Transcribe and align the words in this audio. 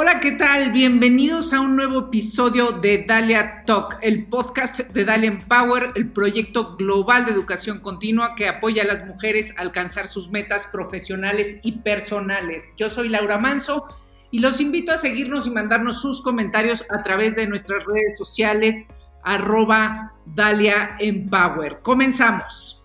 Hola, 0.00 0.20
¿qué 0.20 0.30
tal? 0.30 0.70
Bienvenidos 0.70 1.52
a 1.52 1.60
un 1.60 1.74
nuevo 1.74 1.98
episodio 1.98 2.70
de 2.70 3.04
Dalia 3.04 3.64
Talk, 3.64 3.98
el 4.00 4.26
podcast 4.26 4.78
de 4.78 5.04
Dalia 5.04 5.26
Empower, 5.26 5.90
el 5.96 6.12
proyecto 6.12 6.76
global 6.76 7.26
de 7.26 7.32
educación 7.32 7.80
continua 7.80 8.36
que 8.36 8.46
apoya 8.46 8.84
a 8.84 8.86
las 8.86 9.04
mujeres 9.04 9.58
a 9.58 9.62
alcanzar 9.62 10.06
sus 10.06 10.30
metas 10.30 10.68
profesionales 10.68 11.58
y 11.64 11.78
personales. 11.78 12.72
Yo 12.76 12.88
soy 12.88 13.08
Laura 13.08 13.38
Manso 13.38 13.88
y 14.30 14.38
los 14.38 14.60
invito 14.60 14.92
a 14.92 14.98
seguirnos 14.98 15.48
y 15.48 15.50
mandarnos 15.50 16.00
sus 16.00 16.22
comentarios 16.22 16.84
a 16.92 17.02
través 17.02 17.34
de 17.34 17.48
nuestras 17.48 17.84
redes 17.84 18.16
sociales 18.16 18.86
arroba 19.24 20.12
Dalia 20.26 20.94
Empower. 21.00 21.80
Comenzamos. 21.82 22.77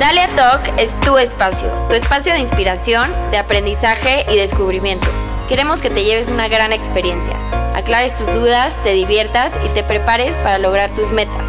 Dalia 0.00 0.30
Talk 0.34 0.62
es 0.78 0.98
tu 1.00 1.18
espacio, 1.18 1.68
tu 1.90 1.94
espacio 1.94 2.32
de 2.32 2.38
inspiración, 2.38 3.06
de 3.30 3.36
aprendizaje 3.36 4.24
y 4.32 4.36
descubrimiento. 4.38 5.06
Queremos 5.46 5.82
que 5.82 5.90
te 5.90 6.04
lleves 6.04 6.30
una 6.30 6.48
gran 6.48 6.72
experiencia, 6.72 7.36
aclares 7.76 8.16
tus 8.16 8.26
dudas, 8.28 8.74
te 8.82 8.94
diviertas 8.94 9.52
y 9.62 9.74
te 9.74 9.84
prepares 9.84 10.34
para 10.36 10.58
lograr 10.58 10.88
tus 10.94 11.10
metas. 11.10 11.44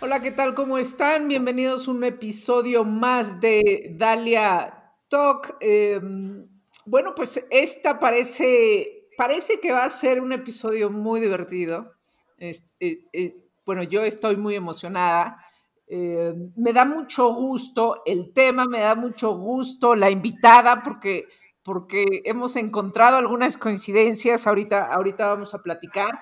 Hola, 0.00 0.22
¿qué 0.22 0.30
tal? 0.30 0.54
¿Cómo 0.54 0.78
están? 0.78 1.28
Bienvenidos 1.28 1.86
a 1.86 1.90
un 1.90 2.02
episodio 2.02 2.82
más 2.84 3.38
de 3.38 3.90
Dalia 3.94 4.94
Talk. 5.08 5.58
Em, 5.60 6.46
bueno, 6.86 7.14
pues 7.14 7.44
esta 7.50 7.98
parece, 7.98 9.06
parece 9.18 9.60
que 9.60 9.72
va 9.72 9.84
a 9.84 9.90
ser 9.90 10.22
un 10.22 10.32
episodio 10.32 10.88
muy 10.88 11.20
divertido. 11.20 11.92
Eh, 12.38 12.56
eh, 12.80 13.36
bueno, 13.66 13.82
yo 13.82 14.02
estoy 14.02 14.38
muy 14.38 14.54
emocionada. 14.54 15.44
Eh, 15.90 16.34
me 16.56 16.74
da 16.74 16.84
mucho 16.84 17.32
gusto 17.32 18.02
el 18.04 18.32
tema, 18.34 18.66
me 18.66 18.80
da 18.80 18.94
mucho 18.94 19.34
gusto 19.34 19.94
la 19.94 20.10
invitada 20.10 20.82
porque, 20.82 21.24
porque 21.62 22.04
hemos 22.24 22.56
encontrado 22.56 23.16
algunas 23.16 23.56
coincidencias, 23.56 24.46
ahorita, 24.46 24.92
ahorita 24.92 25.26
vamos 25.28 25.54
a 25.54 25.62
platicar. 25.62 26.20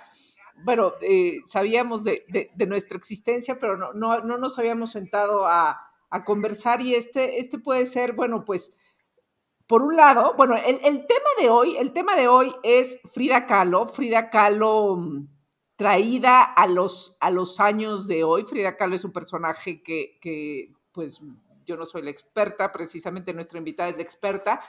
Bueno, 0.64 0.92
eh, 1.00 1.39
sabíamos 1.44 2.05
de, 2.05 2.25
nuestra 2.69 2.97
existencia, 2.97 3.59
pero 3.59 3.77
no, 3.77 3.92
no, 3.92 4.20
no 4.20 4.39
nos 4.39 4.59
habíamos 4.59 4.92
sentado 4.92 5.47
a, 5.47 5.83
conversar 6.25 6.81
y 6.81 6.94
este, 6.94 7.41
este 7.41 7.59
puede 7.59 7.84
ser, 7.84 8.14
bueno, 8.14 8.42
pues, 8.47 8.75
por 9.67 9.83
un 9.83 9.97
lado, 9.97 10.33
bueno, 10.39 10.56
el, 10.56 10.81
el 10.83 11.06
tema 11.06 11.28
de 11.39 11.50
hoy, 11.50 11.77
el 11.77 11.92
tema 11.92 12.17
de 12.17 12.27
hoy 12.27 12.55
es 12.62 13.00
Frida 13.12 13.44
Kahlo. 13.44 13.84
Frida 13.84 14.31
Kahlo 14.31 14.97
traída 15.77 16.42
a 16.42 16.66
los, 16.66 17.16
a 17.20 17.30
los 17.30 17.60
años 17.60 18.08
de 18.08 18.24
hoy. 18.24 18.44
Frida 18.44 18.77
Kahlo 18.77 18.96
es 18.96 19.05
un 19.05 19.12
personaje 19.12 19.82
que, 19.82 20.72
pues, 20.92 21.20
yo 21.64 21.77
no 21.77 21.84
soy 21.84 22.02
la 22.02 22.10
experta, 22.10 22.72
precisamente 22.72 23.34
nuestra 23.34 23.58
invitada 23.58 23.91
es 23.91 23.97
la 23.97 24.02
experta. 24.02 24.60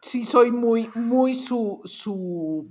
Sí 0.00 0.24
soy 0.24 0.52
muy, 0.52 0.90
muy 0.94 1.34
su, 1.34 1.80
su 1.84 2.68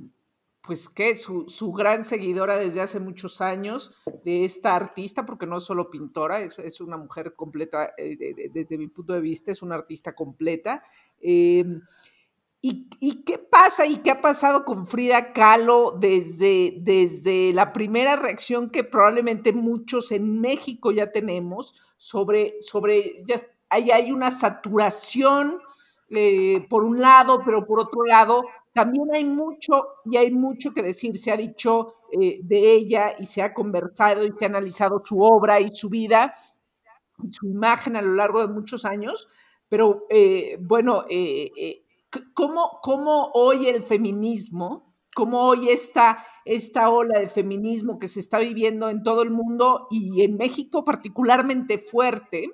pues, 0.62 0.90
¿qué? 0.90 1.16
Su, 1.16 1.48
su 1.48 1.72
gran 1.72 2.04
seguidora 2.04 2.58
desde 2.58 2.82
hace 2.82 3.00
muchos 3.00 3.42
años 3.42 3.92
de 4.24 4.44
esta 4.44 4.76
artista, 4.76 5.26
porque 5.26 5.46
no 5.46 5.58
es 5.58 5.64
solo 5.64 5.90
pintora, 5.90 6.42
es, 6.42 6.58
es 6.60 6.82
una 6.82 6.98
mujer 6.98 7.34
completa, 7.36 7.94
eh, 7.98 8.50
desde 8.52 8.78
mi 8.78 8.88
punto 8.88 9.14
de 9.14 9.22
vista, 9.22 9.52
es 9.52 9.62
una 9.62 9.76
artista 9.76 10.14
completa. 10.14 10.84
Eh, 11.20 11.66
¿Y, 12.68 13.22
qué 13.26 13.38
pasa 13.38 13.86
y 13.86 13.98
qué 13.98 14.10
ha 14.10 14.22
pasado 14.22 14.66
con 14.66 14.88
Frida 14.88 15.34
Kahlo 15.34 15.92
desde, 16.00 16.74
desde 16.80 17.54
la 17.54 17.72
primera 17.72 18.16
reacción 18.16 18.72
que 18.72 18.84
probablemente 18.84 19.54
muchos 19.54 20.12
en 20.12 20.42
México 20.42 20.92
ya 20.92 21.12
tenemos 21.12 21.80
sobre, 21.98 22.60
sobre 22.62 23.24
ya 23.28 23.36
hay, 23.70 23.92
hay 23.92 24.12
una 24.12 24.32
saturación 24.32 25.60
eh, 26.10 26.66
por 26.68 26.84
un 26.84 27.00
lado, 27.00 27.44
pero 27.46 27.68
por 27.68 27.80
otro 27.80 28.04
lado 28.04 28.42
también 28.74 29.14
hay 29.14 29.26
mucho 29.26 29.86
y 30.04 30.18
hay 30.18 30.32
mucho 30.32 30.74
que 30.74 30.82
decir. 30.82 31.18
Se 31.18 31.32
ha 31.32 31.38
dicho 31.38 31.98
eh, 32.20 32.40
de 32.42 32.74
ella 32.74 33.14
y 33.20 33.26
se 33.26 33.44
ha 33.44 33.54
conversado 33.54 34.26
y 34.26 34.32
se 34.32 34.46
ha 34.46 34.48
analizado 34.48 34.98
su 35.04 35.22
obra 35.22 35.60
y 35.60 35.68
su 35.68 35.88
vida 35.88 36.34
y 37.24 37.32
su 37.32 37.48
imagen 37.48 37.96
a 37.96 38.02
lo 38.02 38.16
largo 38.16 38.40
de 38.40 38.52
muchos 38.52 38.86
años. 38.86 39.28
Pero 39.70 40.08
eh, 40.10 40.58
bueno, 40.60 41.06
cómo, 42.34 42.80
cómo 42.82 43.32
hoy 43.34 43.68
el 43.68 43.84
feminismo, 43.84 44.96
cómo 45.16 45.42
hoy 45.42 45.70
esta, 45.70 46.26
esta 46.44 46.90
ola 46.90 47.20
de 47.20 47.28
feminismo 47.28 48.00
que 48.00 48.08
se 48.08 48.20
está 48.20 48.40
viviendo 48.40 48.90
en 48.90 49.04
todo 49.04 49.22
el 49.22 49.32
mundo 49.32 49.88
y 49.90 50.24
en 50.24 50.38
México 50.38 50.84
particularmente 50.84 51.78
fuerte, 51.78 52.50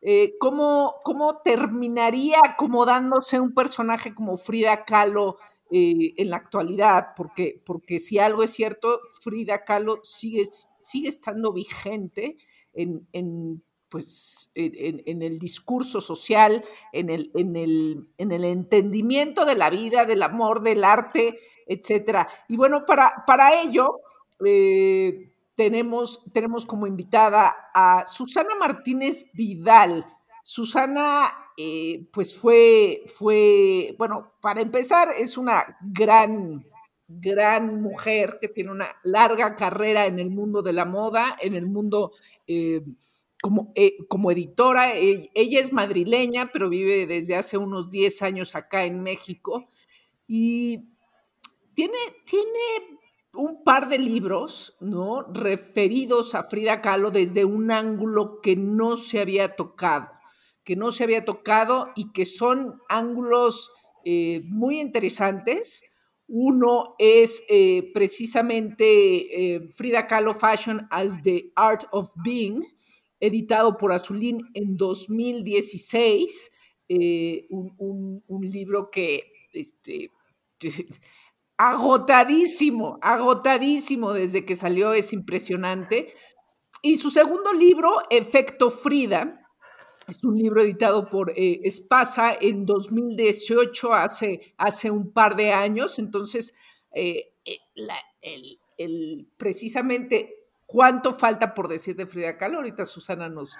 eh, 0.00 0.34
¿cómo, 0.40 0.96
¿cómo, 1.04 1.42
terminaría 1.42 2.38
acomodándose 2.44 3.38
un 3.38 3.54
personaje 3.54 4.14
como 4.14 4.36
Frida 4.36 4.84
Kahlo 4.84 5.36
eh, 5.70 6.14
en 6.16 6.30
la 6.30 6.38
actualidad? 6.38 7.10
Porque, 7.16 7.62
porque 7.64 8.00
si 8.00 8.18
algo 8.18 8.42
es 8.42 8.50
cierto, 8.50 8.98
Frida 9.20 9.64
Kahlo 9.64 10.00
sigue, 10.02 10.42
sigue 10.80 11.08
estando 11.08 11.52
vigente 11.52 12.36
en, 12.72 13.06
en 13.12 13.62
pues 13.92 14.50
en, 14.54 15.20
el 15.20 15.38
discurso 15.38 16.00
social, 16.00 16.64
en 16.92 17.10
el, 17.10 17.30
en, 17.34 17.56
el, 17.56 18.08
en 18.16 18.32
el, 18.32 18.46
entendimiento 18.46 19.44
de 19.44 19.54
la 19.54 19.68
vida, 19.68 20.06
del 20.06 20.22
amor, 20.22 20.62
del 20.62 20.82
arte, 20.82 21.38
etc. 21.66 22.26
Y 22.48 22.56
bueno, 22.56 22.86
para, 22.86 23.22
para 23.26 23.60
ello 23.60 24.00
eh, 24.42 25.34
tenemos, 25.54 26.24
tenemos 26.32 26.64
como 26.64 26.86
invitada 26.86 27.54
a 27.74 28.06
Susana 28.06 28.54
Martínez 28.54 29.26
Vidal. 29.34 30.06
Susana, 30.42 31.30
eh, 31.58 32.08
pues 32.14 32.34
fue, 32.34 33.02
fue, 33.14 33.94
bueno, 33.98 34.32
para 34.40 34.62
empezar, 34.62 35.10
es 35.18 35.36
una 35.36 35.76
gran, 35.82 36.64
gran 37.06 37.82
mujer 37.82 38.38
que 38.40 38.48
tiene 38.48 38.70
una 38.70 38.88
larga 39.02 39.54
carrera 39.54 40.06
en 40.06 40.18
el 40.18 40.30
mundo 40.30 40.62
de 40.62 40.72
la 40.72 40.86
moda, 40.86 41.36
en 41.42 41.54
el 41.56 41.66
mundo... 41.66 42.12
Eh, 42.46 42.82
como, 43.42 43.72
eh, 43.74 43.96
como 44.08 44.30
editora. 44.30 44.94
Ella 44.94 45.60
es 45.60 45.72
madrileña, 45.72 46.50
pero 46.52 46.68
vive 46.70 47.06
desde 47.06 47.34
hace 47.34 47.58
unos 47.58 47.90
10 47.90 48.22
años 48.22 48.54
acá 48.54 48.84
en 48.84 49.02
México. 49.02 49.68
Y 50.28 50.78
tiene, 51.74 51.98
tiene 52.24 53.00
un 53.34 53.64
par 53.64 53.88
de 53.88 53.98
libros, 53.98 54.76
¿no? 54.80 55.24
Referidos 55.24 56.36
a 56.36 56.44
Frida 56.44 56.80
Kahlo 56.80 57.10
desde 57.10 57.44
un 57.44 57.72
ángulo 57.72 58.40
que 58.40 58.54
no 58.54 58.94
se 58.94 59.18
había 59.18 59.56
tocado, 59.56 60.12
que 60.62 60.76
no 60.76 60.92
se 60.92 61.02
había 61.02 61.24
tocado 61.24 61.88
y 61.96 62.12
que 62.12 62.24
son 62.24 62.80
ángulos 62.88 63.72
eh, 64.04 64.42
muy 64.44 64.80
interesantes. 64.80 65.84
Uno 66.28 66.94
es 66.96 67.42
eh, 67.48 67.90
precisamente 67.92 69.68
Frida 69.74 70.06
Kahlo 70.06 70.32
Fashion 70.32 70.86
as 70.90 71.20
the 71.22 71.50
Art 71.56 71.82
of 71.90 72.08
Being, 72.22 72.64
editado 73.22 73.78
por 73.78 73.92
Azulín 73.92 74.50
en 74.52 74.76
2016, 74.76 76.50
eh, 76.88 77.46
un, 77.48 78.50
libro 78.50 78.90
que 78.90 79.32
este, 79.52 80.10
agotadísimo, 81.56 82.98
agotadísimo 83.00 84.12
desde 84.12 84.44
que 84.44 84.56
salió, 84.56 84.92
es 84.92 85.12
impresionante. 85.12 86.12
Y 86.82 86.96
su 86.96 87.10
segundo 87.10 87.52
libro, 87.52 87.98
Efecto 88.10 88.70
Frida, 88.70 89.38
es 90.08 90.24
un 90.24 90.36
libro 90.36 90.60
editado 90.60 91.08
por 91.08 91.30
eh, 91.30 91.60
Espasa 91.62 92.34
en 92.34 92.66
2018, 92.66 93.94
hace, 93.94 94.52
hace 94.58 94.90
un 94.90 95.12
par 95.12 95.36
de 95.36 95.52
años. 95.52 96.00
Entonces, 96.00 96.54
eh, 96.92 97.34
el, 98.76 99.28
precisamente 99.36 100.41
¿Cuánto 100.72 101.12
falta 101.12 101.52
por 101.52 101.68
decir 101.68 101.94
de 101.96 102.06
Frida 102.06 102.38
Kahlo? 102.38 102.56
Ahorita 102.56 102.86
Susana 102.86 103.28
nos, 103.28 103.54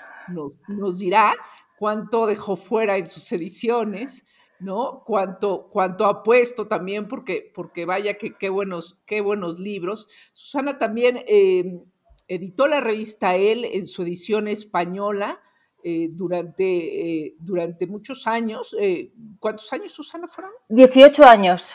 nos, 0.69 0.99
dirá 0.99 1.35
cuánto 1.79 2.25
dejó 2.25 2.57
fuera 2.57 2.97
en 2.97 3.07
sus 3.07 3.31
ediciones, 3.33 4.25
¿no? 4.61 5.03
Cuánto, 5.05 5.69
cuánto 5.71 6.07
ha 6.07 6.23
puesto 6.23 6.69
también, 6.69 7.09
porque, 7.09 7.53
porque 7.55 7.85
vaya 7.85 8.17
que 8.17 8.33
qué 8.33 8.49
buenos, 8.49 8.99
qué 9.05 9.21
buenos 9.21 9.59
libros. 9.59 10.09
Susana 10.33 10.79
también 10.79 11.23
em, 11.27 11.81
editó 12.29 12.67
la 12.67 12.81
revista 12.81 13.37
Él 13.37 13.67
en 13.67 13.87
su 13.87 14.05
edición 14.05 14.49
española. 14.49 15.39
Eh, 15.85 16.11
durante, 16.13 16.65
eh, 17.25 17.35
durante 17.41 17.89
muchos 17.89 18.29
años. 18.29 18.77
Eh, 18.79 19.13
¿Cuántos 19.41 19.73
años, 19.73 19.91
Susana, 19.91 20.29
fueron? 20.29 20.53
18 20.69 21.25
años. 21.25 21.75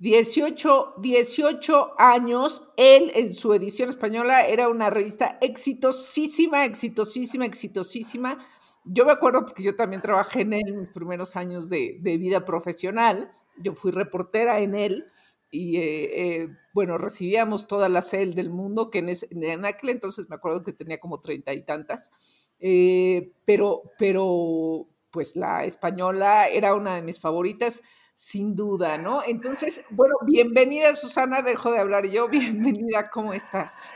18, 0.00 0.94
18 0.96 1.90
años, 1.98 2.66
él 2.78 3.12
en 3.14 3.32
su 3.34 3.52
edición 3.52 3.90
española 3.90 4.46
era 4.46 4.70
una 4.70 4.88
revista 4.88 5.36
exitosísima, 5.42 6.64
exitosísima, 6.64 7.44
exitosísima. 7.44 8.38
Yo 8.84 9.04
me 9.04 9.12
acuerdo 9.12 9.44
porque 9.44 9.62
yo 9.62 9.76
también 9.76 10.00
trabajé 10.00 10.40
en 10.40 10.54
él 10.54 10.68
en 10.68 10.78
mis 10.78 10.88
primeros 10.88 11.36
años 11.36 11.68
de, 11.68 11.98
vida 12.02 12.46
profesional. 12.46 13.30
Yo 13.62 13.74
fui 13.74 13.90
reportera 13.90 14.60
en 14.60 14.74
él 14.74 15.04
y, 15.50 15.76
eh, 15.76 15.82
eh, 16.14 16.48
bueno, 16.72 16.96
recibíamos 16.96 17.66
todas 17.66 17.90
las 17.90 18.14
él 18.14 18.34
del 18.34 18.48
mundo, 18.48 18.88
que 18.88 19.00
en, 19.00 19.64
aquel 19.66 19.90
entonces 19.90 20.30
me 20.30 20.36
acuerdo 20.36 20.62
que 20.62 20.72
tenía 20.72 20.98
como 20.98 21.20
treinta 21.20 21.52
y 21.52 21.62
tantas. 21.62 22.10
Eh, 22.58 23.32
pero, 23.44 23.82
pero 23.98 24.88
pues 25.10 25.36
la 25.36 25.64
española 25.66 26.48
era 26.48 26.74
una 26.74 26.94
de 26.94 27.02
mis 27.02 27.20
favoritas, 27.20 27.82
sin 28.14 28.54
duda, 28.54 28.98
¿no? 28.98 29.22
Entonces, 29.24 29.84
bueno, 29.90 30.14
bienvenida 30.26 30.94
Susana, 30.96 31.42
dejo 31.42 31.72
de 31.72 31.80
hablar 31.80 32.06
yo, 32.06 32.28
bienvenida, 32.28 33.10
¿cómo 33.10 33.32
estás? 33.32 33.90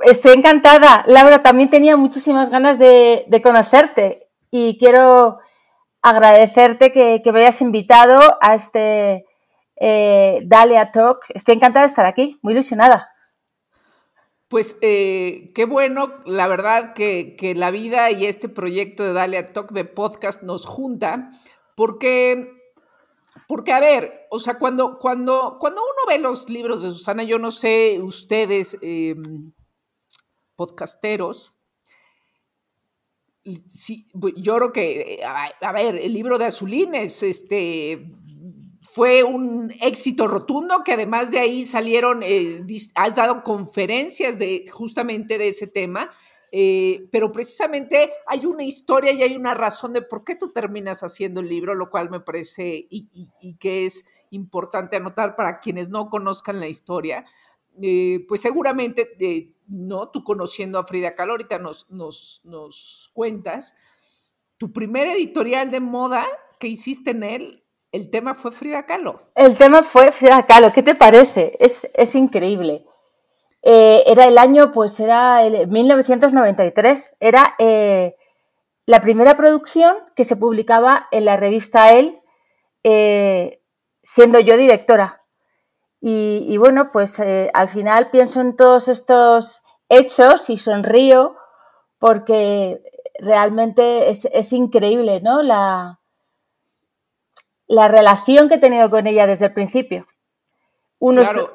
Estoy 0.00 0.32
encantada. 0.32 1.04
Laura, 1.06 1.42
también 1.42 1.70
tenía 1.70 1.96
muchísimas 1.96 2.50
ganas 2.50 2.78
de, 2.78 3.26
conocerte 3.42 4.28
y 4.50 4.78
quiero 4.78 5.38
agradecerte 6.02 6.92
que, 6.92 7.20
me 7.32 7.40
hayas 7.40 7.60
invitado 7.60 8.38
a 8.40 8.54
este 8.54 9.26
eh, 9.76 10.40
Dalia 10.44 10.92
Talk. 10.92 11.24
Estoy 11.30 11.56
encantada 11.56 11.84
de 11.84 11.90
estar 11.90 12.06
aquí, 12.06 12.38
muy 12.42 12.52
ilusionada. 12.52 13.12
Pues 14.48 14.78
eh, 14.80 15.50
qué 15.54 15.66
bueno, 15.66 16.10
la 16.24 16.48
verdad 16.48 16.94
que, 16.94 17.36
la 17.56 17.70
vida 17.70 18.10
y 18.10 18.24
este 18.24 18.48
proyecto 18.48 19.04
de 19.04 19.12
Dalia 19.12 19.52
Talk 19.52 19.72
de 19.72 19.84
podcast 19.84 20.42
nos 20.42 20.64
junta, 20.64 21.30
porque, 21.74 22.57
porque 23.48 23.72
a 23.72 23.80
ver, 23.80 24.26
o 24.30 24.38
sea, 24.38 24.58
cuando, 24.58 24.98
cuando, 24.98 25.56
cuando 25.58 25.80
uno 25.80 26.00
ve 26.06 26.18
los 26.18 26.50
libros 26.50 26.82
de 26.82 26.90
Susana, 26.90 27.22
yo 27.24 27.38
no 27.38 27.50
sé 27.50 27.98
ustedes, 27.98 28.76
em, 28.82 29.52
podcasteros, 30.54 31.52
yo 33.42 34.56
creo 34.56 34.72
que, 34.74 35.22
a, 35.24 35.72
ver, 35.72 35.96
el 35.96 36.12
libro 36.12 36.36
de 36.36 36.44
Azulines, 36.44 37.22
este, 37.22 38.12
fue 38.82 39.24
un 39.24 39.72
éxito 39.80 40.28
rotundo 40.28 40.82
que 40.84 40.92
además 40.92 41.30
de 41.30 41.38
ahí 41.38 41.64
salieron, 41.64 42.20
eh, 42.22 42.62
has 42.94 43.16
dado 43.16 43.42
conferencias 43.42 44.38
de 44.38 44.66
justamente 44.70 45.38
de 45.38 45.48
ese 45.48 45.66
tema, 45.66 46.10
eh, 46.52 47.08
pero 47.10 47.30
precisamente 47.30 48.12
hay 48.26 48.46
una 48.46 48.64
historia 48.64 49.12
y 49.12 49.22
hay 49.22 49.36
una 49.36 49.54
razón 49.54 49.92
de 49.92 50.02
por 50.02 50.24
qué 50.24 50.34
tú 50.34 50.52
terminas 50.52 51.02
haciendo 51.02 51.40
el 51.40 51.48
libro, 51.48 51.74
lo 51.74 51.90
cual 51.90 52.10
me 52.10 52.20
parece 52.20 52.86
y, 52.90 53.54
que 53.58 53.86
es 53.86 54.06
importante 54.30 54.96
anotar 54.96 55.36
para 55.36 55.60
quienes 55.60 55.88
no 55.88 56.08
conozcan 56.08 56.60
la 56.60 56.68
historia. 56.68 57.24
Eh, 57.80 58.24
pues 58.26 58.40
seguramente, 58.40 59.54
¿no? 59.66 60.08
Tú 60.10 60.24
conociendo 60.24 60.78
a 60.78 60.84
Frida 60.84 61.14
Kahlo, 61.14 61.32
ahorita 61.32 61.58
nos, 61.58 61.88
nos, 61.90 62.40
nos 62.44 63.10
cuentas, 63.14 63.74
tu 64.56 64.72
primer 64.72 65.06
editorial 65.08 65.70
de 65.70 65.80
moda 65.80 66.26
que 66.58 66.66
hiciste 66.66 67.10
en 67.12 67.22
él 67.22 67.64
el 67.90 68.10
tema 68.10 68.34
fue 68.34 68.52
Frida 68.52 68.84
Kahlo. 68.84 69.22
El 69.34 69.56
tema 69.56 69.82
fue 69.82 70.12
Frida 70.12 70.44
Kahlo, 70.44 70.72
¿qué 70.72 70.82
te 70.82 70.94
parece? 70.94 71.56
Es, 71.58 72.14
increíble. 72.14 72.84
Eh, 73.62 74.04
era 74.06 74.26
el 74.26 74.38
año, 74.38 74.72
pues 74.72 74.98
era 75.00 75.44
el 75.44 75.66
1993, 75.68 77.16
era 77.20 77.54
eh, 77.58 78.16
la 78.86 79.00
primera 79.00 79.36
producción 79.36 79.96
que 80.14 80.24
se 80.24 80.36
publicaba 80.36 81.08
en 81.10 81.24
la 81.24 81.36
revista 81.36 81.92
Elle, 81.92 82.22
eh, 82.84 83.62
siendo 84.02 84.38
yo 84.40 84.56
directora. 84.56 85.22
Y, 86.00 86.56
bueno, 86.58 86.90
pues 86.92 87.20
al 87.52 87.68
final 87.68 88.10
pienso 88.10 88.40
en 88.40 88.54
todos 88.54 88.86
estos 88.86 89.62
hechos 89.88 90.48
y 90.48 90.56
sonrío 90.56 91.34
porque 91.98 92.80
realmente 93.18 94.08
es, 94.08 94.26
es 94.26 94.52
increíble, 94.52 95.20
¿no? 95.20 95.42
La, 95.42 95.98
la 97.66 97.88
relación 97.88 98.48
que 98.48 98.54
he 98.54 98.58
tenido 98.58 98.90
con 98.90 99.08
ella 99.08 99.26
desde 99.26 99.46
el 99.46 99.54
principio. 99.54 100.06
claro, 101.00 101.54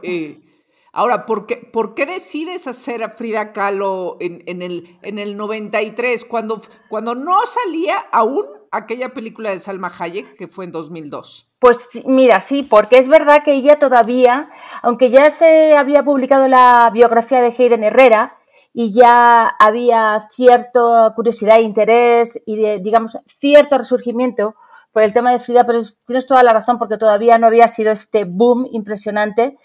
ahora, 0.93 1.25
¿por 1.25 1.45
qué, 1.45 1.57
¿por 1.57 1.93
qué, 1.95 2.05
decides 2.05 2.67
hacer 2.67 3.03
a 3.03 3.09
Frida 3.09 3.51
Kahlo 3.51 4.15
en, 4.21 4.61
el, 4.61 4.97
en 5.01 5.19
el 5.19 5.35
93, 5.35 6.23
cuando, 6.23 6.61
cuando 6.87 7.15
no 7.15 7.39
salía 7.45 7.97
aún 8.11 8.45
aquella 8.71 9.13
película 9.13 9.49
de 9.49 9.59
Salma 9.59 9.91
Hayek 9.99 10.37
que 10.37 10.47
fue 10.47 10.65
en 10.65 10.71
2002? 10.71 11.49
Pues 11.59 11.89
mira, 12.05 12.39
sí, 12.39 12.63
porque 12.63 12.97
es 12.97 13.09
verdad 13.09 13.43
que 13.43 13.53
ella 13.53 13.79
todavía, 13.79 14.49
aunque 14.81 15.09
ya 15.09 15.29
se 15.29 15.75
había 15.75 16.03
publicado 16.03 16.47
la 16.47 16.89
biografía 16.93 17.41
de 17.41 17.53
Hayden 17.57 17.83
Herrera, 17.83 18.37
y 18.73 18.91
ya 18.91 19.47
había 19.59 20.27
cierta 20.31 21.13
curiosidad 21.15 21.57
e 21.57 21.61
interés 21.61 22.41
y, 22.45 22.55
digamos, 22.79 23.19
cierto 23.39 23.77
resurgimiento 23.77 24.55
por 24.91 25.03
el 25.03 25.13
tema 25.13 25.31
de 25.31 25.39
Frida, 25.39 25.65
pero 25.65 25.79
tienes 26.05 26.25
toda 26.25 26.43
la 26.43 26.53
razón 26.53 26.79
porque 26.79 26.97
todavía 26.97 27.37
no 27.37 27.47
había 27.47 27.67
sido 27.67 27.91
este 27.91 28.25
boom 28.25 28.67
impresionante 28.71 29.57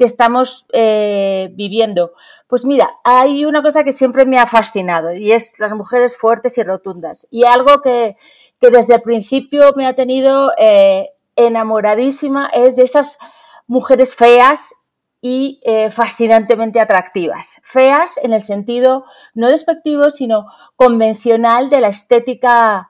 que 0.00 0.06
estamos 0.06 0.64
eh, 0.72 1.50
viviendo. 1.52 2.14
Pues 2.46 2.64
mira, 2.64 2.90
hay 3.04 3.44
una 3.44 3.62
cosa 3.62 3.84
que 3.84 3.92
siempre 3.92 4.24
me 4.24 4.38
ha 4.38 4.46
fascinado 4.46 5.12
y 5.12 5.30
es 5.30 5.58
las 5.58 5.72
mujeres 5.72 6.16
fuertes 6.16 6.56
y 6.56 6.62
rotundas. 6.62 7.28
Y 7.30 7.44
algo 7.44 7.82
que, 7.82 8.16
desde 8.62 8.94
el 8.94 9.02
principio 9.02 9.74
me 9.76 9.86
ha 9.86 9.92
tenido 9.92 10.52
eh, 10.56 11.10
enamoradísima 11.36 12.46
es 12.46 12.76
de 12.76 12.84
esas 12.84 13.18
mujeres 13.66 14.14
feas 14.14 14.74
y 15.20 15.60
eh, 15.64 15.90
fascinantemente 15.90 16.80
atractivas. 16.80 17.60
Feas 17.62 18.16
en 18.22 18.32
el 18.32 18.40
sentido 18.40 19.04
no 19.34 19.48
despectivo, 19.50 20.08
sino 20.08 20.46
convencional 20.76 21.68
de 21.68 21.82
la 21.82 21.88
estética 21.88 22.88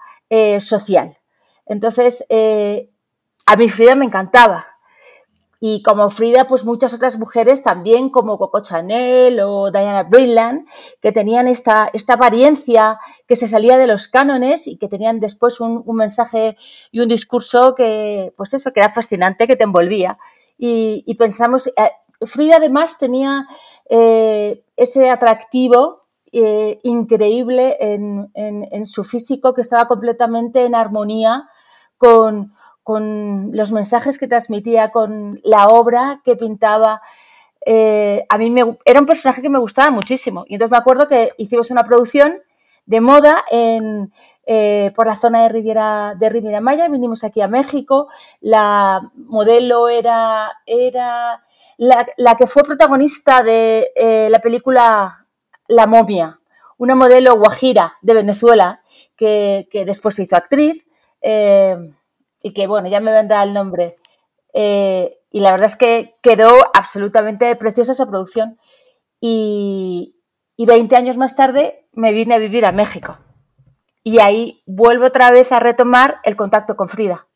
social. 0.61 1.19
Entonces, 1.67 2.25
a 3.47 3.57
mí 3.57 3.69
Frida 3.69 3.97
me 3.97 4.05
encantaba. 4.05 4.70
Y 5.63 5.83
como 5.83 6.09
Frida, 6.09 6.49
pues 6.49 6.65
muchas 6.65 6.95
otras 6.95 7.19
mujeres 7.19 7.63
también, 7.63 8.09
como 8.09 8.39
Coco 8.39 8.63
Chanel 8.63 9.41
o 9.41 9.71
Diana 9.71 10.05
Brilland, 10.05 10.67
que 11.03 11.13
tenían 11.13 11.49
esta, 11.49 11.91
esta 11.93 12.15
apariencia 12.15 12.99
que 13.29 13.37
se 13.37 13.47
salía 13.47 13.77
de 13.77 13.87
los 13.87 14.09
cánones 14.09 14.67
y 14.67 14.79
que 14.79 14.89
tenían 14.89 15.21
después 15.21 15.61
un, 15.61 15.85
mensaje 15.95 16.57
y 16.91 17.01
un 17.01 17.09
discurso 17.09 17.75
que, 17.75 18.33
pues 18.39 18.55
eso, 18.55 18.73
que 18.73 18.81
era 18.81 18.91
fascinante, 18.91 19.47
que 19.47 19.57
te 19.57 19.65
envolvía. 19.65 20.19
Y, 20.57 21.15
pensamos, 21.19 21.67
eh, 21.67 21.91
Frida 22.23 22.57
además 22.57 22.99
tenía 22.99 23.47
eh, 23.91 24.65
ese 24.77 25.11
atractivo 25.11 26.01
increíble 26.33 27.77
en, 27.81 28.31
en, 28.35 28.87
su 28.87 29.03
físico 29.03 29.53
que 29.53 29.63
estaba 29.63 29.89
completamente 29.89 30.65
en 30.65 30.77
armonía 30.77 31.49
con, 31.99 32.55
los 32.99 33.73
mensajes 33.73 34.19
que 34.19 34.29
transmitía, 34.29 34.91
con 34.91 35.41
la 35.45 35.69
obra 35.69 36.21
que 36.25 36.37
pintaba. 36.37 37.03
Eh, 37.67 38.25
a 38.29 38.39
mí 38.39 38.51
me, 38.51 38.79
era 38.85 39.01
un 39.01 39.07
personaje 39.07 39.43
que 39.43 39.51
me 39.51 39.59
gustaba 39.59 39.91
muchísimo. 39.91 40.45
Y 40.49 40.55
entonces 40.55 40.73
me 40.73 40.79
acuerdo 40.79 41.09
que 41.09 41.33
hicimos 41.37 41.71
una 41.71 41.85
producción 41.85 42.41
de 42.87 43.01
moda 43.01 43.45
en, 43.51 44.13
eh, 44.47 44.93
por 44.97 45.07
la 45.07 45.15
zona 45.15 45.43
de 45.43 45.49
Riviera, 45.49 46.15
de 46.19 46.29
Riviera 46.29 46.61
Maya. 46.61 46.89
Vinimos 46.89 47.23
aquí 47.23 47.41
a 47.41 47.49
México. 47.49 48.09
La 48.41 49.01
modelo 49.15 49.89
era, 49.89 50.51
era 50.67 51.43
la, 51.77 52.37
que 52.37 52.47
fue 52.47 52.63
protagonista 52.63 53.43
de 53.43 53.93
eh, 53.95 54.29
la 54.31 54.41
película 54.41 55.27
La 55.69 55.87
momia, 55.87 56.41
una 56.79 56.95
modelo 56.95 57.37
guajira 57.37 57.95
de 58.03 58.15
Venezuela 58.15 58.83
que, 59.17 59.69
que 59.71 59.85
después 59.85 60.17
se 60.17 60.25
hizo 60.25 60.37
actriz 60.37 60.85
y 62.43 62.53
que 62.53 62.67
bueno, 62.67 62.89
ya 62.89 63.01
me 63.01 63.13
vendrá 63.13 63.43
el 63.43 63.55
nombre. 63.55 63.97
Eh, 64.53 65.19
y 65.31 65.41
la 65.41 65.53
verdad 65.53 65.67
es 65.67 65.77
que 65.77 66.17
quedó 66.23 66.51
absolutamente 66.75 67.55
preciosa 67.57 67.93
esa 67.93 68.07
producción. 68.07 68.59
Y, 69.21 70.17
y 70.57 70.67
20 70.67 70.97
años 70.97 71.17
más 71.17 71.37
tarde 71.37 71.87
me 71.93 72.13
vine 72.13 72.35
a 72.35 72.39
vivir 72.39 72.65
a 72.65 72.73
México. 72.73 73.19
Y 74.03 74.19
ahí 74.19 74.63
vuelvo 74.67 75.07
otra 75.07 75.31
vez 75.31 75.53
a 75.53 75.61
retomar 75.61 76.21
el 76.25 76.37
contacto 76.37 76.77
con 76.77 76.89
Frida. 76.89 77.29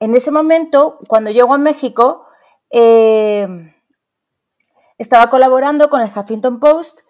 En 0.00 0.14
ese 0.14 0.30
momento, 0.30 0.98
cuando 1.08 1.30
llego 1.30 1.54
a 1.54 1.58
México, 1.58 2.26
eh, 2.70 3.48
estaba 4.98 5.30
colaborando 5.30 5.88
con 5.88 6.00
el 6.02 6.10
Huffington 6.14 6.60
Post 6.60 7.00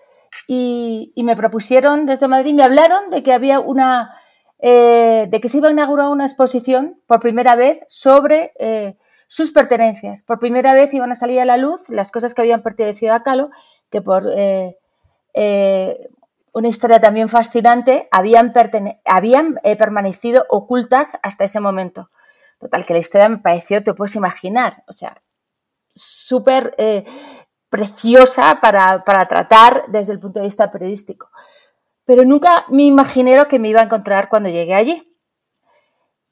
y, 0.47 1.13
me 1.17 1.37
propusieron 1.37 2.07
desde 2.07 2.29
Madrid, 2.29 2.55
me 2.55 2.63
hablaron 2.63 3.11
de 3.11 3.23
que 3.23 3.33
había 3.33 3.61
una, 3.61 4.15
eh, 4.59 5.27
de 5.29 5.41
que 5.41 5.49
se 5.49 5.59
iba 5.59 5.69
a 5.69 5.73
inaugurar 5.73 6.09
una 6.09 6.25
exposición 6.25 7.01
por 7.07 7.21
primera 7.21 7.55
vez 7.55 7.81
sobre 7.89 8.53
eh, 8.59 8.97
sus 9.27 9.53
pertenencias. 9.53 10.23
Por 10.23 10.39
primera 10.39 10.73
vez 10.75 10.95
iban 10.95 11.13
a 11.13 11.15
salir 11.15 11.41
a 11.41 11.45
la 11.45 11.57
luz 11.57 11.89
las 11.89 12.11
cosas 12.11 12.35
que 12.35 12.43
habían 12.43 12.63
pertenecido 12.63 13.15
a 13.15 13.23
Calo, 13.23 13.51
que 13.91 14.01
por 14.01 14.25
eh, 14.35 14.79
una 16.53 16.69
historia 16.69 16.99
también 16.99 17.29
fascinante 17.29 18.09
habían, 18.11 18.53
permanecido 19.79 20.47
ocultas 20.49 21.19
hasta 21.23 21.45
ese 21.45 21.61
momento. 21.61 22.11
Total, 22.59 22.85
que 22.87 22.95
la 22.95 23.01
historia 23.01 23.29
me 23.29 23.39
pareció, 23.39 23.85
te 23.85 23.95
puedes 23.95 24.17
imaginar, 24.17 24.83
o 24.89 24.93
sea, 24.93 25.23
súper 25.91 26.75
preciosa 27.71 28.61
para, 28.61 29.03
tratar 29.05 29.85
desde 29.89 30.13
el 30.13 30.21
punto 30.21 30.39
de 30.39 30.47
vista 30.47 30.71
periodístico. 30.71 31.31
Pero 32.05 32.25
nunca 32.25 32.65
me 32.69 32.85
imaginé 32.85 33.37
lo 33.37 33.49
que 33.49 33.59
me 33.59 33.69
iba 33.69 33.81
a 33.81 33.85
encontrar 33.85 34.29
cuando 34.29 34.49
llegué 34.49 34.75
allí. 34.75 35.05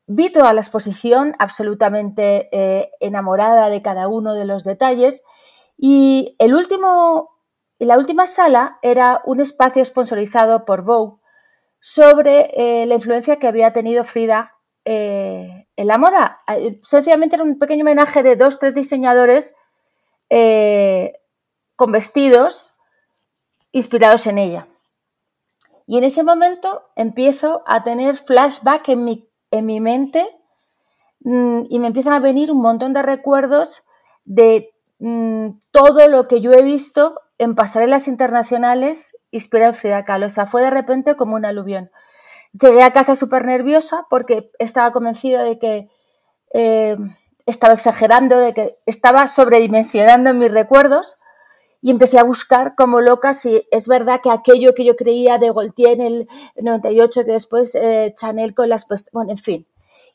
Vi 0.07 0.31
toda 0.31 0.52
la 0.52 0.61
exposición 0.61 1.35
absolutamente 1.38 2.49
eh, 2.52 2.90
enamorada 3.00 3.69
de 3.69 3.83
cada 3.83 4.09
uno 4.09 4.35
de 4.35 4.45
los 4.45 4.64
detalles 4.64 5.25
y 5.76 6.37
el 6.38 6.55
último 6.55 7.37
la 7.78 7.99
última 7.99 8.26
sala 8.26 8.78
era 8.81 9.21
un 9.26 9.40
espacio 9.40 9.85
sponsorizado 9.85 10.64
por 10.64 10.83
Vogue 10.83 11.21
sobre 11.78 12.50
eh, 12.55 12.87
la 12.87 12.95
influencia 12.95 13.38
que 13.38 13.49
había 13.49 13.75
tenido 13.75 14.02
Frida 14.02 14.55
eh, 14.87 15.66
en 15.76 15.87
la 15.87 15.99
moda. 15.99 16.40
Sencillamente 16.83 17.37
era 17.37 17.45
un 17.45 17.59
pequeño 17.59 17.83
homenaje 17.83 18.23
de 18.23 18.37
dos, 18.37 18.59
tres 18.59 18.75
diseñadores 18.75 19.55
con 21.76 21.92
vestidos 21.92 22.76
inspirados 23.73 24.26
en 24.26 24.38
ella. 24.38 24.68
Y 25.87 25.99
en 25.99 26.04
ese 26.04 26.25
momento 26.25 26.83
empiezo 26.97 27.62
a 27.66 27.83
tener 27.83 28.16
flashback 28.16 28.88
en 28.88 29.04
mi, 29.04 29.30
en 29.50 29.66
mi 29.66 29.80
mente 29.80 30.26
mm, 31.21 31.64
y 31.68 31.78
me 31.78 31.87
empiezan 31.87 32.14
a 32.14 32.21
venir 32.21 32.50
un 32.50 32.61
montón 32.61 32.92
de 32.92 33.02
recuerdos 33.02 33.85
de 34.25 34.75
mm, 34.99 35.50
todo 35.71 36.09
lo 36.09 36.26
que 36.26 36.40
yo 36.40 36.52
he 36.52 36.62
visto 36.62 37.21
en 37.38 37.54
pasarelas 37.54 38.09
internacionales 38.09 39.16
inspirado 39.30 39.73
en 39.73 39.76
Frida 39.76 40.04
Kahlo. 40.04 40.26
O 40.26 40.30
sea, 40.30 40.47
fue 40.47 40.62
de 40.62 40.71
repente 40.71 41.14
como 41.14 41.37
un 41.37 41.45
aluvión. 41.45 41.90
Llegué 42.52 42.83
a 42.83 42.92
casa 42.92 43.14
súper 43.14 43.45
nerviosa 43.45 44.06
porque 44.09 44.50
estaba 44.59 44.90
convencida 44.90 45.45
de 45.45 45.59
que 45.59 45.90
eh, 46.54 46.97
estaba 47.45 47.75
exagerando, 47.75 48.38
de 48.38 48.54
que 48.54 48.78
estaba 48.87 49.26
sobredimensionando 49.26 50.33
mis 50.35 50.50
recuerdos 50.50 51.18
y 51.87 51.90
empecé 51.93 52.19
a 52.19 52.25
buscar 52.25 52.75
como 52.75 53.00
loca 53.00 53.33
si 53.33 53.64
es 53.71 53.87
verdad 53.87 54.21
que 54.21 54.33
aquello 54.33 54.75
que 54.75 54.85
yo 54.85 54.97
creía 54.97 55.38
de 55.38 55.52
Gaultier 55.52 56.00
en 56.00 56.00
el 56.00 56.28
98, 56.61 57.25
que 57.25 57.31
después 57.31 57.76
eh, 57.76 58.12
Chanel 58.16 58.57
con 58.57 58.69
las... 58.69 58.88
Bueno, 59.12 59.31
en 59.31 59.38
fin. 59.38 59.69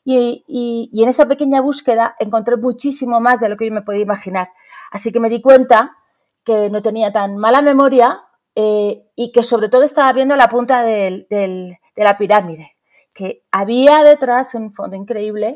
Y, 0.04 0.44
y, 0.46 1.02
en 1.02 1.08
esa 1.08 1.26
pequeña 1.26 1.62
búsqueda 1.62 2.14
encontré 2.18 2.58
muchísimo 2.58 3.20
más 3.20 3.40
de 3.40 3.48
lo 3.48 3.56
que 3.56 3.68
yo 3.68 3.72
me 3.72 3.80
podía 3.80 4.02
imaginar. 4.02 4.50
Así 4.90 5.12
que 5.12 5.18
me 5.18 5.30
di 5.30 5.40
cuenta 5.40 5.96
que 6.44 6.68
no 6.68 6.82
tenía 6.82 7.10
tan 7.10 7.38
mala 7.38 7.62
memoria 7.62 8.22
eh, 8.54 9.06
y 9.16 9.32
que 9.32 9.42
sobre 9.42 9.70
todo 9.70 9.82
estaba 9.82 10.12
viendo 10.12 10.36
la 10.36 10.50
punta 10.50 10.82
de 10.82 11.78
la 11.96 12.18
pirámide, 12.18 12.76
que 13.14 13.46
había 13.50 14.04
detrás 14.04 14.54
un 14.54 14.74
fondo 14.74 14.94
increíble 14.94 15.54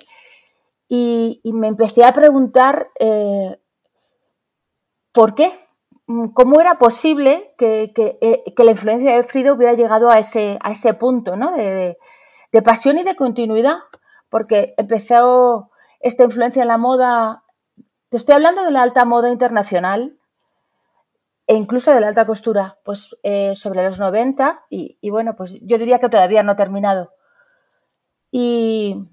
y, 0.89 1.43
me 1.45 1.69
empecé 1.69 2.05
a 2.05 2.15
preguntar 2.15 2.89
eh, 2.99 3.59
por 5.13 5.35
qué, 5.35 5.53
cómo 6.07 6.61
era 6.61 6.79
posible 6.79 7.55
eh, 7.59 7.93
que, 7.93 8.65
la 8.65 8.71
influencia 8.71 9.17
de 9.17 9.23
Frida 9.25 9.53
hubiera 9.53 9.75
llegado 9.75 10.11
a 10.11 10.19
ese, 10.19 10.59
a 10.63 10.71
ese 10.71 10.95
punto 10.95 11.37
¿no? 11.37 11.53
de, 11.53 11.99
pasión 12.65 12.97
y 12.99 13.05
de 13.05 13.17
continuidad, 13.17 13.79
porque 14.31 14.75
empezó 14.79 15.71
esta 16.01 16.25
influencia 16.25 16.63
en 16.63 16.69
la 16.69 16.79
moda, 16.79 17.45
te 18.09 18.17
estoy 18.17 18.37
hablando 18.37 18.65
de 18.65 18.71
la 18.71 18.83
alta 18.83 19.05
moda 19.05 19.31
internacional 19.31 20.19
e 21.47 21.55
incluso 21.55 21.93
de 21.93 22.01
la 22.01 22.09
alta 22.09 22.25
costura, 22.25 22.79
pues 22.83 23.15
eh, 23.23 23.55
sobre 23.57 23.85
los 23.85 23.99
90 23.99 24.65
y, 24.71 25.11
bueno, 25.11 25.37
pues 25.37 25.61
yo 25.63 25.77
diría 25.77 25.99
que 25.99 26.09
todavía 26.09 26.43
no 26.43 26.53
ha 26.53 26.57
terminado. 26.57 27.13
Y, 28.31 29.07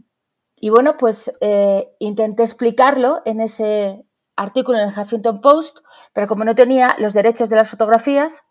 bueno, 0.70 0.96
pues 0.98 1.38
eh, 1.42 1.94
intenté 2.00 2.44
explicarlo 2.44 3.22
en 3.26 3.42
ese, 3.42 4.06
artículo 4.36 4.80
en 4.80 4.90
el 4.90 4.98
Huffington 4.98 5.42
Post, 5.42 5.80
pero 6.14 6.28
como 6.28 6.44
no 6.44 6.56
tenía 6.56 6.96
los 6.98 7.14
derechos 7.14 7.50
de 7.50 7.56
las 7.56 7.70
fotografías, 7.70 8.44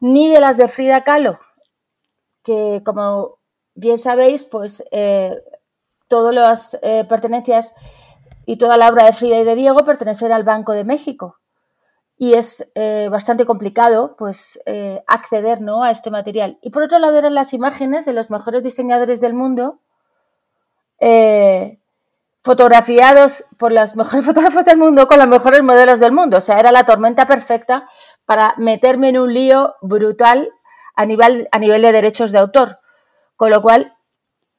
ni 0.00 0.30
de 0.30 0.40
las 0.40 0.56
de 0.56 0.68
Frida 0.68 1.04
Kahlo, 1.04 1.38
que 2.42 2.82
como 2.84 3.38
bien 3.74 3.98
sabéis, 3.98 4.44
pues 4.44 4.84
eh, 4.90 5.42
todas 6.08 6.34
las 6.34 6.78
eh, 6.82 7.04
pertenencias 7.08 7.74
y 8.44 8.56
toda 8.58 8.76
la 8.76 8.88
obra 8.88 9.04
de 9.04 9.12
Frida 9.12 9.38
y 9.38 9.44
de 9.44 9.54
Diego 9.54 9.84
pertenecen 9.84 10.32
al 10.32 10.44
Banco 10.44 10.72
de 10.72 10.84
México. 10.84 11.38
Y 12.18 12.32
es 12.32 12.72
eh, 12.74 13.08
bastante 13.10 13.44
complicado 13.44 14.16
pues, 14.16 14.58
acceder 15.06 15.60
¿no? 15.60 15.82
a 15.82 15.90
este 15.90 16.10
material. 16.10 16.58
Y 16.62 16.70
por 16.70 16.82
otro 16.82 16.98
lado 16.98 17.18
eran 17.18 17.34
las 17.34 17.52
imágenes 17.52 18.06
de 18.06 18.14
los 18.14 18.30
mejores 18.30 18.62
diseñadores 18.62 19.20
del 19.20 19.34
mundo 19.34 19.80
fotografiados 22.46 23.44
por 23.58 23.72
los 23.72 23.96
mejores 23.96 24.24
fotógrafos 24.26 24.64
del 24.64 24.78
mundo 24.78 25.06
con 25.06 25.18
los 25.18 25.28
mejores 25.28 25.62
modelos 25.62 26.00
del 26.00 26.12
mundo. 26.12 26.38
O 26.38 26.40
sea, 26.40 26.58
era 26.58 26.72
la 26.72 26.84
tormenta 26.84 27.26
perfecta 27.26 27.88
para 28.24 28.54
meterme 28.56 29.10
en 29.10 29.18
un 29.18 29.34
lío 29.34 29.74
brutal 29.82 30.50
a 30.94 31.04
nivel, 31.04 31.48
a 31.52 31.58
nivel 31.58 31.82
de 31.82 31.92
derechos 31.92 32.32
de 32.32 32.38
autor. 32.38 32.78
Con 33.36 33.50
lo 33.50 33.60
cual, 33.60 33.94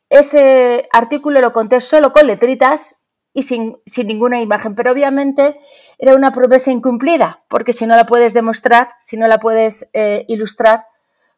ese 0.10 0.88
artículo 0.91 1.41
lo 1.41 1.51
conté 1.53 1.82
solo 1.82 2.13
con 2.13 2.27
letritas 2.27 3.01
y 3.34 3.44
sin, 3.44 3.77
ninguna 4.06 4.41
imagen. 4.41 4.75
Pero 4.75 4.91
obviamente 4.91 5.60
era 5.98 6.15
una 6.15 6.32
promesa 6.32 6.72
incumplida, 6.72 7.44
porque 7.50 7.74
si 7.74 7.88
no 7.88 7.96
la 7.96 8.06
puedes 8.06 8.34
demostrar, 8.34 8.89
si 9.00 9.17
no 9.17 9.27
la 9.27 9.39
puedes 9.39 9.89
eh, 9.94 10.25
ilustrar, 10.27 10.86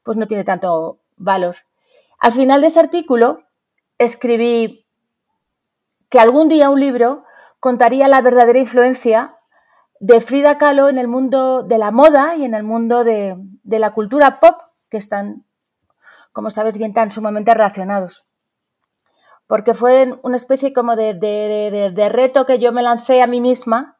pues 0.04 0.18
no 0.18 0.28
tiene 0.28 0.44
tanto 0.44 1.00
valor. 1.16 1.56
Al 2.20 2.32
final 2.32 2.62
de 2.62 2.68
ese 2.68 2.80
artículo 2.80 3.44
escribí 3.98 4.88
que 6.10 6.20
algún 6.20 6.50
día 6.50 6.70
un 6.70 6.80
libro 6.80 7.24
contaría 7.60 8.08
la 8.08 8.22
verdadera 8.22 8.60
influencia 8.60 9.38
de 10.00 10.22
Frida 10.22 10.58
Kahlo 10.58 10.90
en 10.90 10.98
el 10.98 11.08
mundo 11.08 11.64
de 11.64 11.78
la 11.78 11.92
moda 11.92 12.36
y 12.36 12.46
en 12.46 12.54
el 12.54 12.64
mundo 12.64 13.04
de, 13.04 13.38
la 13.64 13.94
cultura 13.94 14.40
pop, 14.40 14.62
que 14.90 14.98
están, 14.98 15.46
como 16.32 16.50
sabes 16.50 16.78
bien, 16.78 16.94
tan 16.94 17.12
sumamente 17.12 17.54
relacionados. 17.54 18.26
Porque 19.46 19.74
fue 19.74 20.20
una 20.24 20.36
especie 20.36 20.74
como 20.74 20.96
de, 20.96 22.10
reto 22.12 22.46
que 22.46 22.60
yo 22.60 22.72
me 22.72 22.84
lancé 22.84 23.22
a 23.22 23.28
mí 23.28 23.42
misma 23.42 23.98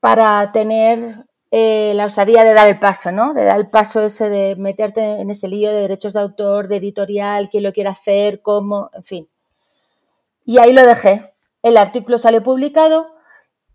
para 0.00 0.52
tener 0.52 1.26
eh, 1.50 1.92
la 1.96 2.04
osadía 2.04 2.44
de 2.44 2.54
dar 2.54 2.68
el 2.68 2.78
paso, 2.78 3.10
¿no? 3.10 3.34
De 3.34 3.44
dar 3.44 3.58
el 3.58 3.68
paso 3.68 4.04
ese 4.04 4.28
de 4.28 4.54
meterte 4.56 5.20
en 5.20 5.30
ese 5.30 5.48
lío 5.48 5.70
de 5.70 5.80
derechos 5.80 6.12
de 6.12 6.20
autor, 6.20 6.68
de 6.68 6.76
editorial, 6.76 7.48
quién 7.48 7.64
lo 7.64 7.72
quiere 7.72 7.88
hacer, 7.88 8.42
cómo, 8.42 8.90
en 8.92 9.02
fin. 9.02 9.30
Y 10.48 10.56
ahí 10.56 10.72
lo 10.72 10.86
dejé. 10.86 11.34
El 11.62 11.76
artículo 11.76 12.16
salió 12.16 12.42
publicado 12.42 13.08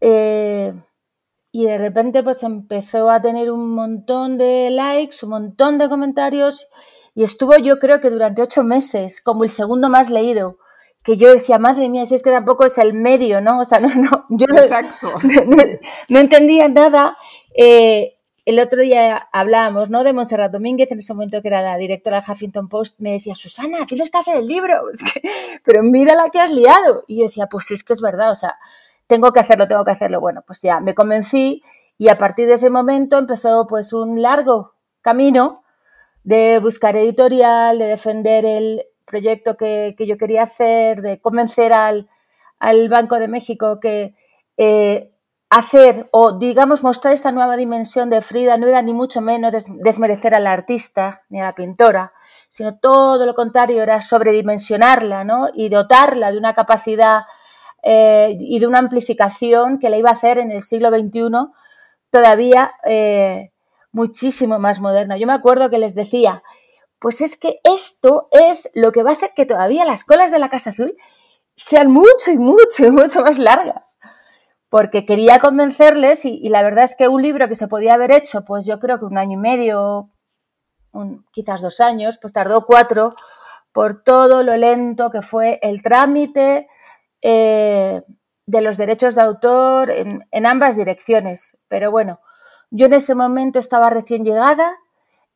eh, 0.01 0.73
y 1.51 1.65
de 1.65 1.77
repente 1.77 2.23
pues 2.23 2.41
empezó 2.41 3.11
a 3.11 3.21
tener 3.21 3.51
un 3.51 3.75
montón 3.75 4.39
de 4.39 4.71
likes, 4.71 5.17
un 5.21 5.29
montón 5.29 5.77
de 5.77 5.87
comentarios 5.87 6.67
y 7.13 7.21
estuvo 7.21 7.55
yo 7.59 7.77
creo 7.77 8.01
que 8.01 8.09
durante 8.09 8.41
ocho 8.41 8.63
meses 8.63 9.21
como 9.21 9.43
el 9.43 9.51
segundo 9.51 9.87
más 9.87 10.09
leído 10.09 10.57
que 11.03 11.15
yo 11.15 11.31
decía, 11.31 11.59
madre 11.59 11.89
mía, 11.89 12.07
si 12.07 12.15
es 12.15 12.23
que 12.23 12.31
tampoco 12.31 12.65
es 12.65 12.75
el 12.79 12.95
medio, 12.95 13.39
¿no? 13.39 13.59
O 13.59 13.65
sea, 13.65 13.79
no, 13.81 13.93
no, 13.93 14.25
yo 14.29 14.47
no, 14.47 16.19
entendía 16.19 16.69
nada. 16.69 17.15
Eh, 17.55 18.17
el 18.45 18.59
otro 18.59 18.81
día 18.81 19.29
hablábamos, 19.31 19.89
¿no? 19.89 20.03
De 20.03 20.11
Montserrat 20.11 20.51
Domínguez, 20.51 20.91
en 20.91 20.99
ese 20.99 21.13
momento 21.13 21.41
que 21.41 21.47
era 21.47 21.61
la 21.61 21.77
directora 21.77 22.19
del 22.19 22.29
Huffington 22.29 22.67
Post, 22.67 22.99
me 22.99 23.13
decía, 23.13 23.35
Susana, 23.35 23.85
tienes 23.85 24.09
que 24.09 24.17
hacer 24.17 24.37
el 24.37 24.47
libro, 24.47 24.81
pero 25.65 25.81
mira 25.83 26.15
la 26.15 26.29
que 26.29 26.39
has 26.39 26.51
liado. 26.51 27.05
Y 27.07 27.19
yo 27.19 27.23
decía, 27.23 27.47
pues 27.47 27.71
es 27.71 27.83
que 27.83 27.93
es 27.93 28.01
verdad, 28.01 28.31
o 28.31 28.35
sea, 28.35 28.57
tengo 29.07 29.31
que 29.31 29.39
hacerlo, 29.39 29.67
tengo 29.67 29.85
que 29.85 29.91
hacerlo. 29.91 30.19
Bueno, 30.19 30.43
pues 30.45 30.61
ya 30.61 30.79
me 30.81 30.93
convencí 30.93 31.63
y 31.97 32.09
a 32.09 32.17
partir 32.17 32.47
de 32.47 32.55
ese 32.55 32.69
momento 32.69 33.17
empezó 33.17 33.65
pues 33.67 33.93
un 33.93 34.21
largo 34.21 34.73
camino 35.01 35.63
de 36.23 36.59
buscar 36.59 36.95
editorial, 36.97 37.79
de 37.79 37.85
defender 37.85 38.45
el 38.45 38.83
proyecto 39.05 39.55
que, 39.55 39.95
yo 39.99 40.17
quería 40.17 40.43
hacer, 40.43 41.01
de 41.01 41.19
convencer 41.19 41.73
al, 41.73 42.09
Banco 42.89 43.19
de 43.19 43.27
México 43.27 43.79
que 43.79 44.15
eh, 44.57 45.12
hacer 45.53 46.09
o, 46.11 46.31
digamos, 46.31 46.83
mostrar 46.83 47.13
esta 47.13 47.31
nueva 47.31 47.55
dimensión 47.57 48.09
de 48.09 48.23
Frida 48.23 48.57
no 48.57 48.65
era 48.67 48.81
ni 48.81 48.91
mucho 48.91 49.21
menos 49.21 49.51
desmerecer 49.83 50.33
a 50.33 50.39
la 50.39 50.51
artista 50.51 51.21
ni 51.29 51.39
a 51.39 51.43
la 51.43 51.53
pintora, 51.53 52.11
sino 52.49 52.79
todo 52.79 53.23
lo 53.27 53.35
contrario, 53.35 53.83
era 53.83 54.01
sobredimensionarla 54.01 55.23
¿no? 55.23 55.49
y 55.53 55.69
dotarla 55.69 56.31
de 56.31 56.39
una 56.39 56.55
capacidad 56.55 57.25
eh, 57.83 58.35
y 58.39 58.59
de 58.59 58.65
una 58.65 58.79
amplificación 58.79 59.77
que 59.77 59.91
la 59.91 59.97
iba 59.97 60.09
a 60.09 60.13
hacer 60.13 60.39
en 60.39 60.49
el 60.49 60.63
siglo 60.63 60.89
XXI 60.89 61.29
todavía 62.09 62.73
eh, 62.83 63.51
muchísimo 63.91 64.57
más 64.57 64.81
moderna. 64.81 65.17
Yo 65.17 65.27
me 65.27 65.33
acuerdo 65.33 65.69
que 65.69 65.77
les 65.77 65.93
decía, 65.93 66.41
pues 66.97 67.21
es 67.21 67.37
que 67.37 67.59
esto 67.63 68.27
es 68.31 68.71
lo 68.73 68.91
que 68.91 69.03
va 69.03 69.11
a 69.11 69.13
hacer 69.13 69.33
que 69.35 69.45
todavía 69.45 69.85
las 69.85 70.03
colas 70.03 70.31
de 70.31 70.39
la 70.39 70.49
Casa 70.49 70.71
Azul 70.71 70.95
sean 71.55 71.91
mucho 71.91 72.31
y 72.31 72.39
mucho 72.39 72.87
y 72.87 72.89
mucho 72.89 73.21
más 73.21 73.37
largas 73.37 73.92
porque 74.73 75.05
quería 75.05 75.37
convencerles 75.37 76.25
y, 76.25 76.49
la 76.49 76.63
verdad 76.63 76.85
es 76.85 76.95
que 76.95 77.07
un 77.07 77.21
libro 77.21 77.47
que 77.47 77.53
se 77.53 77.67
podía 77.67 77.93
haber 77.93 78.11
hecho, 78.11 78.43
pues 78.43 78.65
yo 78.65 78.79
creo 78.79 78.97
que 78.97 79.05
un 79.05 79.19
año 79.19 79.33
y 79.33 79.39
medio, 79.39 80.09
quizás 81.31 81.61
dos 81.61 81.79
años, 81.79 82.17
pues 82.19 82.33
tardó 82.33 82.65
cuatro 82.65 83.13
por 83.71 84.03
todo 84.03 84.41
lo 84.41 84.57
lento 84.57 85.11
que 85.11 85.21
fue 85.21 85.59
el 85.61 85.83
trámite 85.83 86.67
eh, 87.21 88.01
de 88.47 88.61
los 88.61 88.77
derechos 88.77 89.13
de 89.13 89.21
autor 89.21 89.91
en, 89.91 90.45
ambas 90.47 90.75
direcciones. 90.75 91.59
Pero 91.67 91.91
bueno, 91.91 92.19
yo 92.71 92.87
en 92.87 92.93
ese 92.93 93.13
momento 93.13 93.59
estaba 93.59 93.91
recién 93.91 94.25
llegada, 94.25 94.75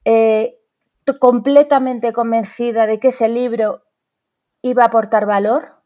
eh, 0.03 0.57
completamente 1.19 2.11
convencida 2.11 2.87
de 2.87 2.99
que 2.99 3.09
ese 3.09 3.29
libro 3.29 3.83
iba 4.63 4.81
a 4.81 4.87
aportar 4.87 5.27
valor 5.27 5.76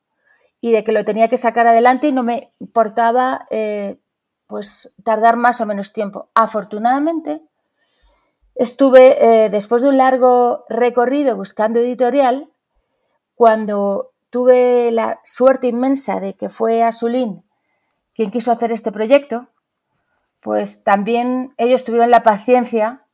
y 0.61 0.71
de 0.71 0.83
que 0.83 0.91
lo 0.91 1.03
tenía 1.03 1.27
que 1.27 1.37
sacar 1.37 1.65
adelante 1.65 2.07
y 2.07 2.11
no 2.11 2.21
me 2.21 2.53
importaba 2.59 3.47
eh, 3.49 3.99
pues 4.45 4.95
tardar 5.03 5.35
más 5.35 5.59
o 5.59 5.65
menos 5.65 5.91
tiempo. 5.91 6.29
Afortunadamente, 6.35 7.41
estuve, 8.53 9.45
eh, 9.45 9.49
después 9.49 9.81
de 9.81 9.89
un 9.89 9.97
largo 9.97 10.65
recorrido 10.69 11.35
buscando 11.35 11.79
editorial, 11.79 12.51
cuando 13.33 14.11
tuve 14.29 14.91
la 14.91 15.19
suerte 15.23 15.67
inmensa 15.67 16.19
de 16.19 16.35
que 16.35 16.49
fue 16.49 16.83
Azulín 16.83 17.43
quien 18.13 18.29
quiso 18.29 18.51
hacer 18.51 18.71
este 18.71 18.91
proyecto, 18.91 19.47
pues 20.41 20.83
también 20.83 21.53
ellos 21.57 21.83
tuvieron 21.83 22.11
la 22.11 22.23
paciencia 22.23 23.05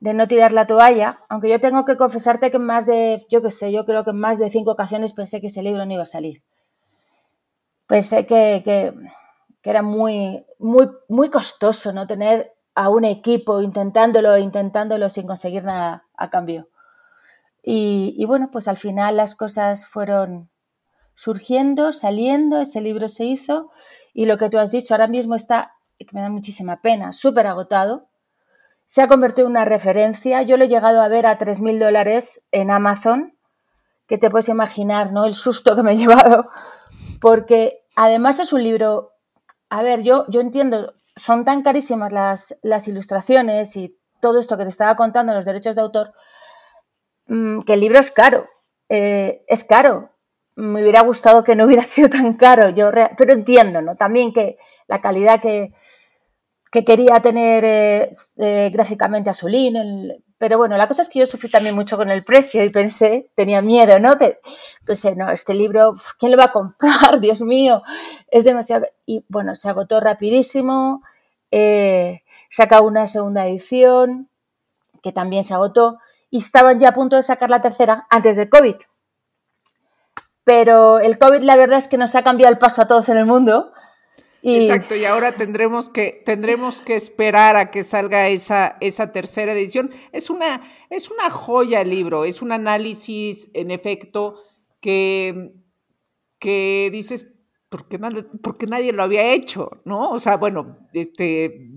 de 0.00 0.12
no 0.12 0.26
tirar 0.28 0.52
la 0.52 0.66
toalla, 0.66 1.20
aunque 1.28 1.48
yo 1.48 1.60
tengo 1.60 1.84
que 1.84 1.96
confesarte 1.96 2.50
que 2.50 2.56
en 2.56 2.64
más 2.64 2.84
de, 2.84 3.26
yo 3.30 3.42
qué 3.42 3.50
sé, 3.50 3.70
yo 3.70 3.86
creo 3.86 4.02
que 4.04 4.10
en 4.10 4.18
más 4.18 4.38
de 4.38 4.50
cinco 4.50 4.72
ocasiones 4.72 5.12
pensé 5.12 5.40
que 5.40 5.46
ese 5.48 5.62
libro 5.62 5.84
no 5.86 5.92
iba 5.92 6.02
a 6.02 6.06
salir. 6.06 6.42
Pensé 7.90 8.24
que, 8.24 8.62
que, 8.64 8.94
era 9.68 9.82
muy, 9.82 10.46
muy, 10.60 10.88
muy 11.08 11.28
costoso 11.28 11.92
no 11.92 12.06
tener 12.06 12.52
a 12.76 12.88
un 12.88 13.04
equipo 13.04 13.62
intentándolo, 13.62 14.38
intentándolo 14.38 15.10
sin 15.10 15.26
conseguir 15.26 15.64
nada 15.64 16.06
a 16.16 16.30
cambio. 16.30 16.68
Y, 17.64 18.24
bueno, 18.26 18.48
pues 18.52 18.68
al 18.68 18.76
final 18.76 19.16
las 19.16 19.34
cosas 19.34 19.88
fueron 19.88 20.50
surgiendo, 21.16 21.90
saliendo, 21.90 22.60
ese 22.60 22.80
libro 22.80 23.08
se 23.08 23.24
hizo 23.24 23.72
y 24.14 24.26
lo 24.26 24.38
que 24.38 24.50
tú 24.50 24.60
has 24.60 24.70
dicho 24.70 24.94
ahora 24.94 25.08
mismo 25.08 25.34
está, 25.34 25.72
que 25.98 26.06
me 26.12 26.20
da 26.20 26.28
muchísima 26.28 26.80
pena, 26.82 27.12
súper 27.12 27.48
agotado. 27.48 28.06
Se 28.86 29.02
ha 29.02 29.08
convertido 29.08 29.48
en 29.48 29.54
una 29.54 29.64
referencia. 29.64 30.42
Yo 30.42 30.56
lo 30.56 30.66
he 30.66 30.68
llegado 30.68 31.02
a 31.02 31.08
ver 31.08 31.26
a 31.26 31.38
3.000 31.38 31.80
dólares 31.80 32.40
en 32.52 32.70
Amazon, 32.70 33.36
que 34.06 34.16
te 34.16 34.30
puedes 34.30 34.48
imaginar, 34.48 35.10
¿no? 35.10 35.24
El 35.24 35.34
susto 35.34 35.74
que 35.74 35.82
me 35.82 35.94
he 35.94 35.96
llevado, 35.96 36.48
porque 37.20 37.84
además 37.96 38.40
es 38.40 38.52
un 38.52 38.62
libro, 38.62 39.12
a 39.68 39.82
ver, 39.82 40.02
yo, 40.02 40.26
yo 40.28 40.40
entiendo, 40.40 40.94
son 41.16 41.44
tan 41.44 41.62
carísimas 41.62 42.12
las, 42.12 42.58
las 42.62 42.88
ilustraciones 42.88 43.76
y 43.76 43.98
todo 44.20 44.38
esto 44.38 44.56
que 44.56 44.64
te 44.64 44.70
estaba 44.70 44.96
contando, 44.96 45.32
los 45.32 45.44
derechos 45.44 45.76
de 45.76 45.82
autor, 45.82 46.12
Mm, 47.30 47.62
que 47.62 47.74
el 47.74 47.80
libro 47.80 47.98
es 48.00 48.10
caro. 48.10 48.48
Eh, 48.88 49.44
es 49.48 49.64
caro. 49.64 50.10
Me 50.56 50.82
hubiera 50.82 51.02
gustado 51.02 51.44
que 51.44 51.54
no 51.54 51.64
hubiera 51.64 51.82
sido 51.94 52.10
tan 52.10 52.34
caro, 52.34 52.70
yo 52.70 52.90
pero 53.16 53.32
entiendo, 53.32 53.80
¿no? 53.82 53.96
También 53.96 54.32
que 54.32 54.58
la 54.88 55.00
calidad 55.00 55.40
que, 55.40 55.72
que 56.72 56.84
quería 56.84 57.20
tener 57.20 57.64
eh, 57.64 58.10
eh, 58.38 58.70
gráficamente 58.72 59.30
Azulín, 59.30 59.76
pero 60.40 60.56
bueno, 60.56 60.78
la 60.78 60.88
cosa 60.88 61.02
es 61.02 61.10
que 61.10 61.18
yo 61.18 61.26
sufrí 61.26 61.50
también 61.50 61.74
mucho 61.74 61.98
con 61.98 62.10
el 62.10 62.24
precio 62.24 62.64
y 62.64 62.70
pensé, 62.70 63.30
tenía 63.34 63.60
miedo, 63.60 64.00
¿no? 64.00 64.16
pensé, 64.86 65.14
no, 65.14 65.28
este 65.28 65.52
libro, 65.52 65.94
¿quién 66.18 66.32
lo 66.32 66.38
va 66.38 66.44
a 66.44 66.52
comprar? 66.52 67.20
Dios 67.20 67.42
mío, 67.42 67.82
es 68.28 68.44
demasiado... 68.44 68.86
Y 69.04 69.22
bueno, 69.28 69.54
se 69.54 69.68
agotó 69.68 70.00
rapidísimo, 70.00 71.02
saca 72.50 72.80
una 72.80 73.06
segunda 73.06 73.46
edición 73.46 74.30
que 75.02 75.12
también 75.12 75.44
se 75.44 75.52
agotó 75.52 75.98
y 76.30 76.38
estaban 76.38 76.80
ya 76.80 76.88
a 76.88 76.94
punto 76.94 77.16
de 77.16 77.22
sacar 77.22 77.50
la 77.50 77.60
tercera 77.60 78.06
antes 78.08 78.38
del 78.38 78.48
COVID. 78.48 78.76
Pero 80.42 81.00
el 81.00 81.18
COVID 81.18 81.42
la 81.42 81.56
verdad 81.56 81.76
es 81.76 81.86
que 81.86 81.98
nos 81.98 82.14
ha 82.14 82.22
cambiado 82.22 82.50
el 82.50 82.58
paso 82.58 82.80
a 82.80 82.88
todos 82.88 83.10
en 83.10 83.18
el 83.18 83.26
mundo. 83.26 83.72
Y... 84.42 84.62
Exacto, 84.62 84.96
y 84.96 85.04
ahora 85.04 85.32
tendremos 85.32 85.88
que, 85.88 86.22
tendremos 86.24 86.80
que 86.80 86.96
esperar 86.96 87.56
a 87.56 87.70
que 87.70 87.82
salga 87.82 88.28
esa, 88.28 88.76
esa 88.80 89.12
tercera 89.12 89.52
edición. 89.52 89.90
Es 90.12 90.30
una, 90.30 90.62
es 90.88 91.10
una 91.10 91.30
joya 91.30 91.80
el 91.82 91.90
libro, 91.90 92.24
es 92.24 92.42
un 92.42 92.52
análisis 92.52 93.50
en 93.54 93.70
efecto 93.70 94.40
que, 94.80 95.52
que 96.38 96.88
dices, 96.92 97.32
¿por 97.68 97.88
qué, 97.88 97.98
porque 98.42 98.66
nadie 98.66 98.92
lo 98.92 99.02
había 99.02 99.32
hecho? 99.32 99.70
¿No? 99.84 100.10
O 100.10 100.18
sea, 100.18 100.36
bueno, 100.36 100.78
este, 100.92 101.68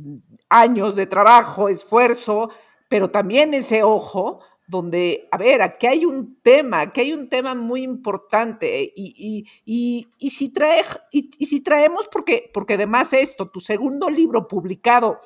años 0.49 0.95
de 0.95 1.05
trabajo, 1.05 1.69
esfuerzo, 1.69 2.49
pero 2.89 3.09
también 3.09 3.53
ese 3.53 3.83
ojo 3.83 4.39
donde, 4.65 5.27
a 5.31 5.37
ver, 5.37 5.61
aquí 5.61 5.87
hay 5.87 6.05
un 6.05 6.39
tema, 6.41 6.81
aquí 6.81 7.01
hay 7.01 7.13
un 7.13 7.29
tema 7.29 7.53
muy 7.53 7.83
importante 7.83 8.93
y, 8.95 9.45
y, 9.65 10.29
si, 10.29 10.49
trae, 10.49 10.81
y, 11.11 11.45
si 11.45 11.61
traemos, 11.61 12.07
porque, 12.07 12.49
porque 12.53 12.75
además 12.75 13.13
esto, 13.13 13.49
tu 13.49 13.59
segundo 13.59 14.09
libro 14.09 14.47
publicado 14.47 15.19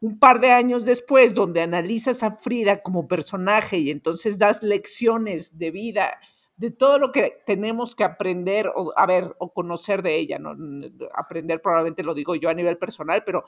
un 0.00 0.18
par 0.18 0.40
de 0.40 0.50
años 0.50 0.86
después, 0.86 1.34
donde 1.34 1.60
analizas 1.60 2.22
a 2.22 2.32
Frida 2.32 2.82
como 2.82 3.06
personaje 3.06 3.78
y 3.78 3.90
entonces 3.90 4.38
das 4.38 4.62
lecciones 4.62 5.58
de 5.58 5.70
vida, 5.70 6.18
de 6.56 6.70
todo 6.70 6.98
lo 6.98 7.12
que 7.12 7.42
tenemos 7.46 7.94
que 7.94 8.04
aprender 8.04 8.70
o 8.74 8.92
a 8.96 9.06
ver 9.06 9.34
o 9.38 9.52
conocer 9.52 10.02
de 10.02 10.16
ella. 10.16 10.38
Aprender 11.14 11.62
probablemente 11.62 12.02
lo 12.02 12.14
digo 12.14 12.34
yo 12.34 12.50
a 12.50 12.54
nivel 12.54 12.76
personal, 12.76 13.22
pero 13.24 13.44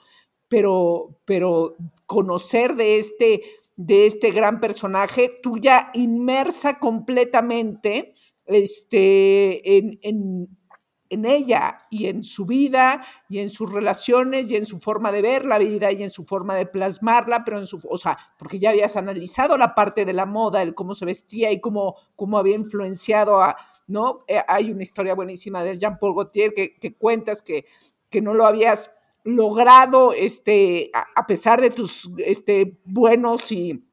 pero 0.48 1.20
pero 1.24 1.76
conocer 2.06 2.74
de 2.74 2.98
este 2.98 3.42
de 3.86 4.06
este 4.06 4.30
gran 4.30 4.60
personaje, 4.60 5.40
tú 5.42 5.58
ya 5.58 5.90
inmersa 5.94 6.78
completamente 6.78 8.14
este, 8.46 9.76
en, 9.76 9.98
en, 10.02 11.24
ella 11.24 11.76
y 11.90 12.06
en 12.06 12.24
su 12.24 12.46
vida 12.46 13.04
y 13.28 13.40
en 13.40 13.50
sus 13.50 13.70
relaciones 13.70 14.50
y 14.50 14.56
en 14.56 14.64
su 14.64 14.80
forma 14.80 15.12
de 15.12 15.20
ver 15.20 15.44
la 15.44 15.58
vida 15.58 15.92
y 15.92 16.02
en 16.02 16.08
su 16.08 16.24
forma 16.24 16.54
de 16.54 16.64
plasmarla, 16.64 17.44
pero 17.44 17.58
en 17.58 17.66
su, 17.66 17.80
o 17.86 17.98
sea, 17.98 18.16
porque 18.38 18.58
ya 18.58 18.70
habías 18.70 18.96
analizado 18.96 19.58
la 19.58 19.74
parte 19.74 20.06
de 20.06 20.14
la 20.14 20.24
moda, 20.24 20.62
el 20.62 20.74
cómo 20.74 20.94
se 20.94 21.04
vestía 21.04 21.52
y 21.52 21.60
cómo, 21.60 21.96
cómo 22.16 22.38
había 22.38 22.54
influenciado 22.54 23.42
a, 23.42 23.56
¿no? 23.88 24.20
Eh, 24.26 24.40
hay 24.48 24.70
una 24.70 24.84
historia 24.84 25.14
buenísima 25.14 25.62
de 25.62 25.76
Jean-Paul 25.76 26.14
Gaultier 26.14 26.54
que, 26.54 26.76
que 26.78 26.96
cuentas 26.96 27.42
que, 27.42 27.66
que 28.08 28.22
no 28.22 28.32
lo 28.32 28.46
habías 28.46 28.90
logrado, 29.24 30.12
este, 30.12 30.90
a, 30.92 31.26
pesar 31.26 31.60
de 31.60 31.70
tus 31.70 32.10
este, 32.18 32.80
buenos 32.84 33.52
y, 33.52 33.84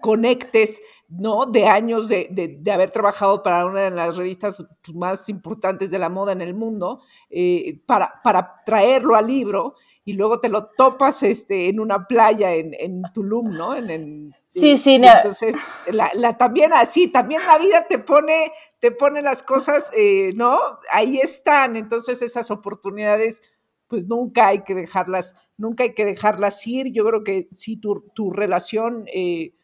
conectes, 0.00 0.80
¿no? 1.08 1.44
De 1.44 1.66
años 1.66 2.08
de, 2.08 2.62
haber 2.72 2.90
trabajado 2.90 3.42
para 3.42 3.66
una 3.66 3.82
de 3.82 3.90
las 3.90 4.16
revistas 4.16 4.64
más 4.94 5.28
importantes 5.28 5.90
de 5.90 5.98
la 5.98 6.08
moda 6.08 6.32
en 6.32 6.40
el 6.40 6.54
mundo, 6.54 7.02
eh, 7.28 7.82
para, 7.86 8.20
para 8.22 8.62
traerlo 8.64 9.16
al 9.16 9.26
libro 9.26 9.74
y 10.08 10.12
luego 10.12 10.38
te 10.38 10.48
lo 10.48 10.66
topas 10.66 11.24
este, 11.24 11.68
en 11.68 11.80
una 11.80 12.06
playa 12.06 12.54
en, 12.54 12.72
en 12.78 13.02
Tulum, 13.12 13.50
¿no? 13.50 13.74
En, 13.74 14.32
sí, 14.46 14.76
sí, 14.76 15.00
no. 15.00 15.08
Entonces, 15.12 15.56
la, 15.90 16.38
también 16.38 16.72
así, 16.72 17.08
también 17.08 17.42
la 17.44 17.58
vida 17.58 17.86
te 17.88 17.98
pone, 17.98 18.52
te 18.78 18.92
pone 18.92 19.20
las 19.20 19.42
cosas, 19.42 19.90
eh, 19.96 20.32
¿no? 20.36 20.58
Ahí 20.92 21.18
están, 21.18 21.74
entonces 21.74 22.22
esas 22.22 22.52
oportunidades 22.52 23.42
pues 23.88 24.08
nunca 24.08 24.48
hay 24.48 24.64
que 24.64 24.74
dejarlas, 24.74 25.34
nunca 25.56 25.84
hay 25.84 25.94
que 25.94 26.04
dejarlas 26.04 26.66
ir. 26.66 26.92
Yo 26.92 27.04
creo 27.04 27.24
que 27.24 27.48
sí, 27.52 27.76
tu, 27.76 28.04
tu 28.14 28.30
relación 28.30 29.04
eh, 29.12 29.54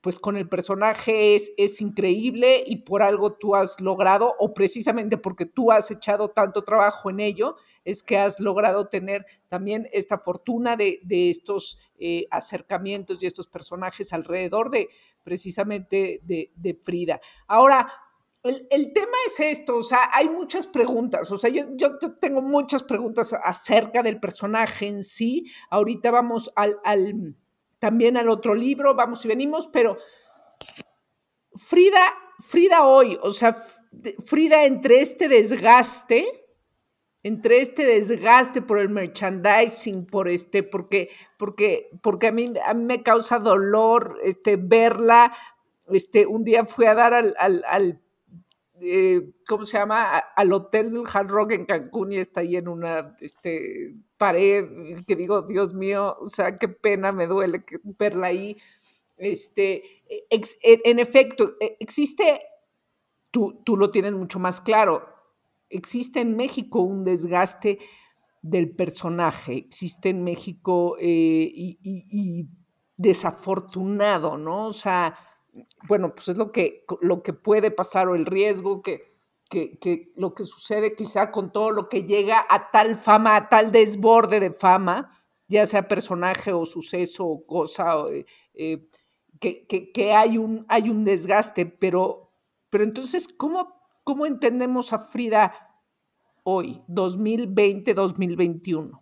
pues 0.00 0.20
con 0.20 0.36
el 0.36 0.48
personaje 0.48 1.34
es, 1.34 1.52
es 1.56 1.80
increíble 1.80 2.62
y 2.64 2.76
por 2.76 3.02
algo 3.02 3.34
tú 3.34 3.56
has 3.56 3.80
logrado, 3.80 4.34
o 4.38 4.54
precisamente 4.54 5.18
porque 5.18 5.44
tú 5.44 5.72
has 5.72 5.90
echado 5.90 6.28
tanto 6.30 6.62
trabajo 6.62 7.10
en 7.10 7.20
ello, 7.20 7.56
es 7.84 8.02
que 8.02 8.16
has 8.16 8.38
logrado 8.38 8.88
tener 8.88 9.26
también 9.48 9.88
esta 9.92 10.18
fortuna 10.18 10.76
de, 10.76 11.00
de 11.02 11.30
estos 11.30 11.78
eh, 11.98 12.26
acercamientos 12.30 13.22
y 13.22 13.26
estos 13.26 13.48
personajes 13.48 14.12
alrededor 14.12 14.70
de 14.70 14.88
precisamente 15.24 16.20
de, 16.22 16.52
de 16.54 16.74
Frida. 16.74 17.20
Ahora, 17.46 17.88
el, 18.44 18.92
tema 18.92 19.16
es 19.26 19.40
esto, 19.40 19.76
o 19.76 19.82
sea, 19.82 20.10
hay 20.12 20.28
muchas 20.28 20.66
preguntas, 20.66 21.30
o 21.32 21.38
sea, 21.38 21.50
yo, 21.50 21.64
yo, 21.74 21.98
tengo 22.20 22.40
muchas 22.40 22.82
preguntas 22.84 23.34
acerca 23.42 24.02
del 24.02 24.20
personaje 24.20 24.86
en 24.86 25.02
sí. 25.02 25.44
Ahorita 25.70 26.10
vamos 26.10 26.50
al, 26.54 26.78
al, 26.84 27.36
también 27.78 28.16
al 28.16 28.28
otro 28.28 28.54
libro, 28.54 28.94
vamos 28.94 29.24
y 29.24 29.28
venimos, 29.28 29.68
pero 29.68 29.98
Frida, 31.54 32.14
Frida 32.38 32.86
hoy, 32.86 33.18
o 33.22 33.30
sea, 33.30 33.56
Frida 34.24 34.64
entre 34.64 35.00
este 35.00 35.28
desgaste, 35.28 36.26
entre 37.24 37.60
este 37.60 37.84
desgaste 37.84 38.62
por 38.62 38.78
el 38.78 38.88
merchandising, 38.88 40.06
por 40.06 40.28
este, 40.28 40.62
porque, 40.62 41.10
porque, 41.36 41.90
porque 42.02 42.28
a 42.28 42.32
mí, 42.32 42.52
a 42.64 42.74
mí 42.74 42.84
me 42.84 43.02
causa 43.02 43.40
dolor 43.40 44.18
este, 44.22 44.56
verla. 44.56 45.32
Este, 45.88 46.26
un 46.26 46.44
día 46.44 46.64
fui 46.64 46.86
a 46.86 46.94
dar 46.94 47.14
al, 47.14 47.34
al 47.36 48.00
eh, 48.80 49.32
¿cómo 49.46 49.64
se 49.66 49.78
llama? 49.78 50.18
Al 50.18 50.52
hotel 50.52 50.90
del 50.92 51.04
Hard 51.12 51.28
Rock 51.28 51.52
en 51.52 51.66
Cancún 51.66 52.12
y 52.12 52.18
está 52.18 52.40
ahí 52.40 52.56
en 52.56 52.68
una 52.68 53.16
este, 53.20 53.94
pared 54.16 54.66
que 55.06 55.16
digo, 55.16 55.42
Dios 55.42 55.74
mío, 55.74 56.16
o 56.20 56.28
sea, 56.28 56.58
qué 56.58 56.68
pena 56.68 57.12
me 57.12 57.26
duele 57.26 57.64
verla 57.98 58.28
ahí. 58.28 58.56
Este, 59.16 59.82
en 60.30 60.98
efecto, 60.98 61.56
e, 61.60 61.76
existe, 61.80 62.40
tú, 63.30 63.62
tú 63.64 63.76
lo 63.76 63.90
tienes 63.90 64.14
mucho 64.14 64.38
más 64.38 64.60
claro, 64.60 65.06
existe 65.68 66.20
en 66.20 66.36
México 66.36 66.80
un 66.82 67.04
desgaste 67.04 67.78
del 68.42 68.70
personaje, 68.70 69.56
existe 69.56 70.10
en 70.10 70.22
México 70.22 70.96
eh, 71.00 71.50
y, 71.52 71.78
y 71.82 72.48
desafortunado, 72.96 74.38
¿no? 74.38 74.66
O 74.66 74.72
sea, 74.72 75.16
bueno, 75.86 76.14
pues 76.14 76.28
es 76.28 76.38
lo 76.38 76.52
que, 76.52 76.84
lo 77.00 77.22
que 77.22 77.32
puede 77.32 77.70
pasar 77.70 78.08
o 78.08 78.14
el 78.14 78.26
riesgo 78.26 78.82
que, 78.82 79.08
que, 79.48 80.12
lo 80.16 80.34
que 80.34 80.44
sucede 80.44 80.94
quizá 80.94 81.30
con 81.30 81.50
todo 81.52 81.70
lo 81.70 81.88
que 81.88 82.04
llega 82.04 82.44
a 82.48 82.70
tal 82.70 82.96
fama, 82.96 83.36
a 83.36 83.48
tal 83.48 83.72
desborde 83.72 84.40
de 84.40 84.52
fama, 84.52 85.10
ya 85.48 85.66
sea 85.66 85.88
personaje 85.88 86.52
o 86.52 86.66
suceso 86.66 87.26
o 87.26 87.46
cosa, 87.46 88.04
eh, 88.10 88.26
eh, 88.54 88.86
que, 89.40 90.12
hay, 90.12 90.38
un, 90.38 90.66
hay 90.68 90.90
un 90.90 91.04
desgaste, 91.04 91.66
pero, 91.66 92.30
pero 92.70 92.84
entonces, 92.84 93.28
¿cómo, 93.28 93.80
¿cómo 94.04 94.26
entendemos 94.26 94.92
a 94.92 94.98
Frida 94.98 95.54
hoy, 96.42 96.82
2020-2021? 96.88 99.00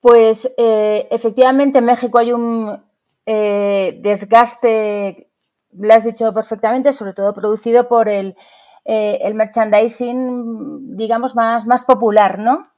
Pues 0.00 0.52
eh, 0.56 1.08
efectivamente 1.10 1.78
en 1.78 1.84
México 1.84 2.18
hay 2.18 2.32
un 2.32 2.82
eh, 3.26 3.98
desgaste, 4.02 5.30
lo 5.72 5.94
has 5.94 6.04
dicho 6.04 6.32
perfectamente, 6.34 6.92
sobre 6.92 7.12
todo 7.14 7.34
producido 7.34 7.88
por 7.88 8.08
el, 8.08 8.36
el 8.84 9.34
merchandising, 9.34 10.96
digamos, 10.96 11.34
más, 11.34 11.66
más 11.66 11.84
popular, 11.84 12.38
¿no? 12.38 12.72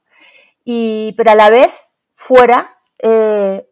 Y, 0.63 1.13
pero 1.13 1.31
a 1.31 1.35
la 1.35 1.49
vez, 1.49 1.91
fuera, 2.15 2.77
eh, 2.99 3.69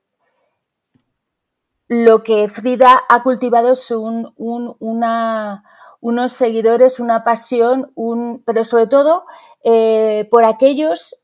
lo 1.88 2.24
que 2.24 2.48
Frida 2.48 3.02
ha 3.10 3.24
cultivado 3.24 3.72
es 3.72 3.90
un, 3.92 4.32
una, 4.38 5.64
unos 6.00 6.34
seguidores, 6.34 7.00
una 7.00 7.24
pasión, 7.24 7.92
un, 7.96 8.44
pero 8.46 8.64
sobre 8.64 8.88
todo 8.88 9.26
eh, 9.64 10.28
por 10.32 10.46
aquellos 10.46 11.23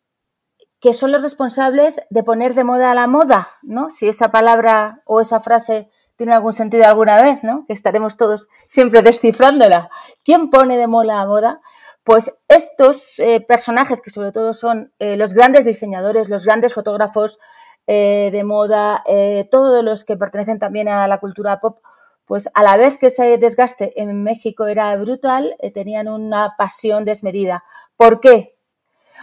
que 0.80 0.94
son 0.94 1.12
los 1.12 1.22
responsables 1.22 2.02
de 2.10 2.24
poner 2.24 2.54
de 2.54 2.64
moda 2.64 2.94
la 2.94 3.08
moda, 3.08 3.50
¿no? 3.62 3.90
Si 3.90 4.08
esa 4.08 4.32
palabra 4.32 5.02
o 5.06 5.20
esa 5.20 5.40
frase 5.40 5.90
tiene 6.16 6.34
algún 6.34 6.54
sentido 6.54 6.86
alguna 6.86 7.22
vez, 7.22 7.44
¿no? 7.44 7.66
Que 7.66 7.74
estaremos 7.74 8.18
todos 8.18 8.50
siempre 8.66 9.02
descifrándola. 9.02 9.90
¿Quién 10.24 10.50
pone 10.50 10.78
de 10.78 10.88
moda 10.88 11.16
la 11.16 11.26
moda? 11.26 11.62
Pues 12.04 12.34
estos 12.48 13.20
eh, 13.20 13.42
personajes, 13.42 14.02
que 14.02 14.10
sobre 14.10 14.32
todo 14.32 14.54
son 14.54 14.94
eh, 15.00 15.16
los 15.16 15.34
grandes 15.34 15.66
diseñadores, 15.66 16.30
los 16.30 16.46
grandes 16.46 16.74
fotógrafos 16.74 17.40
eh, 17.88 18.30
de 18.32 18.44
moda, 18.44 19.04
todos 19.50 19.84
los 19.84 20.06
que 20.06 20.16
pertenecen 20.16 20.60
también 20.60 20.88
a 20.88 21.08
la 21.08 21.20
cultura 21.20 21.60
pop, 21.60 21.80
pues 22.26 22.50
a 22.54 22.64
la 22.64 22.78
vez 22.78 22.98
que 22.98 23.08
ese 23.08 23.38
desgaste 23.38 24.00
en 24.02 24.22
México 24.24 24.68
era 24.68 24.96
brutal, 24.98 25.56
tenían 25.74 26.08
una 26.08 26.56
pasión 26.58 27.04
desmedida. 27.04 27.64
¿Por 27.98 28.20
qué? 28.20 28.59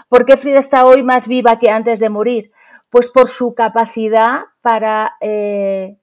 ¿Por 0.09 0.26
qué 0.26 0.37
Frida 0.37 0.59
está 0.59 0.85
hoy 0.87 1.02
más 1.02 1.28
viva 1.28 1.59
que 1.59 1.70
antes 1.70 2.00
de 2.00 2.11
morir? 2.11 2.50
Pues 2.90 3.09
por 3.09 3.28
su 3.28 3.54
capacidad 3.54 4.44
para 4.62 5.16
ser 5.20 5.98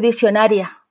visionaria, 0.00 0.82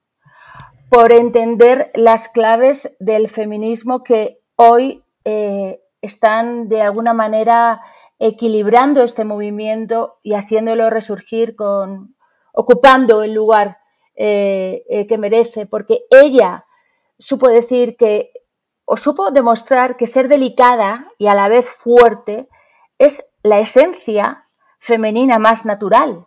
por 0.88 1.12
entender 1.12 1.90
las 1.94 2.28
claves 2.28 2.96
del 3.00 3.28
feminismo 3.28 4.02
que 4.02 4.42
hoy 4.56 5.02
eh, 5.24 5.80
están 6.02 6.68
de 6.68 6.82
alguna 6.82 7.14
manera 7.14 7.80
equilibrando 8.18 9.02
este 9.02 9.24
movimiento 9.24 10.18
y 10.22 10.34
haciéndolo 10.34 10.90
resurgir 10.90 11.56
con 11.56 12.16
ocupando 12.52 13.22
el 13.22 13.32
lugar 13.32 13.78
eh, 14.14 14.84
eh, 14.90 15.06
que 15.06 15.16
merece, 15.16 15.64
porque 15.64 16.04
ella 16.10 16.66
supo 17.18 17.48
decir 17.48 17.96
que 17.96 18.32
o 18.84 18.96
supo 18.96 19.30
demostrar 19.30 19.96
que 19.96 20.06
ser 20.06 20.28
delicada 20.28 21.08
y 21.18 21.28
a 21.28 21.34
la 21.34 21.48
vez 21.48 21.68
fuerte 21.68 22.48
es 22.98 23.32
la 23.42 23.58
esencia 23.58 24.46
femenina 24.78 25.38
más 25.38 25.64
natural. 25.64 26.26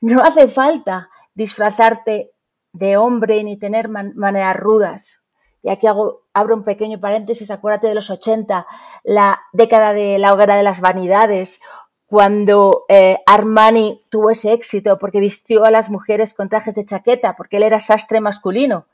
No 0.00 0.22
hace 0.22 0.48
falta 0.48 1.08
disfrazarte 1.34 2.32
de 2.72 2.96
hombre 2.96 3.42
ni 3.44 3.56
tener 3.56 3.88
maneras 3.88 4.56
rudas. 4.56 5.22
Y 5.62 5.70
aquí 5.70 5.86
hago, 5.86 6.24
abro 6.34 6.56
un 6.56 6.64
pequeño 6.64 7.00
paréntesis, 7.00 7.50
acuérdate 7.50 7.86
de 7.86 7.94
los 7.94 8.10
80, 8.10 8.66
la 9.04 9.40
década 9.52 9.92
de 9.92 10.18
la 10.18 10.34
hoguera 10.34 10.56
de 10.56 10.62
las 10.62 10.80
vanidades, 10.80 11.60
cuando 12.06 12.84
eh, 12.88 13.18
Armani 13.26 14.02
tuvo 14.10 14.30
ese 14.30 14.52
éxito 14.52 14.98
porque 14.98 15.20
vistió 15.20 15.64
a 15.64 15.70
las 15.70 15.88
mujeres 15.88 16.34
con 16.34 16.48
trajes 16.48 16.74
de 16.74 16.84
chaqueta, 16.84 17.34
porque 17.34 17.56
él 17.56 17.62
era 17.62 17.80
sastre 17.80 18.20
masculino 18.20 18.86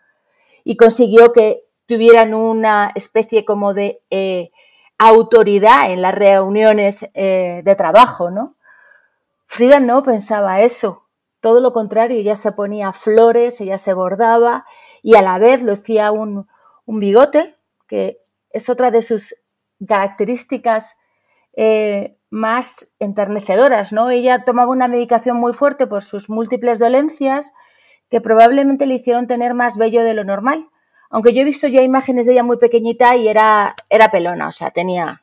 y 0.64 0.76
consiguió 0.76 1.32
que 1.32 1.64
tuvieran 1.90 2.35
una 2.35 2.92
especie 2.94 3.44
como 3.44 3.74
de 3.74 4.00
eh, 4.11 4.53
autoridad 4.96 5.90
en 5.90 6.03
las 6.03 6.14
reuniones 6.14 7.05
eh, 7.14 7.62
de 7.64 7.74
trabajo, 7.74 8.31
¿no? 8.31 8.55
Frida 9.46 9.81
no 9.81 10.05
pensaba 10.05 10.61
eso. 10.61 11.09
Todo 11.40 11.61
lo 11.61 11.72
contrario, 11.72 12.16
ella 12.16 12.37
se 12.37 12.53
ponía 12.53 12.92
flores, 12.92 13.61
ella 13.61 13.76
se 13.76 13.92
bordaba 13.92 14.66
y 15.03 15.16
a 15.16 15.22
la 15.22 15.40
vez 15.40 15.64
lucía 15.64 16.12
un, 16.12 16.46
un 16.87 17.00
bigote, 17.00 17.57
que 17.88 18.20
es 18.50 18.70
otra 18.70 18.92
de 18.92 19.03
sus 19.03 19.35
características 19.85 20.96
eh, 21.55 22.16
más 22.31 22.94
enternecedoras, 23.00 23.92
¿no? 23.92 24.11
Ella 24.11 24.44
tomaba 24.44 24.70
una 24.70 24.87
medicación 24.87 25.38
muy 25.38 25.55
fuerte 25.55 25.88
por 25.88 26.05
sus 26.05 26.31
múltiples 26.31 26.79
dolencias 26.79 27.50
que 28.11 28.20
probablemente 28.20 28.87
le 28.87 28.94
hicieron 28.94 29.26
tener 29.26 29.55
más 29.55 29.76
vello 29.76 30.05
de 30.05 30.14
lo 30.14 30.22
normal. 30.22 30.68
Aunque 31.10 31.34
yo 31.34 31.42
he 31.42 31.44
visto 31.44 31.66
ya 31.66 31.82
imágenes 31.82 32.26
de 32.26 32.32
ella 32.32 32.42
muy 32.42 32.56
pequeñita 32.56 33.16
y 33.16 33.28
era, 33.28 33.74
era 33.88 34.10
pelona, 34.10 34.48
o 34.48 34.52
sea, 34.52 34.70
tenía, 34.70 35.22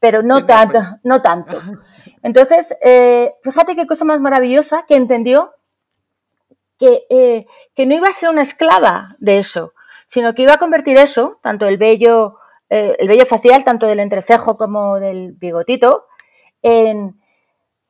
pero 0.00 0.22
no 0.22 0.44
tanto, 0.44 0.80
no 1.04 1.22
tanto. 1.22 1.60
Entonces, 2.22 2.76
eh, 2.82 3.34
fíjate 3.42 3.76
qué 3.76 3.86
cosa 3.86 4.04
más 4.04 4.20
maravillosa 4.20 4.84
que 4.86 4.96
entendió 4.96 5.52
eh, 6.80 7.46
que, 7.74 7.86
no 7.86 7.94
iba 7.94 8.08
a 8.08 8.12
ser 8.12 8.30
una 8.30 8.42
esclava 8.42 9.16
de 9.18 9.38
eso, 9.38 9.74
sino 10.06 10.34
que 10.34 10.42
iba 10.42 10.54
a 10.54 10.58
convertir 10.58 10.96
eso, 10.96 11.38
tanto 11.42 11.66
el 11.66 11.76
vello, 11.76 12.36
eh, 12.70 12.96
el 12.98 13.08
vello 13.08 13.26
facial, 13.26 13.64
tanto 13.64 13.86
del 13.86 14.00
entrecejo 14.00 14.56
como 14.56 15.00
del 15.00 15.32
bigotito, 15.32 16.06
en, 16.62 17.20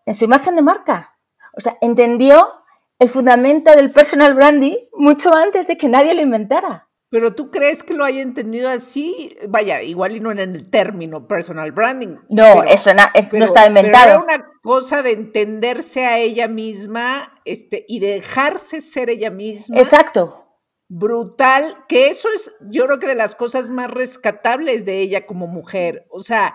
en 0.07 0.15
su 0.15 0.25
imagen 0.25 0.57
de 0.57 0.63
marca. 0.63 1.19
O 1.55 1.61
sea, 1.61 1.77
entendió 1.81 2.63
el 2.99 3.09
fundamento 3.09 3.71
del 3.75 3.91
personal 3.91 4.35
branding 4.35 4.77
mucho 4.95 5.35
antes 5.35 5.67
de 5.67 5.77
que 5.77 5.89
nadie 5.89 6.15
lo 6.15 6.23
inventara. 6.23 6.88
Pero 7.11 7.35
tú 7.35 7.51
crees 7.51 7.83
que 7.83 7.95
lo 7.95 8.05
haya 8.05 8.21
entendido 8.21 8.69
así, 8.69 9.35
vaya, 9.49 9.81
igual 9.83 10.17
y 10.17 10.21
no 10.21 10.31
en 10.31 10.41
el 10.41 10.69
término 10.69 11.27
personal 11.27 11.73
branding. 11.73 12.17
No, 12.29 12.63
eso 12.65 12.93
no 12.93 13.45
está 13.45 13.67
inventado. 13.67 14.05
Pero 14.05 14.25
era 14.25 14.37
una 14.37 14.51
cosa 14.63 15.03
de 15.03 15.13
entenderse 15.13 16.05
a 16.05 16.19
ella 16.19 16.49
misma 16.49 17.41
este, 17.47 17.87
y 17.89 18.01
dejarse 18.01 18.83
ser 18.83 19.09
ella 19.09 19.31
misma. 19.31 19.79
Exacto. 19.79 20.45
Brutal, 20.91 21.85
que 21.89 22.09
eso 22.09 22.29
es, 22.35 22.55
yo 22.61 22.85
creo 22.87 22.99
que 22.99 23.07
de 23.07 23.15
las 23.15 23.35
cosas 23.35 23.71
más 23.71 23.91
rescatables 23.91 24.85
de 24.85 25.01
ella 25.01 25.25
como 25.25 25.47
mujer. 25.47 26.07
O 26.11 26.21
sea, 26.21 26.55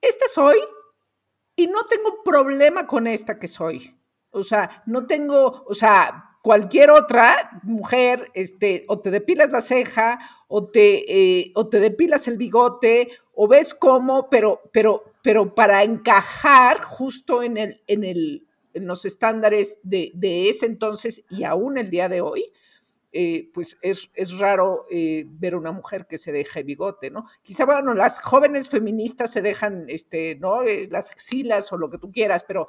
esta 0.00 0.28
soy 0.28 0.58
y 1.56 1.66
no 1.66 1.86
tengo 1.86 2.22
problema 2.24 2.86
con 2.86 3.08
esta 3.08 3.38
que 3.38 3.48
soy. 3.48 3.98
O 4.30 4.42
sea, 4.42 4.82
no 4.86 5.06
tengo, 5.06 5.64
o 5.66 5.74
sea, 5.74 6.31
cualquier 6.42 6.90
otra 6.90 7.60
mujer, 7.62 8.30
este, 8.34 8.84
o 8.88 9.00
te 9.00 9.10
depilas 9.10 9.50
la 9.50 9.60
ceja, 9.60 10.18
o 10.48 10.66
te, 10.66 11.40
eh, 11.40 11.52
o 11.54 11.68
te 11.68 11.78
depilas 11.78 12.28
el 12.28 12.36
bigote, 12.36 13.08
o 13.32 13.48
ves 13.48 13.72
cómo, 13.74 14.28
pero, 14.28 14.60
pero, 14.72 15.04
pero 15.22 15.54
para 15.54 15.84
encajar 15.84 16.82
justo 16.82 17.42
en, 17.44 17.56
el, 17.56 17.80
en, 17.86 18.04
el, 18.04 18.46
en 18.74 18.86
los 18.86 19.04
estándares 19.04 19.78
de, 19.84 20.10
ese 20.48 20.66
entonces 20.66 21.24
y 21.30 21.44
aún 21.44 21.78
el 21.78 21.90
día 21.90 22.08
de 22.08 22.20
hoy, 22.20 22.52
eh, 23.14 23.50
pues 23.52 23.78
es, 23.82 24.10
es 24.14 24.38
raro 24.38 24.86
eh, 24.90 25.24
ver 25.28 25.54
una 25.54 25.70
mujer 25.70 26.06
que 26.06 26.16
se 26.18 26.32
deje 26.32 26.62
bigote, 26.62 27.10
¿no? 27.10 27.26
Quizá, 27.42 27.66
bueno, 27.66 27.92
las 27.92 28.20
jóvenes 28.20 28.70
feministas 28.70 29.30
se 29.30 29.42
dejan, 29.42 29.84
este, 29.88 30.36
¿no? 30.36 30.62
las 30.62 31.10
axilas 31.10 31.70
o 31.72 31.76
lo 31.76 31.90
que 31.90 31.98
tú 31.98 32.10
quieras, 32.10 32.42
pero 32.42 32.68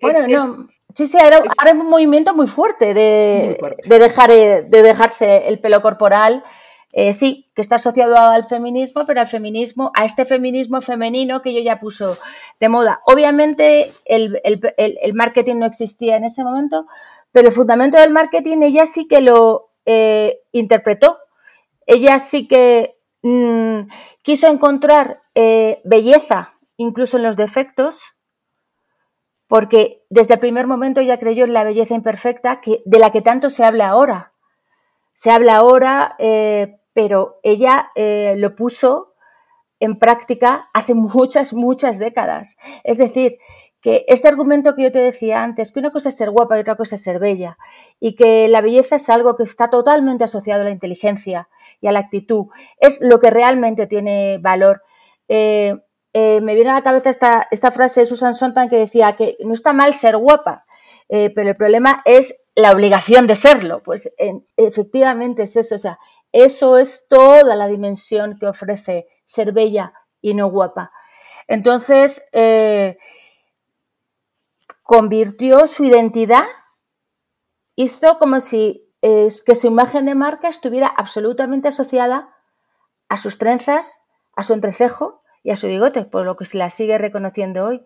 bueno, 0.00 0.28
no. 0.28 0.68
Sí, 0.94 1.06
sí, 1.06 1.18
ahora, 1.18 1.38
es, 1.38 1.74
un 1.74 1.88
movimiento 1.88 2.34
muy 2.34 2.46
fuerte 2.46 2.94
de, 2.94 3.58
de, 3.84 3.98
dejar, 3.98 4.30
eh, 4.30 4.62
de 4.68 4.82
dejarse 4.82 5.48
el 5.48 5.60
pelo 5.60 5.82
corporal. 5.82 6.42
Eh, 6.92 7.12
sí, 7.12 7.46
que 7.54 7.62
está 7.62 7.76
asociado 7.76 8.16
al 8.16 8.44
feminismo, 8.44 9.04
pero 9.06 9.20
al 9.20 9.28
feminismo, 9.28 9.92
a 9.94 10.04
este 10.04 10.24
feminismo 10.24 10.80
femenino 10.80 11.40
que 11.40 11.54
yo 11.54 11.60
ya 11.60 11.78
puso 11.78 12.18
de 12.58 12.68
moda. 12.68 13.00
Obviamente 13.06 13.92
el, 14.06 14.40
marketing 15.14 15.56
no 15.56 15.66
existía 15.66 16.16
en 16.16 16.24
ese 16.24 16.42
momento, 16.42 16.86
pero 17.30 17.46
el 17.46 17.54
fundamento 17.54 17.96
del 17.96 18.10
marketing 18.10 18.62
ella 18.62 18.86
sí 18.86 19.06
que 19.06 19.20
lo 19.20 19.70
eh, 19.86 20.40
interpretó. 20.50 21.18
Ella 21.86 22.18
sí 22.18 22.48
que 22.48 22.98
mm, 23.22 23.82
quiso 24.22 24.48
encontrar 24.48 25.22
belleza 25.84 26.54
incluso 26.76 27.16
en 27.16 27.22
los 27.22 27.36
defectos 27.36 28.02
porque 29.50 30.04
desde 30.10 30.34
el 30.34 30.40
primer 30.40 30.68
momento 30.68 31.00
ella 31.00 31.18
creyó 31.18 31.44
en 31.44 31.52
la 31.52 31.64
belleza 31.64 31.96
imperfecta 31.96 32.60
de 32.84 32.98
la 33.00 33.10
que 33.10 33.20
tanto 33.20 33.50
se 33.50 33.64
habla 33.64 33.88
ahora. 33.88 34.32
Se 35.12 35.32
habla 35.32 35.56
ahora, 35.56 36.14
eh, 36.20 36.78
pero 36.92 37.40
ella 37.42 37.90
eh, 37.96 38.34
lo 38.36 38.54
puso 38.54 39.14
en 39.80 39.98
práctica 39.98 40.70
hace 40.72 40.94
muchas, 40.94 41.52
muchas 41.52 41.98
décadas. 41.98 42.58
Es 42.84 42.96
decir, 42.96 43.38
que 43.80 44.04
este 44.06 44.28
argumento 44.28 44.76
que 44.76 44.84
yo 44.84 44.92
te 44.92 45.00
decía 45.00 45.42
antes, 45.42 45.72
que 45.72 45.80
una 45.80 45.90
cosa 45.90 46.10
es 46.10 46.16
ser 46.16 46.30
guapa 46.30 46.56
y 46.56 46.60
otra 46.60 46.76
cosa 46.76 46.94
es 46.94 47.02
ser 47.02 47.18
bella, 47.18 47.58
y 47.98 48.14
que 48.14 48.46
la 48.46 48.60
belleza 48.60 48.96
es 48.96 49.10
algo 49.10 49.34
que 49.34 49.42
está 49.42 49.68
totalmente 49.68 50.22
asociado 50.22 50.60
a 50.60 50.64
la 50.64 50.70
inteligencia 50.70 51.48
y 51.80 51.88
a 51.88 51.92
la 51.92 51.98
actitud, 51.98 52.46
es 52.78 53.00
lo 53.00 53.18
que 53.18 53.30
realmente 53.30 53.88
tiene 53.88 54.38
valor. 54.38 54.82
Eh, 55.26 55.74
eh, 56.12 56.40
me 56.40 56.54
viene 56.54 56.70
a 56.70 56.74
la 56.74 56.82
cabeza 56.82 57.10
esta, 57.10 57.70
frase 57.70 58.00
de 58.00 58.06
Susan 58.06 58.34
Sontag 58.34 58.68
que 58.68 58.78
decía 58.78 59.14
que 59.14 59.36
no 59.40 59.54
está 59.54 59.72
mal 59.72 59.94
ser 59.94 60.16
guapa, 60.16 60.64
Eh, 61.12 61.32
pero 61.34 61.48
el 61.48 61.56
problema 61.56 62.02
es 62.04 62.44
la 62.54 62.70
obligación 62.70 63.26
de 63.26 63.34
serlo. 63.34 63.82
Pues 63.82 64.14
efectivamente 64.56 65.42
es 65.42 65.56
eso. 65.56 65.74
O 65.74 65.78
sea, 65.78 65.98
eso 66.30 66.78
es 66.78 67.06
toda 67.08 67.56
la 67.56 67.66
dimensión 67.66 68.38
que 68.38 68.46
ofrece 68.46 69.08
ser 69.26 69.52
bella 69.52 69.92
y 70.20 70.34
no 70.34 70.48
guapa. 70.50 70.92
Entonces, 71.48 72.24
eh, 72.32 72.96
convirtió 74.84 75.66
su 75.66 75.84
identidad, 75.84 76.46
hizo 77.74 78.18
como 78.18 78.40
si 78.40 78.86
que 79.00 79.54
su 79.54 79.66
imagen 79.66 80.04
de 80.06 80.14
marca 80.14 80.48
estuviera 80.48 80.86
absolutamente 80.86 81.68
asociada 81.68 82.28
a 83.08 83.16
sus 83.16 83.38
trenzas, 83.38 84.02
a 84.36 84.42
su 84.44 84.52
entrecejo 84.52 85.20
y 85.42 85.50
a 85.50 85.56
su 85.56 85.66
bigote, 85.66 86.04
por 86.04 86.24
lo 86.24 86.36
que 86.36 86.46
se 86.46 86.58
la 86.58 86.70
sigue 86.70 86.98
reconociendo 86.98 87.66
hoy, 87.66 87.82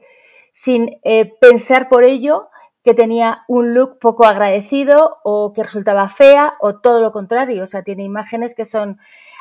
sin 0.52 0.98
eh, 1.02 1.32
pensar 1.40 1.88
por 1.88 2.04
ello 2.04 2.48
que 2.84 2.94
tenía 2.94 3.44
un 3.48 3.74
look 3.74 3.98
poco 3.98 4.26
agradecido 4.26 5.18
o 5.24 5.52
que 5.54 5.62
resultaba 5.62 6.06
fea 6.08 6.54
o 6.60 6.80
todo 6.80 7.00
lo 7.00 7.12
contrario, 7.12 7.62
o 7.62 7.66
sea, 7.66 7.82
tiene 7.82 8.04
imágenes 8.04 8.54
que 8.54 8.64
son... 8.64 8.98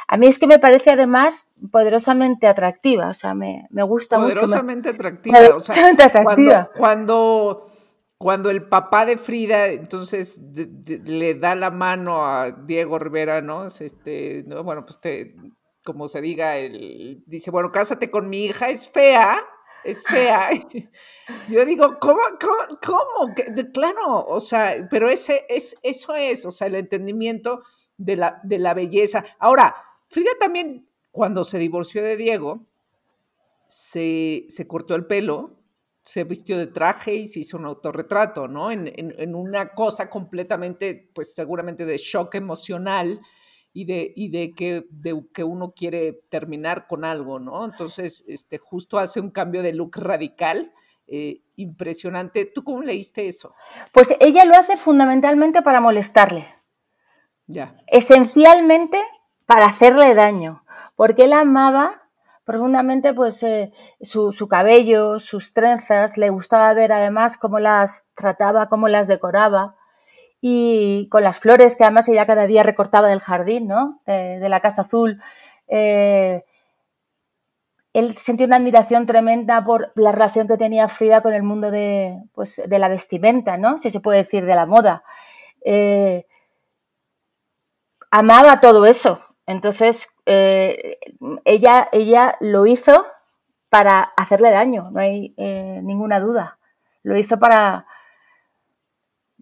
A 0.07 0.17
mí 0.17 0.27
es 0.27 0.37
que 0.37 0.47
me 0.47 0.59
parece 0.59 0.91
además 0.91 1.51
poderosamente 1.71 2.47
atractiva, 2.47 3.09
o 3.09 3.13
sea, 3.13 3.33
me, 3.33 3.67
gusta 3.71 4.17
mucho. 4.19 4.33
Poderosamente 4.33 4.89
atractiva. 4.89 5.37
Poderosamente 5.37 6.03
atractiva. 6.03 6.69
Cuando, 6.75 7.67
cuando, 8.17 8.49
el 8.49 8.67
papá 8.67 9.05
de 9.05 9.17
Frida 9.17 9.67
entonces 9.67 10.41
le 11.05 11.35
da 11.35 11.55
la 11.55 11.71
mano 11.71 12.25
a 12.25 12.51
Diego 12.51 12.99
Rivera, 12.99 13.41
¿no? 13.41 13.67
Este, 13.67 14.43
bueno, 14.43 14.85
pues 14.85 14.99
te, 14.99 15.35
como 15.83 16.07
se 16.07 16.21
diga, 16.21 16.57
él 16.57 17.23
dice, 17.25 17.51
bueno, 17.51 17.71
cásate 17.71 18.09
con 18.09 18.29
mi 18.29 18.45
hija, 18.45 18.69
es 18.69 18.89
fea, 18.89 19.45
es 19.83 20.03
fea. 20.05 20.49
Yo 21.49 21.65
digo, 21.65 21.97
¿cómo? 21.99 22.21
¿Cómo? 22.39 22.79
cómo? 22.81 23.33
Claro, 23.73 24.25
o 24.25 24.39
sea, 24.39 24.87
pero 24.89 25.09
ese, 25.09 25.45
es, 25.49 25.75
eso 25.83 26.15
es, 26.15 26.45
o 26.45 26.51
sea, 26.51 26.67
el 26.67 26.75
entendimiento 26.75 27.63
de 27.97 28.15
la, 28.15 28.39
de 28.43 28.59
la 28.59 28.73
belleza. 28.73 29.23
Ahora, 29.39 29.75
Frida 30.07 30.31
también, 30.39 30.87
cuando 31.11 31.43
se 31.43 31.57
divorció 31.57 32.03
de 32.03 32.17
Diego, 32.17 32.65
se, 33.67 34.45
se 34.49 34.67
cortó 34.67 34.95
el 34.95 35.05
pelo, 35.05 35.59
se 36.03 36.23
vistió 36.23 36.57
de 36.57 36.67
traje 36.67 37.15
y 37.15 37.27
se 37.27 37.39
hizo 37.39 37.57
un 37.57 37.65
autorretrato, 37.65 38.47
¿no? 38.47 38.71
En, 38.71 38.87
en, 38.87 39.15
en 39.17 39.35
una 39.35 39.73
cosa 39.73 40.09
completamente, 40.09 41.09
pues 41.15 41.33
seguramente 41.33 41.85
de 41.85 41.97
shock 41.97 42.35
emocional 42.35 43.21
y 43.73 43.85
de, 43.85 44.13
y 44.15 44.29
de, 44.29 44.53
que, 44.53 44.85
de 44.91 45.25
que 45.33 45.43
uno 45.43 45.73
quiere 45.75 46.21
terminar 46.29 46.85
con 46.87 47.03
algo, 47.03 47.39
¿no? 47.39 47.65
Entonces, 47.65 48.23
este, 48.27 48.59
justo 48.59 48.99
hace 48.99 49.19
un 49.19 49.31
cambio 49.31 49.63
de 49.63 49.73
look 49.73 49.97
radical. 49.97 50.71
Eh, 51.05 51.41
impresionante. 51.57 52.45
¿Tú 52.45 52.63
cómo 52.63 52.81
leíste 52.81 53.27
eso? 53.27 53.53
Pues 53.91 54.15
ella 54.21 54.45
lo 54.45 54.55
hace 54.55 54.77
fundamentalmente 54.77 55.61
para 55.61 55.81
molestarle. 55.81 56.47
Ya. 57.45 57.75
Esencialmente 57.87 58.97
para 59.45 59.65
hacerle 59.65 60.15
daño, 60.15 60.63
porque 60.95 61.25
él 61.25 61.33
amaba 61.33 62.03
profundamente 62.45 63.13
pues 63.13 63.43
eh, 63.43 63.73
su, 64.01 64.31
su, 64.31 64.47
cabello, 64.47 65.19
sus 65.19 65.53
trenzas, 65.53 66.17
le 66.17 66.29
gustaba 66.29 66.73
ver 66.73 66.93
además 66.93 67.37
cómo 67.37 67.59
las 67.59 68.05
trataba, 68.15 68.69
cómo 68.69 68.87
las 68.87 69.07
decoraba 69.07 69.75
y 70.45 71.07
con 71.07 71.23
las 71.23 71.39
flores 71.39 71.77
que 71.77 71.85
además 71.85 72.09
ella 72.09 72.25
cada 72.25 72.45
día 72.47 72.63
recortaba 72.63 73.07
del 73.07 73.21
jardín, 73.21 73.65
¿no? 73.65 74.01
De, 74.05 74.49
la 74.49 74.59
Casa 74.59 74.81
Azul. 74.81 75.21
Eh, 75.69 76.43
él 77.93 78.17
sentía 78.17 78.47
una 78.47 78.57
admiración 78.57 79.05
tremenda 79.05 79.63
por 79.63 79.93
la 79.95 80.11
relación 80.11 80.49
que 80.49 80.57
tenía 80.57 80.89
Frida 80.89 81.21
con 81.21 81.33
el 81.33 81.43
mundo 81.43 81.71
de, 81.71 82.21
pues, 82.33 82.61
de 82.67 82.77
la 82.77 82.89
vestimenta, 82.89 83.55
¿no? 83.55 83.77
Si 83.77 83.89
se 83.89 84.01
puede 84.01 84.17
decir, 84.17 84.45
de 84.45 84.53
la 84.53 84.65
moda. 84.65 85.05
Eh, 85.63 86.25
amaba 88.11 88.59
todo 88.59 88.85
eso. 88.85 89.21
Entonces, 89.45 90.09
eh, 90.25 90.97
ella, 91.45 91.87
ella 91.93 92.35
lo 92.41 92.65
hizo 92.65 93.05
para 93.69 94.01
hacerle 94.17 94.51
daño, 94.51 94.91
no 94.91 94.99
hay 94.99 95.33
ninguna 95.37 96.19
duda. 96.19 96.59
Lo 97.01 97.17
hizo 97.17 97.39
para, 97.39 97.87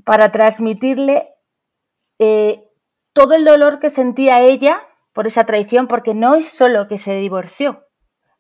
para 0.06 0.32
transmitirle 0.32 1.30
eh, 2.20 2.68
todo 3.14 3.36
el 3.36 3.46
dolor 3.46 3.80
que 3.80 3.90
sentía 3.90 4.42
ella 4.42 4.82
por 5.14 5.28
esa 5.28 5.46
traición, 5.46 5.88
porque 5.88 6.14
no 6.14 6.36
es 6.36 6.48
solo 6.48 6.88
que 6.88 6.98
se 6.98 7.16
divorció, 7.16 7.86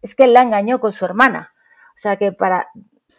es 0.02 0.16
que 0.16 0.24
él 0.24 0.34
la 0.34 0.42
engañó 0.42 0.80
con 0.80 0.92
su 0.92 1.06
hermana. 1.06 1.54
O 1.96 2.00
sea 2.02 2.16
que 2.16 2.32
para 2.32 2.70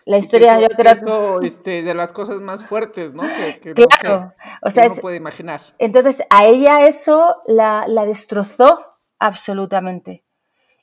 la 0.05 0.19
historia 0.19 0.59
yo 0.61 0.69
creo 0.69 1.39
que... 1.41 1.47
Este, 1.47 1.83
de 1.83 1.95
las 1.95 2.13
cosas 2.13 2.41
más 2.41 2.65
fuertes, 2.65 3.15
¿no? 3.15 3.23
Que, 3.23 3.75
claro, 3.75 4.33
o 4.63 4.71
sea, 4.71 4.87
uno 4.87 4.97
puede 4.97 5.17
imaginar. 5.17 5.61
Entonces 5.79 6.23
a 6.31 6.47
ella 6.47 6.87
eso 6.87 7.37
la, 7.47 7.87
destrozó 8.07 8.97
absolutamente. 9.19 10.25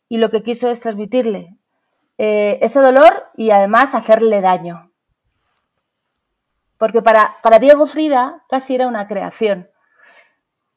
Y 0.08 0.18
lo 0.18 0.30
que 0.30 0.44
quiso 0.44 0.70
es 0.70 0.80
transmitirle 0.80 1.58
eh, 2.18 2.60
ese 2.62 2.80
dolor 2.80 3.28
y 3.36 3.52
además 3.52 3.96
hacerle 3.96 4.42
daño. 4.42 4.89
Porque 6.80 7.04
para, 7.04 7.38
para 7.44 7.60
Diego 7.60 7.86
Frida 7.86 8.44
casi 8.50 8.74
era 8.74 8.88
una 8.88 9.08
creación, 9.08 9.70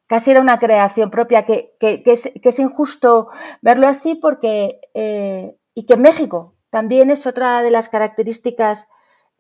casi 0.07 0.33
era 0.33 0.43
una 0.43 0.59
creación 0.59 1.11
propia, 1.11 1.47
que, 1.47 1.75
es, 1.81 2.59
injusto 2.59 3.29
verlo 3.63 3.89
así 3.89 4.17
porque, 4.17 4.81
eh, 4.93 5.57
y 5.75 5.87
que 5.87 5.97
México 5.97 6.55
también 6.69 7.11
es 7.11 7.27
otra 7.27 7.63
de 7.63 7.71
las 7.71 7.89
características 7.89 8.89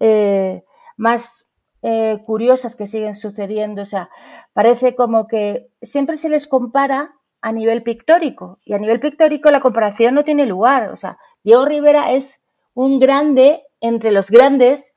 eh, 0.01 0.65
más 0.97 1.51
eh, 1.83 2.19
curiosas 2.25 2.77
que 2.77 2.87
siguen 2.87 3.15
sucediendo. 3.15 3.83
O 3.83 3.85
sea, 3.85 4.09
parece 4.53 4.95
como 4.95 5.27
que 5.27 5.69
siempre 5.83 6.17
se 6.17 6.29
les 6.29 6.47
compara 6.47 7.17
a 7.41 7.51
nivel 7.53 7.83
pictórico 7.83 8.61
y 8.65 8.75
a 8.75 8.79
nivel 8.79 9.01
pictórico 9.01 9.51
la 9.51 9.61
comparación 9.61 10.15
no 10.15 10.25
tiene 10.25 10.47
lugar. 10.47 10.91
O 10.91 10.97
sea, 10.97 11.19
Diego 11.43 11.65
Rivera 11.65 12.13
es 12.13 12.45
un 12.73 13.01
grande 13.01 13.65
entre 13.81 14.13
los 14.13 14.31
grandes 14.31 14.95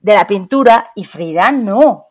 de 0.00 0.14
la 0.14 0.26
pintura 0.26 0.90
y 0.94 1.04
Frida 1.04 1.50
no, 1.50 2.06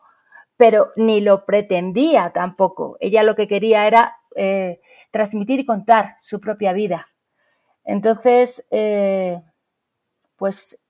pero 0.57 0.91
ni 0.95 1.21
lo 1.21 1.45
pretendía 1.45 2.31
tampoco. 2.31 2.97
Ella 2.99 3.23
lo 3.23 3.35
que 3.35 3.47
quería 3.47 3.87
era 3.87 4.17
eh, 4.35 4.81
transmitir 5.11 5.59
y 5.59 5.65
contar 5.65 6.15
su 6.19 6.39
propia 6.39 6.73
vida. 6.73 7.07
Entonces, 7.83 8.67
eh, 8.69 9.41
pues 10.35 10.87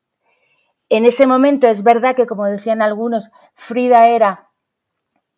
en 0.90 1.06
ese 1.06 1.28
momento 1.28 1.68
es 1.68 1.84
verdad 1.84 2.16
que, 2.16 2.28
como 2.28 2.46
decían 2.46 2.82
algunos, 2.82 3.32
Frida 3.54 4.08
era 4.08 4.50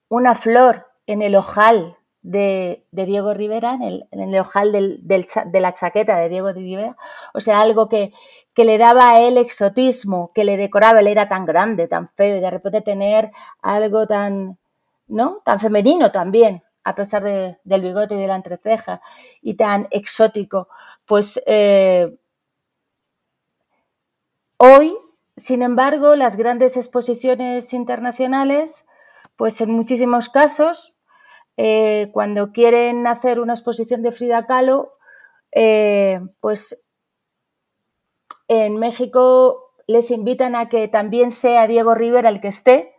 una 0.07 0.35
flor 0.35 0.87
en 1.05 1.21
el 1.21 1.35
ojal 1.35 1.98
de, 2.21 2.85
Diego 2.91 3.33
Rivera, 3.33 3.77
en 3.81 4.03
el, 4.11 4.39
ojal 4.39 4.71
de 4.71 5.59
la 5.59 5.73
chaqueta 5.73 6.17
de 6.17 6.29
Diego 6.29 6.51
Rivera, 6.51 6.97
o 7.33 7.39
sea, 7.39 7.61
algo 7.61 7.87
que, 7.87 8.13
que, 8.53 8.65
le 8.65 8.77
daba 8.77 9.11
a 9.11 9.21
él 9.21 9.37
exotismo, 9.37 10.31
que 10.33 10.43
le 10.43 10.57
decoraba, 10.57 10.99
él 10.99 11.07
era 11.07 11.29
tan 11.29 11.45
grande, 11.45 11.87
tan 11.87 12.09
feo, 12.09 12.37
y 12.37 12.41
de 12.41 12.49
repente 12.49 12.81
tener 12.81 13.31
algo 13.61 14.07
tan, 14.07 14.57
¿no? 15.07 15.41
Tan 15.45 15.59
femenino 15.59 16.11
también, 16.11 16.63
a 16.83 16.95
pesar 16.95 17.23
de, 17.23 17.59
del 17.63 17.81
bigote 17.81 18.15
y 18.15 18.19
de 18.19 18.27
la 18.27 18.35
entreceja, 18.35 19.01
y 19.41 19.55
tan 19.55 19.87
exótico, 19.91 20.67
pues 21.05 21.41
eh, 21.45 22.17
hoy, 24.57 24.95
sin 25.37 25.61
embargo, 25.61 26.15
las 26.15 26.35
grandes 26.35 26.75
exposiciones 26.75 27.73
internacionales, 27.73 28.85
pues 29.37 29.61
en 29.61 29.71
muchísimos 29.71 30.27
casos, 30.27 30.93
eh, 31.61 32.09
cuando 32.13 32.53
quieren 32.53 33.05
hacer 33.05 33.37
una 33.41 33.51
exposición 33.51 34.01
de 34.01 34.13
Frida 34.13 34.45
Kahlo, 34.45 34.93
eh, 35.51 36.21
pues 36.39 36.85
en 38.47 38.77
México 38.77 39.73
les 39.85 40.09
invitan 40.09 40.55
a 40.55 40.69
que 40.69 40.87
también 40.87 41.31
sea 41.31 41.67
Diego 41.67 41.95
Rivera 41.95 42.29
el 42.29 42.39
que 42.39 42.47
esté. 42.47 42.93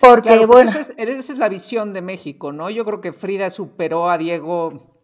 Porque, 0.00 0.44
bueno. 0.44 0.70
esa 0.70 0.92
es 0.98 1.38
la 1.38 1.48
visión 1.48 1.94
de 1.94 2.02
México, 2.02 2.52
¿no? 2.52 2.68
Yo 2.68 2.84
creo 2.84 3.00
que 3.00 3.14
Frida 3.14 3.48
superó 3.48 4.10
a 4.10 4.18
Diego 4.18 5.00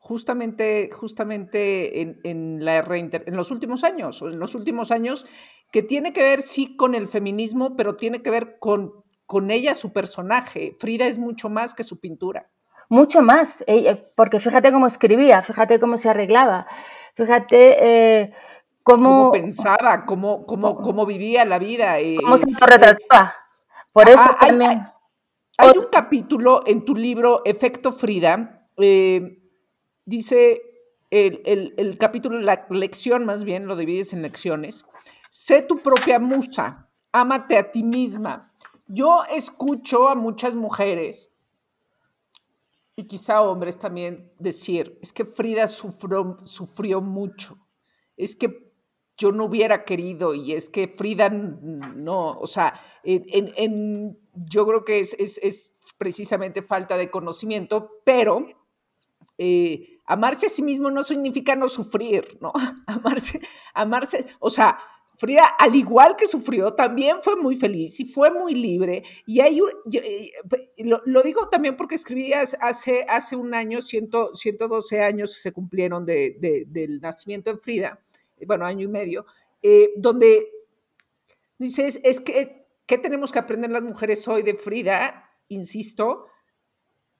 justamente, 0.00 0.90
justamente 0.92 2.00
en, 2.24 2.64
la 2.64 2.78
en 2.80 3.36
los 3.36 3.52
últimos 3.52 3.84
años, 3.84 4.20
en 4.22 4.40
los 4.40 4.56
últimos 4.56 4.90
años, 4.90 5.26
que 5.70 5.84
tiene 5.84 6.12
que 6.12 6.24
ver 6.24 6.42
sí 6.42 6.74
con 6.74 6.96
el 6.96 7.06
feminismo, 7.06 7.76
pero 7.76 7.94
tiene 7.94 8.20
que 8.20 8.32
ver 8.32 8.58
con 8.58 9.04
con 9.28 9.50
ella 9.50 9.74
su 9.74 9.92
personaje. 9.92 10.74
Frida 10.78 11.04
es 11.04 11.18
mucho 11.18 11.50
más 11.50 11.74
que 11.74 11.84
su 11.84 12.00
pintura. 12.00 12.48
Mucho 12.88 13.20
más, 13.20 13.62
porque 14.16 14.40
fíjate 14.40 14.72
cómo 14.72 14.86
escribía, 14.86 15.42
fíjate 15.42 15.78
cómo 15.78 15.98
se 15.98 16.08
arreglaba, 16.08 16.66
fíjate 17.14 18.22
eh, 18.22 18.32
cómo... 18.82 19.30
pensaba, 19.30 20.06
cómo, 20.06 20.46
cómo, 20.46 20.76
cómo, 20.80 21.04
vivía 21.04 21.44
la 21.44 21.58
vida. 21.58 22.00
Eh, 22.00 22.16
cómo 22.18 22.38
se 22.38 22.46
retrataba. 22.46 23.34
Por 23.92 24.08
eso 24.08 24.30
también... 24.40 24.88
Hay, 25.58 25.76
un 25.76 25.88
capítulo 25.92 26.62
en 26.66 26.86
tu 26.86 26.94
libro, 26.94 27.42
Efecto 27.44 27.92
Frida, 27.92 28.64
eh, 28.78 29.42
dice 30.06 30.62
el, 31.10 31.74
el 31.76 31.98
capítulo, 31.98 32.40
la 32.40 32.64
lección 32.70 33.26
más 33.26 33.44
bien, 33.44 33.66
lo 33.66 33.76
divides 33.76 34.14
en 34.14 34.22
lecciones, 34.22 34.86
sé 35.28 35.60
tu 35.60 35.80
propia 35.80 36.18
musa 36.18 36.88
ámate 37.12 37.56
a 37.56 37.70
ti 37.70 37.82
misma. 37.82 38.52
Yo 38.88 39.22
escucho 39.30 40.08
a 40.08 40.14
muchas 40.14 40.54
mujeres 40.54 41.30
y 42.96 43.04
quizá 43.04 43.42
hombres 43.42 43.78
también 43.78 44.32
decir, 44.40 44.98
es 45.00 45.12
que 45.12 45.24
Frida 45.24 45.68
sufrió, 45.68 47.00
mucho, 47.00 47.58
es 48.16 48.34
que 48.34 48.72
yo 49.16 49.30
no 49.30 49.44
hubiera 49.44 49.84
querido 49.84 50.34
y 50.34 50.52
es 50.52 50.68
que 50.68 50.88
Frida 50.88 51.28
no, 51.28 52.30
o 52.40 52.46
sea, 52.48 52.80
en, 53.04 54.18
yo 54.34 54.66
creo 54.66 54.84
que 54.84 54.98
es, 55.00 55.14
es, 55.14 55.74
precisamente 55.96 56.60
falta 56.60 56.96
de 56.96 57.10
conocimiento, 57.10 58.00
pero 58.04 58.46
eh, 59.36 60.00
amarse 60.06 60.46
a 60.46 60.50
sí 60.50 60.62
mismo 60.62 60.90
no 60.90 61.04
significa 61.04 61.54
no 61.54 61.68
sufrir, 61.68 62.38
¿no? 62.40 62.52
Amarse, 62.86 63.40
amarse, 63.74 64.26
o 64.40 64.50
sea, 64.50 64.78
Frida, 65.18 65.46
al 65.58 65.74
igual 65.74 66.14
que 66.14 66.28
sufrió, 66.28 66.74
también 66.74 67.20
fue 67.20 67.34
muy 67.34 67.56
feliz 67.56 67.98
y 67.98 68.04
fue 68.04 68.30
muy 68.30 68.54
libre. 68.54 69.02
Y 69.26 69.40
hay 69.40 69.58
eh, 69.92 70.30
lo, 70.78 71.22
digo 71.24 71.48
también 71.48 71.76
porque 71.76 71.96
escribí 71.96 72.32
hace, 72.32 73.04
hace 73.08 73.34
un 73.34 73.52
año, 73.52 73.80
112 73.80 75.02
años 75.02 75.32
se 75.32 75.50
cumplieron 75.50 76.06
del 76.06 77.00
nacimiento 77.00 77.50
de 77.50 77.58
Frida, 77.58 78.00
bueno, 78.46 78.64
año 78.64 78.84
y 78.84 78.88
medio, 78.88 79.26
eh, 79.60 79.90
donde 79.96 80.52
dices, 81.58 81.98
es 82.04 82.20
que, 82.20 82.68
¿qué 82.86 82.96
tenemos 82.96 83.32
que 83.32 83.40
aprender 83.40 83.72
las 83.72 83.82
mujeres 83.82 84.28
hoy 84.28 84.44
de 84.44 84.54
Frida? 84.54 85.32
Insisto, 85.48 86.26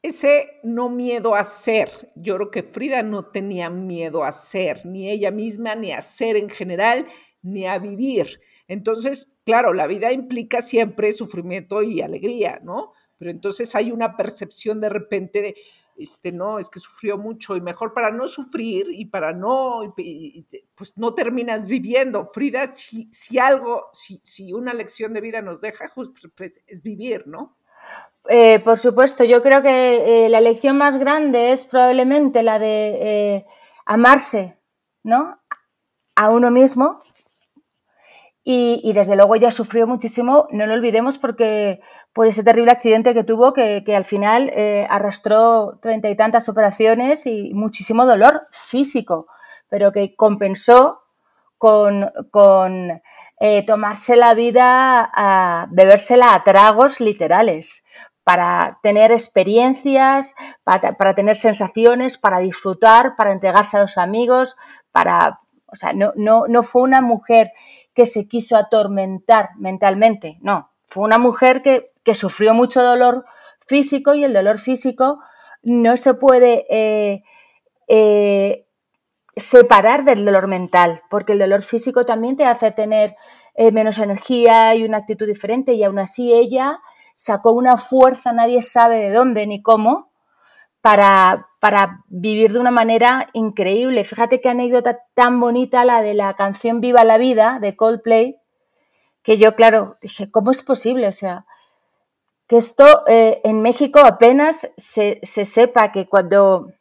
ese 0.03 0.61
no 0.63 0.89
miedo 0.89 1.35
a 1.35 1.43
ser. 1.43 1.91
Yo 2.15 2.37
creo 2.37 2.51
que 2.53 2.63
Frida 2.63 3.03
no 3.03 3.25
tenía 3.25 3.71
miedo 3.71 4.23
a 4.23 4.31
ser, 4.31 4.87
ni 4.87 5.11
ella 5.11 5.33
misma, 5.33 5.75
ni 5.75 5.91
a 5.91 6.01
ser 6.01 6.37
en 6.37 6.49
general 6.49 7.09
ni 7.43 7.67
a 7.67 7.79
vivir. 7.79 8.41
Entonces, 8.67 9.33
claro, 9.45 9.73
la 9.73 9.87
vida 9.87 10.13
implica 10.13 10.61
siempre 10.61 11.13
sufrimiento 11.13 11.83
y 11.83 12.03
alegría, 12.03 12.61
¿no? 12.63 12.93
Pero 13.17 13.31
entonces 13.31 13.75
hay 13.75 13.91
una 13.91 14.17
percepción 14.17 14.81
de 14.81 14.89
repente 14.89 15.43
de, 15.43 15.55
este, 15.99 16.31
no, 16.31 16.59
es 16.59 16.71
que 16.71 16.79
sufrió 16.79 17.19
mucho 17.19 17.57
y 17.57 17.61
mejor 17.61 17.93
para 17.93 18.11
no 18.11 18.29
sufrir 18.29 18.87
y 18.91 19.07
para 19.07 19.33
no, 19.33 19.95
pues 20.77 20.97
no 20.97 21.15
terminas 21.15 21.67
viviendo. 21.67 22.27
Frida, 22.27 22.71
si, 22.73 23.39
algo, 23.39 23.89
si, 23.93 24.21
si, 24.23 24.53
una 24.53 24.73
lección 24.73 25.13
de 25.13 25.21
vida 25.21 25.43
nos 25.43 25.61
deja, 25.61 25.91
pues, 26.37 26.61
es 26.67 26.83
vivir, 26.83 27.27
¿no? 27.27 27.57
Eh, 28.29 28.61
por 28.61 28.79
supuesto, 28.79 29.25
yo 29.25 29.43
creo 29.43 29.63
que 29.63 30.27
eh, 30.27 30.29
la 30.29 30.41
lección 30.41 30.77
más 30.77 30.99
grande 30.99 31.53
es 31.53 31.65
probablemente 31.65 32.43
la 32.43 32.59
de 32.59 32.99
eh, 33.01 33.47
amarse, 33.85 34.59
¿no? 35.03 35.41
A 36.15 36.31
uno 36.31 36.51
mismo 36.51 37.01
y, 38.51 38.95
desde 38.95 39.15
luego 39.15 39.35
ella 39.35 39.51
sufrió 39.51 39.87
muchísimo, 39.87 40.49
no 40.53 40.65
lo 40.65 40.73
olvidemos, 40.73 41.19
porque 41.19 41.83
por 42.15 42.27
ese 42.27 42.43
terrible 42.43 42.73
accidente 42.73 43.13
que 43.13 43.23
tuvo, 43.23 43.53
que, 43.53 43.85
al 43.95 44.07
final 44.07 44.51
eh, 44.57 44.87
arrastró 44.89 45.79
treinta 45.83 46.09
y 46.09 46.17
tantas 46.17 46.49
operaciones 46.49 47.27
y 47.27 47.53
muchísimo 47.53 48.07
dolor 48.07 48.41
físico, 48.51 49.27
pero 49.69 49.93
que 49.93 50.17
compensó 50.17 51.03
con, 51.59 52.11
eh, 53.39 53.67
tomarse 53.67 54.17
la 54.17 54.33
vida, 54.33 55.11
a, 55.13 55.67
bebérsela 55.71 56.33
a 56.33 56.43
tragos 56.43 57.01
literales 57.01 57.85
para 58.25 58.79
tener 58.83 59.13
experiencias, 59.13 60.35
para, 60.65 60.97
para, 60.97 61.15
tener 61.15 61.37
sensaciones, 61.37 62.17
para 62.17 62.39
disfrutar, 62.39 63.15
para 63.15 63.33
entregarse 63.33 63.77
a 63.77 63.81
los 63.81 63.99
amigos, 63.99 64.57
para, 64.91 65.41
o 65.67 65.77
sea, 65.77 65.93
no, 65.93 66.15
no, 66.17 66.47
no 66.49 66.63
fue 66.63 66.81
una 66.81 67.03
mujer 67.03 67.53
que 67.99 68.07
se 68.07 68.29
quiso 68.29 68.57
atormentar 68.57 69.57
mentalmente, 69.57 70.39
no, 70.41 70.71
fue 70.87 71.03
una 71.03 71.19
mujer 71.19 71.63
que, 71.63 71.91
sufrió 72.15 72.55
mucho 72.55 72.81
dolor 72.81 73.25
físico 73.67 74.15
y 74.15 74.23
el 74.23 74.33
dolor 74.33 74.61
físico 74.61 75.19
no 75.65 75.97
se 75.97 76.15
puede 76.15 76.65
eh, 76.71 77.25
eh, 77.89 78.67
separar 79.35 80.05
del 80.05 80.25
dolor 80.25 80.47
mental, 80.47 81.03
porque 81.11 81.33
el 81.33 81.41
dolor 81.41 81.63
físico 81.63 82.05
también 82.05 82.37
te 82.37 82.45
hace 82.45 82.71
tener 82.71 83.17
eh, 83.55 83.73
menos 83.73 83.99
energía 83.99 84.77
y 84.77 84.85
una 84.85 84.99
actitud 84.99 85.27
diferente 85.27 85.73
y 85.73 85.83
aún 85.83 85.99
así 85.99 86.33
ella 86.33 86.79
sacó 87.17 87.51
una 87.51 87.77
fuerza, 87.77 88.31
nadie 88.31 88.63
sabe 88.63 88.99
de 88.99 89.11
dónde 89.11 89.45
ni 89.49 89.61
cómo, 89.61 90.13
para, 90.81 91.48
para 91.61 92.05
vivir 92.09 92.53
de 92.53 92.61
una 92.61 92.71
manera 92.71 93.29
increíble. 93.33 94.05
Fíjate 94.05 94.41
qué 94.41 94.49
anécdota 94.49 95.01
tan 95.15 95.41
bonita 95.41 95.85
la 95.85 96.03
de 96.03 96.15
la 96.15 96.35
canción 96.35 96.81
Viva 96.81 97.05
la 97.05 97.19
Vida 97.19 97.59
de 97.61 97.77
Coldplay, 97.77 98.37
que 99.23 99.39
yo, 99.39 99.57
claro, 99.57 99.99
dije, 100.01 100.31
¿cómo 100.31 100.51
es 100.51 100.63
posible? 100.63 101.09
O 101.09 101.13
sea, 101.13 101.47
que 102.47 102.57
esto 102.57 103.05
eh, 103.07 103.41
en 103.45 103.61
México 103.61 104.01
apenas 104.01 104.69
se, 104.77 105.21
sepa 105.23 105.93
que 105.93 106.09
cuando, 106.09 106.73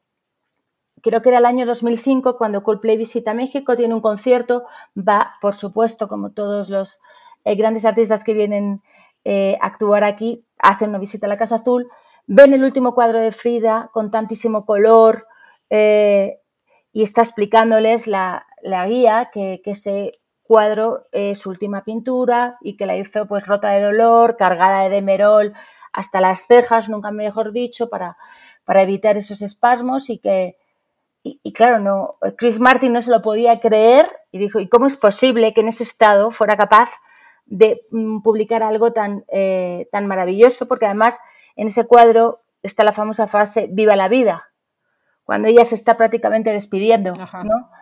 creo 1.02 1.22
que 1.22 1.30
era 1.30 1.40
el 1.40 1.46
año 1.46 1.66
2005, 1.66 2.38
cuando 2.38 2.64
Coldplay 2.64 2.98
visita 2.98 3.34
México, 3.34 3.76
tiene 3.76 3.94
un 3.94 4.02
concierto, 4.02 4.66
va, 4.96 5.36
por 5.42 5.56
supuesto, 5.56 6.08
como 6.08 6.32
todos 6.32 6.70
los 6.70 7.00
eh, 7.44 7.56
grandes 7.56 7.84
artistas 7.84 8.24
que 8.24 8.34
vienen 8.34 8.82
eh, 9.26 9.58
a 9.60 9.68
actuar 9.68 10.06
aquí, 10.06 10.46
hacen 10.60 10.90
una 10.90 11.00
visita 11.00 11.26
a 11.26 11.30
la 11.30 11.38
Casa 11.38 11.56
Azul, 11.56 11.90
ven 12.28 12.54
el 12.54 12.64
último 12.64 12.94
cuadro 12.94 13.20
de 13.20 13.32
Frida 13.32 13.90
con 13.94 14.12
tantísimo 14.12 14.66
color 14.66 15.28
eh, 15.70 16.42
y 16.92 17.04
está 17.04 17.22
explicándoles 17.22 18.06
la, 18.08 18.46
guía 18.88 19.30
que, 19.32 19.62
ese 19.66 20.12
cuadro 20.44 21.08
es 21.12 21.40
su 21.40 21.50
última 21.50 21.84
pintura 21.84 22.58
y 22.62 22.78
que 22.78 22.86
la 22.86 22.96
hizo 22.98 23.28
pues 23.28 23.48
rota 23.48 23.70
de 23.70 23.82
dolor, 23.82 24.36
cargada 24.38 24.84
de 24.84 24.90
demerol 24.90 25.54
hasta 25.94 26.22
las 26.22 26.46
cejas, 26.46 26.90
nunca 26.90 27.12
mejor 27.12 27.52
dicho, 27.54 27.90
para, 27.90 28.18
para 28.66 28.82
evitar 28.82 29.18
esos 29.18 29.42
espasmos 29.42 30.10
y 30.10 30.20
que, 30.20 30.58
y, 31.24 31.52
claro, 31.54 31.80
no, 31.80 32.18
Chris 32.38 32.60
Martin 32.60 32.94
no 32.94 33.02
se 33.02 33.12
lo 33.12 33.22
podía 33.22 33.60
creer 33.60 34.08
y 34.32 34.38
dijo, 34.38 34.60
¿y 34.60 34.70
cómo 34.70 34.86
es 34.88 34.96
posible 34.96 35.54
que 35.54 35.62
en 35.62 35.70
ese 35.70 35.84
estado 35.84 36.32
fuera 36.32 36.56
capaz 36.56 36.90
de 37.46 37.82
mm, 37.92 38.22
publicar 38.22 38.64
algo 38.64 38.94
tan, 38.94 39.26
eh, 39.28 39.90
tan 39.92 40.08
maravilloso? 40.08 40.68
Porque 40.68 40.86
además 40.86 41.20
en 41.58 41.68
ese 41.68 41.86
cuadro 41.86 42.44
está 42.64 42.84
la 42.84 42.94
famosa 42.94 43.28
frase 43.28 43.68
Viva 43.70 43.96
la 43.96 44.08
vida, 44.08 44.52
cuando 45.24 45.50
ella 45.50 45.66
se 45.66 45.76
está 45.76 45.98
prácticamente 45.98 46.52
despidiendo 46.52 47.14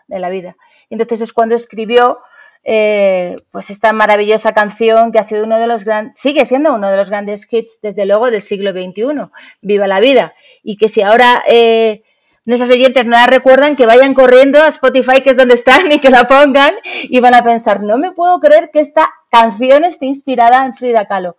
de 0.07 0.19
la 0.19 0.29
vida. 0.29 0.57
entonces 0.89 1.21
es 1.21 1.33
cuando 1.33 1.53
escribió 1.55 2.19
eh, 2.67 3.37
pues 3.51 3.69
esta 3.69 3.93
maravillosa 3.93 4.53
canción 4.53 5.11
que 5.11 5.19
ha 5.19 5.23
sido 5.23 5.43
uno 5.43 5.59
de 5.59 5.67
los 5.67 5.85
grandes, 5.85 6.19
sigue 6.19 6.45
siendo 6.45 6.73
uno 6.73 6.89
de 6.89 6.97
los 6.97 7.11
grandes 7.11 7.47
hits 7.53 7.79
desde 7.81 8.07
luego 8.07 8.31
del 8.31 8.41
siglo 8.41 8.71
XXI, 8.71 9.29
Viva 9.61 9.87
la 9.87 9.99
vida. 9.99 10.33
Y 10.63 10.77
que 10.77 10.89
si 10.89 11.03
ahora 11.03 11.43
eh, 11.47 12.01
nuestros 12.43 12.71
oyentes 12.71 13.05
no 13.05 13.11
la 13.11 13.27
recuerdan, 13.27 13.75
que 13.75 13.85
vayan 13.85 14.15
corriendo 14.15 14.63
a 14.63 14.67
Spotify, 14.69 15.21
que 15.21 15.29
es 15.29 15.37
donde 15.37 15.53
están, 15.53 15.91
y 15.91 15.99
que 15.99 16.09
la 16.09 16.27
pongan 16.27 16.73
y 17.03 17.19
van 17.19 17.35
a 17.35 17.43
pensar, 17.43 17.83
no 17.83 17.99
me 17.99 18.11
puedo 18.11 18.39
creer 18.39 18.71
que 18.71 18.79
esta 18.79 19.13
canción 19.29 19.83
esté 19.83 20.07
inspirada 20.07 20.65
en 20.65 20.73
Frida 20.73 21.05
Kahlo. 21.05 21.37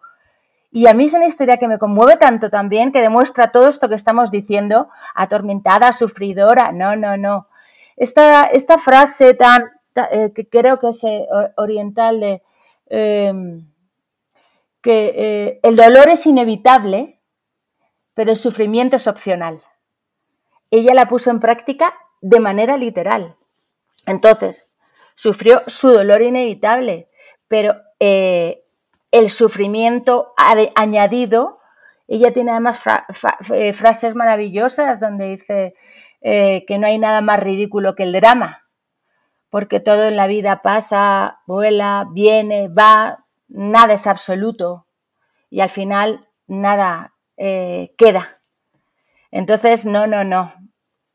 Y 0.76 0.88
a 0.88 0.92
mí 0.92 1.06
es 1.06 1.14
una 1.14 1.24
historia 1.24 1.56
que 1.56 1.68
me 1.68 1.78
conmueve 1.78 2.18
tanto 2.18 2.50
también, 2.50 2.92
que 2.92 3.00
demuestra 3.00 3.50
todo 3.50 3.66
esto 3.66 3.88
que 3.88 3.94
estamos 3.94 4.30
diciendo, 4.30 4.90
atormentada, 5.14 5.90
sufridora, 5.92 6.70
no, 6.70 6.96
no, 6.96 7.16
no. 7.16 7.48
Esta, 7.96 8.44
esta 8.44 8.76
frase 8.76 9.32
tan, 9.32 9.70
eh, 10.10 10.32
que 10.34 10.46
creo 10.50 10.78
que 10.78 10.88
es 10.88 11.02
eh, 11.04 11.26
oriental 11.56 12.20
de 12.20 12.42
em, 12.90 13.72
que 14.82 15.14
eh, 15.16 15.60
el 15.62 15.76
dolor 15.76 16.10
es 16.10 16.26
inevitable, 16.26 17.22
pero 18.12 18.32
el 18.32 18.36
sufrimiento 18.36 18.96
es 18.96 19.06
opcional. 19.06 19.62
Ella 20.70 20.92
la 20.92 21.08
puso 21.08 21.30
en 21.30 21.40
práctica 21.40 21.94
de 22.20 22.38
manera 22.38 22.76
literal. 22.76 23.36
Entonces, 24.04 24.68
sufrió 25.14 25.62
su 25.68 25.88
dolor 25.88 26.20
inevitable, 26.20 27.08
pero 27.48 27.77
el 29.11 29.31
sufrimiento 29.31 30.35
añadido. 30.75 31.61
Ella 32.09 32.33
tiene 32.33 32.52
además 32.52 32.81
eh, 33.52 33.73
frases 33.73 34.15
maravillosas 34.15 35.00
donde 35.00 35.29
dice 35.29 35.75
eh, 36.21 36.65
que 36.67 36.79
no 36.79 36.87
hay 36.87 36.98
nada 36.98 37.21
más 37.21 37.40
ridículo 37.40 37.94
que 37.94 38.04
el 38.04 38.13
drama, 38.13 38.65
porque 39.50 39.81
todo 39.81 40.04
en 40.04 40.17
la 40.17 40.27
vida 40.27 40.63
pasa, 40.63 41.40
vuela, 41.46 42.07
viene, 42.13 42.69
va, 42.69 43.25
nada 43.48 43.94
es 43.94 44.07
absoluto 44.07 44.87
y 45.50 45.61
al 45.61 45.71
final 45.71 46.21
nada 46.46 47.15
eh, 47.37 47.94
queda. 47.98 48.40
Entonces, 49.31 49.85
no, 49.85 50.07
no, 50.07 50.25
no, 50.25 50.54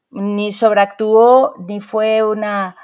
ni 0.10 0.52
sobreactuó 0.52 1.56
ni 1.68 1.82
fue 1.82 2.24
una 2.24 2.76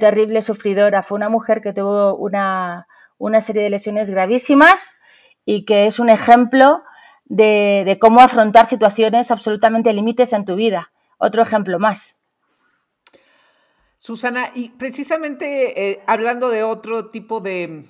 terrible 0.00 0.40
sufridora, 0.40 1.02
fue 1.02 1.16
una 1.16 1.28
mujer 1.28 1.60
que 1.60 1.74
tuvo 1.74 2.16
una 2.16 2.86
una 3.24 3.40
serie 3.40 3.62
de 3.62 3.70
lesiones 3.70 4.10
gravísimas 4.10 5.00
y 5.46 5.64
que 5.64 5.86
es 5.86 5.98
un 5.98 6.10
ejemplo 6.10 6.82
de, 7.24 7.96
cómo 7.98 8.20
afrontar 8.20 8.66
situaciones 8.66 9.30
absolutamente 9.30 9.94
límites 9.94 10.34
en 10.34 10.44
tu 10.44 10.56
vida. 10.56 10.92
Otro 11.16 11.40
ejemplo 11.40 11.78
más. 11.78 12.22
Susana, 13.96 14.50
y 14.54 14.68
precisamente 14.70 15.90
eh, 15.90 16.02
hablando 16.06 16.50
de 16.50 16.64
otro 16.64 17.08
tipo 17.08 17.40
de, 17.40 17.86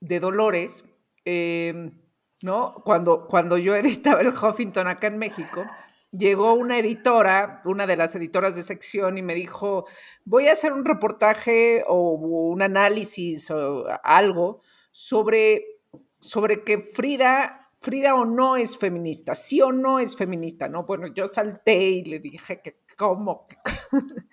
Dolores, 0.00 0.86
em, 1.26 1.92
¿no? 2.40 2.74
Cuando, 2.82 3.26
cuando 3.28 3.58
yo 3.58 3.76
editaba 3.76 4.22
el 4.22 4.28
Huffington 4.28 4.86
acá 4.86 5.08
en 5.08 5.18
México, 5.18 5.66
llegó 6.12 6.52
una 6.52 6.78
editora, 6.78 7.58
una 7.64 7.86
de 7.86 7.96
las 7.96 8.14
editoras 8.14 8.54
de 8.54 8.62
sección, 8.62 9.18
y 9.18 9.22
me 9.22 9.34
dijo, 9.34 9.86
voy 10.24 10.48
a 10.48 10.52
hacer 10.52 10.72
un 10.72 10.84
reportaje 10.84 11.84
o 11.86 12.12
un 12.12 12.62
análisis 12.62 13.50
o 13.50 13.86
algo 14.04 14.60
sobre, 14.90 15.80
sobre 16.18 16.62
que 16.62 16.78
Frida, 16.78 17.70
Frida 17.80 18.14
o 18.14 18.24
no 18.24 18.56
es 18.56 18.78
feminista, 18.78 19.34
sí 19.34 19.60
o 19.60 19.72
no 19.72 19.98
es 19.98 20.16
feminista, 20.16 20.68
¿no? 20.68 20.84
Bueno, 20.84 21.08
yo 21.08 21.26
salté 21.26 21.82
y 21.82 22.04
le 22.04 22.20
dije 22.20 22.60
que 22.60 22.82
cómo. 22.96 23.44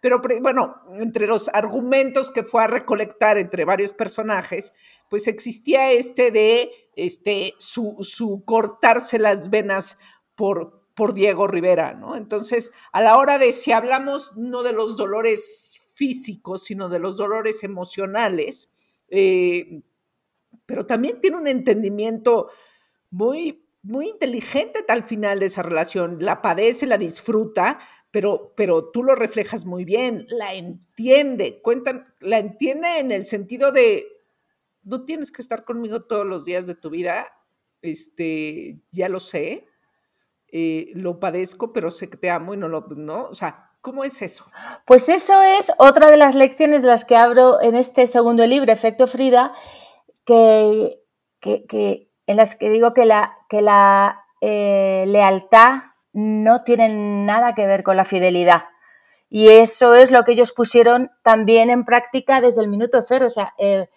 Pero 0.00 0.20
bueno, 0.40 0.82
entre 0.98 1.28
los 1.28 1.48
argumentos 1.48 2.32
que 2.32 2.42
fue 2.42 2.64
a 2.64 2.66
recolectar 2.66 3.38
entre 3.38 3.64
varios 3.64 3.92
personajes, 3.92 4.74
pues 5.08 5.28
existía 5.28 5.92
este 5.92 6.32
de 6.32 6.72
este, 6.96 7.54
su, 7.58 7.96
su 8.00 8.42
cortarse 8.44 9.20
las 9.20 9.48
venas 9.48 9.98
por, 10.34 10.81
por 11.02 11.14
Diego 11.14 11.48
Rivera, 11.48 11.94
¿no? 11.94 12.14
Entonces, 12.14 12.70
a 12.92 13.02
la 13.02 13.18
hora 13.18 13.36
de 13.40 13.52
si 13.52 13.72
hablamos 13.72 14.36
no 14.36 14.62
de 14.62 14.72
los 14.72 14.96
dolores 14.96 15.82
físicos, 15.96 16.62
sino 16.62 16.88
de 16.88 17.00
los 17.00 17.16
dolores 17.16 17.64
emocionales, 17.64 18.70
eh, 19.08 19.82
pero 20.64 20.86
también 20.86 21.20
tiene 21.20 21.38
un 21.38 21.48
entendimiento 21.48 22.50
muy, 23.10 23.66
muy 23.82 24.10
inteligente 24.10 24.84
al 24.86 25.02
final 25.02 25.40
de 25.40 25.46
esa 25.46 25.64
relación. 25.64 26.18
La 26.20 26.40
padece, 26.40 26.86
la 26.86 26.98
disfruta, 26.98 27.80
pero, 28.12 28.52
pero 28.56 28.92
tú 28.92 29.02
lo 29.02 29.16
reflejas 29.16 29.66
muy 29.66 29.84
bien, 29.84 30.28
la 30.28 30.54
entiende, 30.54 31.60
cuentan, 31.62 32.14
la 32.20 32.38
entiende 32.38 33.00
en 33.00 33.10
el 33.10 33.26
sentido 33.26 33.72
de, 33.72 34.06
no 34.84 35.04
tienes 35.04 35.32
que 35.32 35.42
estar 35.42 35.64
conmigo 35.64 36.04
todos 36.04 36.24
los 36.24 36.44
días 36.44 36.68
de 36.68 36.76
tu 36.76 36.90
vida, 36.90 37.26
este, 37.80 38.78
ya 38.92 39.08
lo 39.08 39.18
sé, 39.18 39.66
eh, 40.54 40.90
lo 40.94 41.18
padezco, 41.18 41.72
pero 41.72 41.90
sé 41.90 42.10
que 42.10 42.18
te 42.18 42.30
amo 42.30 42.52
y 42.52 42.58
no 42.58 42.68
lo, 42.68 42.82
¿no? 42.90 43.24
O 43.24 43.34
sea, 43.34 43.70
¿cómo 43.80 44.04
es 44.04 44.20
eso? 44.20 44.44
Pues 44.86 45.08
eso 45.08 45.40
es 45.40 45.72
otra 45.78 46.10
de 46.10 46.18
las 46.18 46.34
lecciones 46.34 46.82
de 46.82 46.88
las 46.88 47.06
que 47.06 47.16
abro 47.16 47.62
en 47.62 47.74
este 47.74 48.06
segundo 48.06 48.46
libro, 48.46 48.70
Efecto 48.70 49.06
Frida, 49.06 49.54
que, 50.26 51.00
que, 51.40 52.10
en 52.26 52.36
las 52.36 52.54
que 52.54 52.68
digo 52.68 52.92
que 52.92 53.06
la, 53.06 53.34
que 53.48 53.62
la 53.62 54.26
eh, 54.42 55.04
lealtad 55.06 55.84
no 56.12 56.64
tiene 56.64 56.90
nada 56.90 57.54
que 57.54 57.66
ver 57.66 57.82
con 57.82 57.96
la 57.96 58.04
fidelidad. 58.04 58.64
Y 59.30 59.48
eso 59.48 59.94
es 59.94 60.10
lo 60.10 60.24
que 60.24 60.32
ellos 60.32 60.52
pusieron 60.52 61.10
también 61.22 61.70
en 61.70 61.86
práctica 61.86 62.42
desde 62.42 62.60
el 62.60 62.68
minuto 62.68 63.00
cero. 63.00 63.24
O 63.24 63.30
sea, 63.30 63.54
eh, 63.56 63.88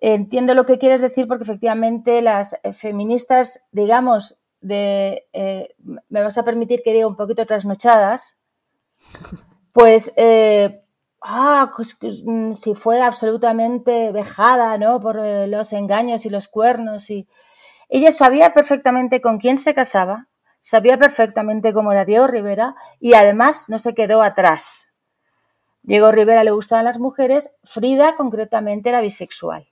entiendo 0.00 0.54
lo 0.54 0.64
que 0.64 0.78
quieres 0.78 1.02
decir 1.02 1.28
porque 1.28 1.44
efectivamente 1.44 2.22
las 2.22 2.58
feministas, 2.72 3.68
digamos, 3.72 4.40
de, 4.64 5.26
eh, 5.34 5.74
me 6.08 6.22
vas 6.22 6.38
a 6.38 6.42
permitir 6.42 6.82
que 6.82 6.94
diga 6.94 7.06
un 7.06 7.16
poquito 7.16 7.44
trasnochadas, 7.44 8.40
pues, 9.72 10.12
eh, 10.16 10.82
ah, 11.20 11.70
pues, 11.76 11.98
mm, 12.24 12.54
si 12.54 12.74
fue 12.74 13.02
absolutamente 13.02 14.10
vejada, 14.10 14.78
¿no? 14.78 15.00
Por 15.00 15.18
eh, 15.18 15.46
los 15.46 15.72
engaños 15.72 16.26
y 16.26 16.30
los 16.30 16.48
cuernos 16.48 17.10
y... 17.10 17.28
Ella 17.90 18.10
sabía 18.10 18.54
perfectamente 18.54 19.20
con 19.20 19.38
quién 19.38 19.58
se 19.58 19.74
casaba, 19.74 20.28
sabía 20.62 20.98
perfectamente 20.98 21.74
cómo 21.74 21.92
era 21.92 22.06
Diego 22.06 22.26
Rivera 22.26 22.74
y 22.98 23.12
además 23.12 23.66
no 23.68 23.78
se 23.78 23.94
quedó 23.94 24.22
atrás. 24.22 24.88
Diego 25.82 26.10
Rivera 26.10 26.42
le 26.44 26.50
gustaban 26.50 26.86
las 26.86 26.98
mujeres, 26.98 27.54
Frida 27.62 28.16
concretamente 28.16 28.88
era 28.88 29.02
bisexual. 29.02 29.68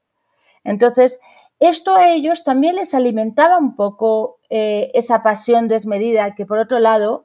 Entonces, 0.62 1.20
esto 1.68 1.94
a 1.94 2.10
ellos 2.10 2.42
también 2.42 2.74
les 2.74 2.92
alimentaba 2.92 3.56
un 3.56 3.76
poco 3.76 4.40
eh, 4.50 4.90
esa 4.94 5.22
pasión 5.22 5.68
desmedida 5.68 6.34
que, 6.34 6.44
por 6.44 6.58
otro 6.58 6.80
lado, 6.80 7.24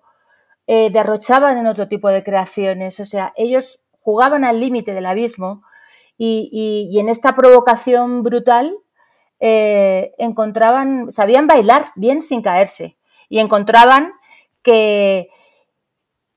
eh, 0.67 0.91
derrochaban 0.91 1.57
en 1.57 1.65
otro 1.65 1.87
tipo 1.87 2.09
de 2.09 2.23
creaciones. 2.23 2.99
O 2.99 3.05
sea, 3.05 3.33
ellos 3.35 3.79
jugaban 3.99 4.43
al 4.43 4.59
límite 4.59 4.93
del 4.93 5.07
abismo 5.07 5.63
y, 6.19 6.99
en 6.99 7.09
esta 7.09 7.35
provocación 7.35 8.21
brutal 8.21 8.77
eh, 9.39 10.13
encontraban, 10.19 11.11
sabían 11.11 11.47
bailar 11.47 11.87
bien 11.95 12.21
sin 12.21 12.43
caerse 12.43 12.99
y 13.29 13.39
encontraban 13.39 14.13
que, 14.61 15.29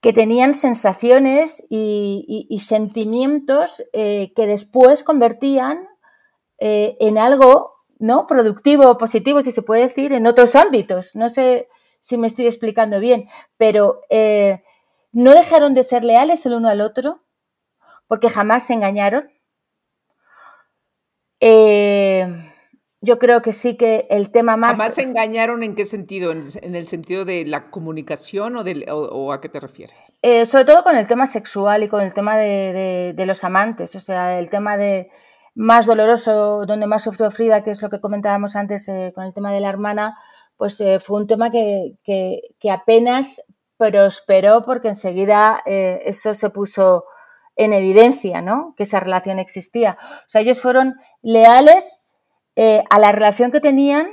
que 0.00 0.14
tenían 0.14 0.54
sensaciones 0.54 1.66
y, 1.68 2.46
sentimientos 2.60 3.84
que 3.92 4.46
después 4.46 5.04
convertían 5.04 5.86
en 6.58 7.18
algo 7.18 7.79
¿no? 8.00 8.26
Productivo, 8.26 8.96
positivo, 8.98 9.42
si 9.42 9.52
se 9.52 9.62
puede 9.62 9.82
decir, 9.82 10.12
en 10.12 10.26
otros 10.26 10.56
ámbitos. 10.56 11.14
No 11.14 11.28
sé 11.28 11.68
si 12.00 12.16
me 12.18 12.26
estoy 12.26 12.46
explicando 12.46 12.98
bien, 12.98 13.28
pero 13.56 14.00
eh, 14.08 14.62
no 15.12 15.32
dejaron 15.32 15.74
de 15.74 15.84
ser 15.84 16.02
leales 16.02 16.44
el 16.46 16.54
uno 16.54 16.68
al 16.68 16.80
otro 16.80 17.22
porque 18.08 18.30
jamás 18.30 18.66
se 18.66 18.72
engañaron. 18.72 19.30
Eh, 21.40 22.26
yo 23.02 23.18
creo 23.18 23.42
que 23.42 23.52
sí 23.52 23.76
que 23.76 24.06
el 24.10 24.30
tema 24.30 24.56
más... 24.56 24.78
¿Jamás 24.78 24.94
se 24.94 25.02
engañaron 25.02 25.62
en 25.62 25.74
qué 25.74 25.84
sentido? 25.84 26.32
¿En, 26.32 26.74
el 26.74 26.86
sentido 26.86 27.24
de 27.26 27.44
la 27.44 27.70
comunicación 27.70 28.56
o, 28.56 29.32
a 29.32 29.40
qué 29.42 29.48
te 29.50 29.60
refieres? 29.60 30.12
Eh, 30.22 30.46
sobre 30.46 30.64
todo 30.64 30.82
con 30.82 30.96
el 30.96 31.06
tema 31.06 31.26
sexual 31.26 31.82
y 31.82 31.88
con 31.88 32.00
el 32.00 32.14
tema 32.14 32.38
de 32.38 33.24
los 33.26 33.44
amantes, 33.44 33.94
o 33.94 34.00
sea, 34.00 34.38
el 34.38 34.48
tema 34.48 34.78
de 34.78 35.10
más 35.54 35.86
doloroso, 35.86 36.64
donde 36.66 36.86
más 36.86 37.02
sufrió 37.02 37.30
Frida, 37.30 37.62
que 37.64 37.70
es 37.70 37.82
lo 37.82 37.90
que 37.90 38.00
comentábamos 38.00 38.56
antes 38.56 38.88
eh, 38.88 39.12
con 39.14 39.24
el 39.24 39.34
tema 39.34 39.52
de 39.52 39.60
la 39.60 39.68
hermana, 39.68 40.16
pues 40.56 40.80
eh, 40.80 41.00
fue 41.00 41.20
un 41.20 41.26
tema 41.26 41.50
que, 41.50 41.96
apenas 42.70 43.42
prosperó 43.76 44.64
porque 44.64 44.88
enseguida 44.88 45.62
eh, 45.64 46.02
eso 46.04 46.34
se 46.34 46.50
puso 46.50 47.04
en 47.56 47.72
evidencia, 47.72 48.42
¿no? 48.42 48.74
Que 48.76 48.84
esa 48.84 49.00
relación 49.00 49.38
existía. 49.38 49.96
O 50.02 50.28
sea, 50.28 50.42
ellos 50.42 50.60
fueron 50.60 50.96
leales 51.22 52.02
a 52.90 52.98
la 52.98 53.10
relación 53.10 53.50
que 53.50 53.60
tenían 53.60 54.06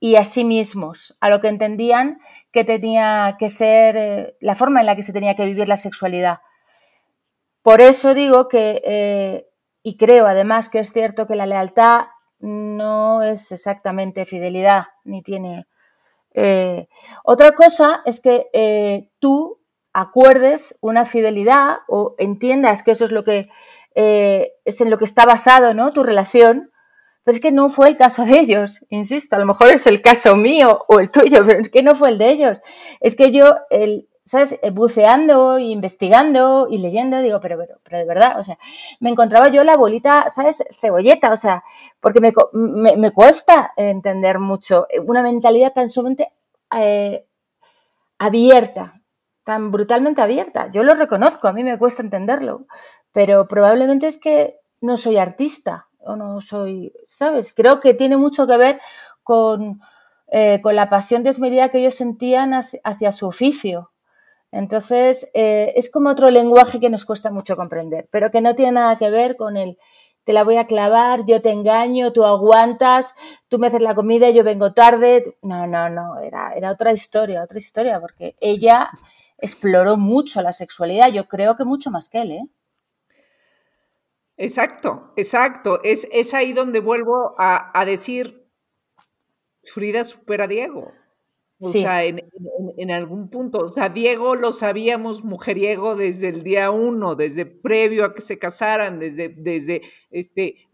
y 0.00 0.16
a 0.16 0.24
sí 0.24 0.42
mismos, 0.42 1.18
a 1.20 1.28
lo 1.28 1.42
que 1.42 1.48
entendían 1.48 2.18
que 2.50 2.64
tenía 2.64 3.36
que 3.38 3.50
ser 3.50 4.36
la 4.40 4.56
forma 4.56 4.80
en 4.80 4.86
la 4.86 4.96
que 4.96 5.02
se 5.02 5.12
tenía 5.12 5.36
que 5.36 5.44
vivir 5.44 5.68
la 5.68 5.76
sexualidad. 5.76 6.38
Por 7.60 7.82
eso 7.82 8.14
digo 8.14 8.48
que 8.48 9.44
y 9.84 9.98
creo 9.98 10.26
además 10.26 10.70
que 10.70 10.80
es 10.80 10.92
cierto 10.92 11.28
que 11.28 11.36
la 11.36 11.46
lealtad 11.46 12.06
no 12.40 13.22
es 13.22 13.52
exactamente 13.52 14.24
fidelidad, 14.24 14.86
ni 15.04 15.22
tiene... 15.22 15.66
Eh, 16.32 16.88
otra 17.22 17.52
cosa 17.52 18.02
es 18.06 18.20
que 18.20 18.46
eh, 18.52 19.10
tú 19.20 19.60
acuerdes 19.92 20.76
una 20.80 21.04
fidelidad 21.04 21.76
o 21.86 22.16
entiendas 22.18 22.82
que 22.82 22.90
eso 22.90 23.04
es 23.04 23.12
lo 23.12 23.22
que 23.22 23.50
eh, 23.94 24.54
es 24.64 24.80
en 24.80 24.90
lo 24.90 24.98
que 24.98 25.04
está 25.04 25.26
basado 25.26 25.74
¿no? 25.74 25.92
tu 25.92 26.02
relación, 26.02 26.72
pero 27.22 27.36
es 27.36 27.42
que 27.42 27.52
no 27.52 27.68
fue 27.68 27.88
el 27.88 27.98
caso 27.98 28.24
de 28.24 28.40
ellos, 28.40 28.80
insisto, 28.88 29.36
a 29.36 29.38
lo 29.38 29.46
mejor 29.46 29.68
es 29.68 29.86
el 29.86 30.00
caso 30.00 30.34
mío 30.34 30.84
o 30.88 30.98
el 30.98 31.10
tuyo, 31.10 31.44
pero 31.46 31.60
es 31.60 31.68
que 31.68 31.82
no 31.82 31.94
fue 31.94 32.08
el 32.08 32.18
de 32.18 32.30
ellos. 32.30 32.62
Es 33.00 33.16
que 33.16 33.30
yo, 33.32 33.54
el, 33.68 34.08
¿sabes? 34.24 34.58
Eh, 34.62 34.70
buceando, 34.70 35.58
investigando 35.58 36.66
y 36.70 36.78
leyendo, 36.78 37.20
digo, 37.20 37.40
pero, 37.40 37.58
pero, 37.58 37.78
pero 37.84 37.98
de 37.98 38.04
verdad, 38.06 38.38
o 38.38 38.42
sea, 38.42 38.58
me 39.00 39.10
encontraba 39.10 39.48
yo 39.48 39.62
la 39.64 39.76
bolita, 39.76 40.30
¿sabes? 40.30 40.64
Cebolleta, 40.80 41.30
o 41.30 41.36
sea, 41.36 41.62
porque 42.00 42.20
me, 42.20 42.32
me, 42.96 43.10
cuesta 43.12 43.72
entender 43.76 44.38
mucho 44.38 44.86
una 45.06 45.22
mentalidad 45.22 45.72
tan 45.74 45.90
sumamente 45.90 46.32
eh, 46.74 47.26
abierta, 48.18 49.02
tan 49.44 49.70
brutalmente 49.70 50.22
abierta. 50.22 50.70
Yo 50.72 50.82
lo 50.84 50.94
reconozco, 50.94 51.46
a 51.46 51.52
mí 51.52 51.62
me 51.62 51.78
cuesta 51.78 52.02
entenderlo, 52.02 52.66
pero 53.12 53.46
probablemente 53.46 54.06
es 54.06 54.18
que 54.18 54.58
no 54.80 54.96
soy 54.96 55.18
artista 55.18 55.88
o 55.98 56.16
no 56.16 56.40
soy, 56.40 56.92
¿sabes? 57.04 57.52
Creo 57.54 57.80
que 57.80 57.92
tiene 57.94 58.16
mucho 58.16 58.46
que 58.46 58.56
ver 58.56 58.80
con, 59.22 59.80
eh, 60.28 60.60
con 60.62 60.76
la 60.76 60.88
pasión 60.88 61.24
desmedida 61.24 61.68
que 61.68 61.78
ellos 61.78 61.94
sentían 61.94 62.54
hacia 62.54 63.12
su 63.12 63.26
oficio 63.26 63.90
entonces, 64.54 65.28
eh, 65.34 65.72
es 65.74 65.90
como 65.90 66.10
otro 66.10 66.30
lenguaje 66.30 66.78
que 66.78 66.88
nos 66.88 67.04
cuesta 67.04 67.32
mucho 67.32 67.56
comprender, 67.56 68.08
pero 68.12 68.30
que 68.30 68.40
no 68.40 68.54
tiene 68.54 68.72
nada 68.72 68.96
que 68.98 69.10
ver 69.10 69.36
con 69.36 69.56
el 69.56 69.78
te 70.22 70.32
la 70.32 70.44
voy 70.44 70.56
a 70.56 70.66
clavar, 70.66 71.26
yo 71.26 71.42
te 71.42 71.50
engaño, 71.50 72.12
tú 72.12 72.24
aguantas, 72.24 73.14
tú 73.48 73.58
me 73.58 73.66
haces 73.66 73.82
la 73.82 73.94
comida, 73.94 74.30
yo 74.30 74.42
vengo 74.42 74.72
tarde. 74.72 75.36
No, 75.42 75.66
no, 75.66 75.90
no, 75.90 76.20
era, 76.20 76.54
era 76.54 76.70
otra 76.70 76.92
historia, 76.92 77.42
otra 77.42 77.58
historia, 77.58 78.00
porque 78.00 78.36
ella 78.40 78.90
exploró 79.38 79.96
mucho 79.96 80.40
la 80.40 80.52
sexualidad, 80.52 81.12
yo 81.12 81.26
creo 81.26 81.56
que 81.56 81.64
mucho 81.64 81.90
más 81.90 82.08
que 82.08 82.22
él, 82.22 82.32
¿eh? 82.32 82.48
Exacto, 84.36 85.12
exacto. 85.16 85.80
Es, 85.82 86.08
es 86.10 86.32
ahí 86.32 86.52
donde 86.52 86.80
vuelvo 86.80 87.34
a, 87.38 87.78
a 87.78 87.84
decir, 87.84 88.48
Frida 89.64 90.04
supera 90.04 90.44
a 90.44 90.48
Diego. 90.48 90.92
O 91.64 91.70
sea, 91.70 92.04
en, 92.04 92.90
algún 92.90 93.30
punto, 93.30 93.58
o 93.58 93.68
sea, 93.68 93.88
Diego 93.88 94.34
lo 94.36 94.52
sabíamos 94.52 95.24
mujeriego 95.24 95.96
desde 95.96 96.28
el 96.28 96.42
día 96.42 96.70
uno, 96.70 97.14
desde 97.14 97.46
previo 97.46 98.04
a 98.04 98.14
que 98.14 98.20
se 98.20 98.38
casaran, 98.38 98.98
desde, 98.98 99.30
desde 99.30 99.80
este, 100.10 100.68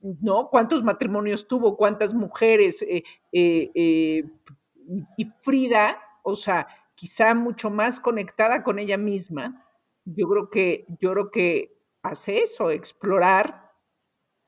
¿no? 0.00 0.48
¿Cuántos 0.50 0.82
matrimonios 0.82 1.46
tuvo? 1.46 1.76
¿Cuántas 1.76 2.14
mujeres? 2.14 2.82
Eh, 2.82 3.02
eh, 3.32 3.70
eh, 3.74 4.24
y 5.16 5.24
Frida, 5.40 5.98
o 6.22 6.36
sea, 6.36 6.66
quizá 6.94 7.34
mucho 7.34 7.70
más 7.70 8.00
conectada 8.00 8.62
con 8.62 8.78
ella 8.78 8.96
misma. 8.96 9.66
Yo 10.04 10.26
creo 10.28 10.50
que, 10.50 10.86
yo 11.00 11.12
creo 11.12 11.30
que 11.30 11.76
hace 12.02 12.42
eso, 12.42 12.70
explorar 12.70 13.72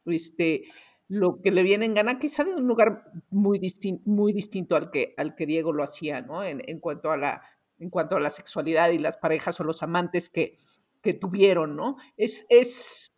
este, 0.06 0.64
lo 1.08 1.40
que 1.40 1.50
le 1.50 1.62
viene 1.62 1.84
en 1.84 1.94
gana, 1.94 2.18
quizá 2.18 2.44
de 2.44 2.54
un 2.54 2.66
lugar 2.66 3.10
muy, 3.30 3.60
muy 4.04 4.32
distinto 4.32 4.76
al 4.76 4.90
que, 4.90 5.14
al 5.16 5.34
que 5.34 5.46
Diego 5.46 5.72
lo 5.72 5.84
hacía, 5.84 6.20
¿no? 6.20 6.42
En, 6.42 6.62
en, 6.66 6.80
cuanto 6.80 7.10
a 7.10 7.16
la, 7.16 7.42
en 7.78 7.90
cuanto 7.90 8.16
a 8.16 8.20
la 8.20 8.30
sexualidad 8.30 8.90
y 8.90 8.98
las 8.98 9.16
parejas 9.16 9.60
o 9.60 9.64
los 9.64 9.82
amantes 9.82 10.30
que, 10.30 10.58
que 11.02 11.14
tuvieron, 11.14 11.76
¿no? 11.76 11.96
Es, 12.16 12.46
es, 12.48 13.12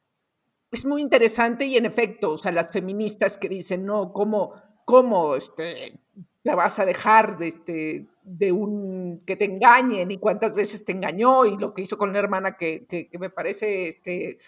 es 0.70 0.86
muy 0.86 1.00
interesante 1.00 1.64
y 1.64 1.76
en 1.76 1.86
efecto, 1.86 2.32
o 2.32 2.38
sea, 2.38 2.52
las 2.52 2.70
feministas 2.70 3.38
que 3.38 3.48
dicen, 3.48 3.86
no, 3.86 4.12
¿cómo, 4.12 4.52
cómo 4.84 5.34
este, 5.34 5.98
la 6.42 6.54
vas 6.54 6.78
a 6.78 6.84
dejar 6.84 7.38
de, 7.38 7.48
este, 7.48 8.08
de 8.22 8.52
un 8.52 9.22
que 9.26 9.36
te 9.36 9.46
engañen 9.46 10.10
y 10.10 10.18
cuántas 10.18 10.54
veces 10.54 10.84
te 10.84 10.92
engañó 10.92 11.46
y 11.46 11.56
lo 11.56 11.72
que 11.72 11.82
hizo 11.82 11.96
con 11.96 12.12
la 12.12 12.18
hermana 12.18 12.56
que, 12.56 12.86
que, 12.86 13.18
me 13.18 13.30
parece 13.30 13.88
este, 13.88 14.38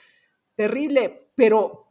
terrible, 0.54 1.30
pero 1.34 1.89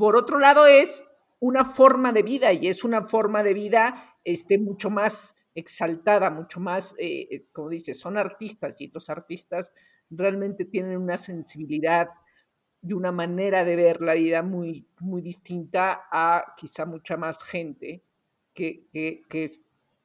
por 0.00 0.16
otro 0.16 0.38
lado 0.38 0.66
es 0.66 1.06
una 1.40 1.66
forma 1.66 2.10
de 2.10 2.22
vida 2.22 2.54
y 2.54 2.68
es 2.68 2.84
una 2.84 3.02
forma 3.02 3.42
de 3.42 3.52
vida 3.52 4.16
este, 4.24 4.58
mucho 4.58 4.88
más 4.88 5.36
exaltada, 5.54 6.30
mucho 6.30 6.58
más, 6.58 6.94
eh, 6.98 7.44
como 7.52 7.68
dices, 7.68 8.00
son 8.00 8.16
artistas 8.16 8.80
y 8.80 8.88
los 8.88 9.10
artistas 9.10 9.74
realmente 10.08 10.64
tienen 10.64 10.96
una 10.96 11.18
sensibilidad 11.18 12.08
de 12.80 12.94
una 12.94 13.12
manera 13.12 13.62
de 13.62 13.76
ver 13.76 14.00
la 14.00 14.14
vida 14.14 14.42
muy, 14.42 14.88
muy 15.00 15.20
distinta 15.20 16.08
a 16.10 16.54
quizá 16.56 16.86
mucha 16.86 17.18
más 17.18 17.44
gente 17.44 18.02
que, 18.54 18.88
que, 18.90 19.44
es, 19.44 19.60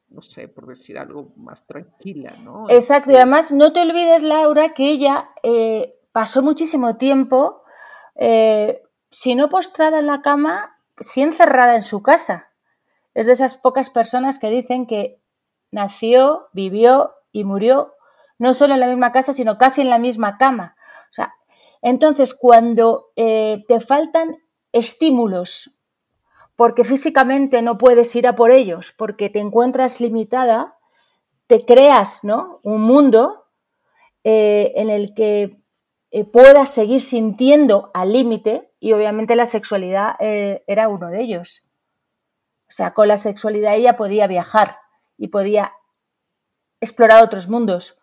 no 0.10 0.22
sé, 0.22 0.50
por 0.50 0.68
decir 0.68 0.98
algo 0.98 1.32
más 1.38 1.66
tranquila, 1.66 2.36
¿no? 2.44 2.70
Exacto, 2.70 3.12
y 3.12 3.16
además 3.16 3.54
no 3.54 3.72
te 3.72 3.82
olvides, 3.82 4.24
Laura, 4.24 4.74
que 4.74 4.90
ella 4.90 5.30
eh, 5.42 5.96
pasó 6.12 6.42
muchísimo 6.42 6.98
tiempo, 6.98 7.64
eh, 8.16 8.82
si 9.16 9.34
no 9.34 9.48
postrada 9.48 10.00
en 10.00 10.08
la 10.08 10.22
cama, 10.22 10.78
sí 11.00 11.22
encerrada 11.22 11.76
en 11.76 11.84
su 11.84 12.04
casa. 12.04 12.52
Es 13.14 13.26
de 13.26 13.32
esas 13.32 13.56
pocas 13.56 13.90
personas 13.90 14.40
que 14.40 14.50
dicen 14.50 14.86
que 14.86 15.22
nació, 15.72 16.50
vivió 16.52 17.14
y 17.32 17.46
murió 17.46 17.94
no 18.38 18.54
solo 18.54 18.74
en 18.74 18.82
la 18.82 18.88
misma 18.88 19.14
casa, 19.14 19.32
sino 19.32 19.58
casi 19.58 19.80
en 19.80 19.90
la 19.90 20.00
misma 20.00 20.38
cama. 20.38 20.76
O 21.10 21.14
sea, 21.14 21.34
entonces 21.82 22.34
cuando 22.34 23.14
eh, 23.16 23.64
te 23.70 23.80
faltan 23.80 24.36
estímulos 24.74 25.80
porque 26.58 26.84
físicamente 26.84 27.62
no 27.62 27.78
puedes 27.78 28.14
ir 28.18 28.28
a 28.28 28.36
por 28.36 28.52
ellos, 28.52 28.94
porque 28.98 29.30
te 29.30 29.40
encuentras 29.40 30.02
limitada, 30.02 30.78
te 31.48 31.64
creas 31.64 32.26
¿no? 32.26 32.60
un 32.64 32.82
mundo 32.82 33.46
eh, 34.26 34.74
en 34.76 34.90
el 34.90 35.14
que 35.14 35.62
eh, 36.12 36.26
puedas 36.26 36.70
seguir 36.70 37.02
sintiendo 37.02 37.92
al 37.94 38.12
límite 38.12 38.75
y 38.86 38.94
obviamente 38.94 39.36
la 39.36 39.48
sexualidad 39.48 40.14
era 40.20 40.90
uno 40.90 41.08
de 41.08 41.20
ellos. 41.20 41.68
O 42.68 42.72
sea, 42.72 42.94
con 42.94 43.08
la 43.08 43.18
sexualidad 43.18 43.74
ella 43.74 43.98
podía 43.98 44.28
viajar 44.28 44.78
y 45.18 45.30
podía 45.30 45.74
explorar 46.80 47.24
otros 47.24 47.50
mundos 47.50 48.00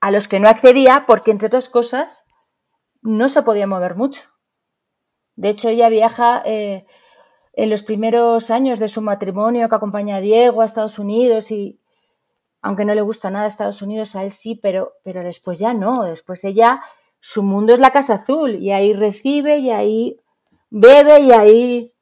a 0.00 0.12
los 0.12 0.28
que 0.28 0.38
no 0.38 0.48
accedía 0.48 1.06
porque, 1.08 1.32
entre 1.32 1.48
otras 1.48 1.68
cosas, 1.68 2.28
no 3.02 3.28
se 3.28 3.42
podía 3.42 3.66
mover 3.66 3.96
mucho. 3.96 4.30
De 5.34 5.48
hecho, 5.48 5.70
ella 5.70 5.88
viaja 5.88 6.40
eh, 6.44 6.86
en 7.52 7.68
los 7.68 7.82
primeros 7.82 8.52
años 8.52 8.78
de 8.78 8.86
su 8.86 9.00
matrimonio 9.00 9.68
que 9.68 9.74
acompaña 9.74 10.18
a 10.18 10.20
Diego 10.20 10.62
a 10.62 10.66
Estados 10.66 11.00
Unidos 11.00 11.50
y, 11.50 11.80
aunque 12.62 12.84
no 12.84 12.94
le 12.94 13.02
gusta 13.02 13.28
nada 13.28 13.48
Estados 13.48 13.82
Unidos, 13.82 14.14
a 14.14 14.22
él 14.22 14.30
sí, 14.30 14.54
pero, 14.54 14.92
pero 15.02 15.24
después 15.24 15.58
ya 15.58 15.74
no. 15.74 16.04
Después 16.04 16.44
ella, 16.44 16.80
su 17.20 17.42
mundo 17.42 17.74
es 17.74 17.80
la 17.80 17.92
Casa 17.92 18.14
Azul 18.14 18.56
y 18.56 18.72
ahí 18.72 18.94
recibe 18.94 19.58
y 19.58 19.70
ahí 19.70 20.20
bebe 20.70 21.20
y 21.20 21.32
ahí 21.32 21.94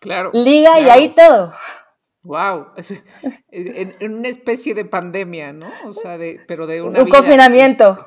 claro, 0.00 0.30
liga 0.32 0.80
y 0.80 0.88
ahí 0.88 1.08
todo. 1.10 1.52
Wow, 2.22 2.72
en, 3.50 4.14
una 4.14 4.28
especie 4.28 4.74
de 4.74 4.84
pandemia, 4.84 5.52
¿no? 5.52 5.68
O 5.84 5.92
sea, 5.92 6.18
de, 6.18 6.40
pero 6.48 6.66
de 6.66 6.82
un 6.82 7.08
confinamiento. 7.08 8.04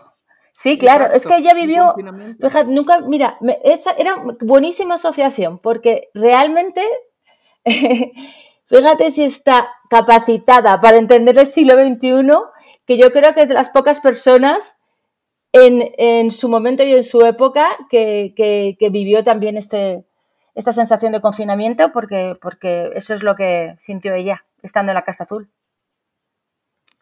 Sí, 0.52 0.78
claro, 0.78 1.06
es 1.14 1.26
que 1.26 1.38
ella 1.38 1.54
vivió, 1.54 1.96
fíjate, 2.42 2.70
nunca, 2.70 3.00
mira, 3.00 3.38
esa 3.64 3.92
era 3.92 4.22
buenísima 4.42 4.96
asociación, 4.96 5.60
porque 5.60 6.10
realmente, 6.14 6.84
fíjate 8.66 9.12
si 9.12 9.24
está 9.24 9.70
capacitada 9.90 10.82
para 10.82 10.98
entender 10.98 11.38
el 11.38 11.48
siglo 11.48 11.76
XXI, 11.76 12.28
que 12.86 12.98
yo 12.98 13.14
creo 13.14 13.34
que 13.34 13.44
es 13.44 13.48
de 13.48 13.54
las 13.54 13.70
pocas 13.70 14.02
personas 14.02 14.79
en, 15.52 16.32
su 16.32 16.50
momento 16.50 16.84
y 16.84 16.94
en 16.94 17.04
su 17.04 17.22
época 17.22 17.68
que, 17.90 18.34
que 18.36 18.90
vivió 18.90 19.24
también 19.24 19.58
este, 19.58 20.06
esta 20.60 20.72
sensación 20.74 21.14
de 21.14 21.22
confinamiento 21.22 21.92
porque, 21.92 22.38
porque 22.42 22.92
eso 22.96 23.14
es 23.14 23.24
lo 23.24 23.36
que 23.36 23.76
sintió 23.80 24.14
ella 24.14 24.46
estando 24.62 24.92
en 24.92 24.96
la 24.96 25.04
Casa 25.04 25.24
Azul. 25.24 25.50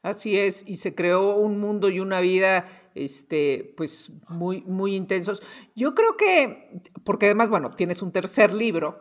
Así 0.04 0.38
es, 0.38 0.64
y 0.66 0.76
se 0.76 0.94
creó 0.94 1.36
un 1.36 1.60
mundo 1.60 1.90
y 1.90 2.00
una 2.00 2.22
vida 2.22 2.66
este, 2.94 3.74
pues 3.76 4.12
muy, 4.30 4.62
muy 4.62 4.96
intensos. 4.96 5.42
Yo 5.76 5.96
creo 5.96 6.16
que, 6.16 6.82
porque 7.04 7.26
además, 7.26 7.50
bueno, 7.50 7.72
tienes 7.72 8.02
un 8.02 8.12
tercer 8.12 8.54
libro 8.54 9.00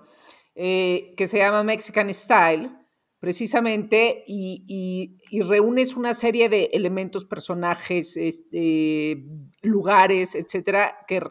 eh, 0.54 1.14
que 1.16 1.28
se 1.28 1.38
llama 1.38 1.62
Mexican 1.62 2.12
Style, 2.12 2.70
precisamente, 3.18 4.24
y, 4.26 5.18
y, 5.30 5.40
reúnes 5.42 5.96
una 5.96 6.14
serie 6.14 6.48
de 6.48 6.70
elementos, 6.72 7.24
personajes, 7.24 8.16
este, 8.16 9.24
lugares, 9.62 10.34
etcétera, 10.34 10.98
que 11.08 11.22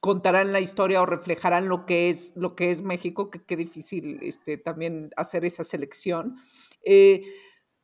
contarán 0.00 0.52
la 0.52 0.60
historia 0.60 1.02
o 1.02 1.06
reflejarán 1.06 1.68
lo 1.68 1.84
que 1.84 2.08
es, 2.08 2.32
lo 2.36 2.54
que 2.54 2.70
es 2.70 2.82
México, 2.82 3.30
que 3.30 3.44
qué 3.44 3.56
difícil 3.56 4.18
este, 4.22 4.56
también 4.56 5.10
hacer 5.16 5.44
esa 5.44 5.64
selección. 5.64 6.36
Eh, 6.84 7.22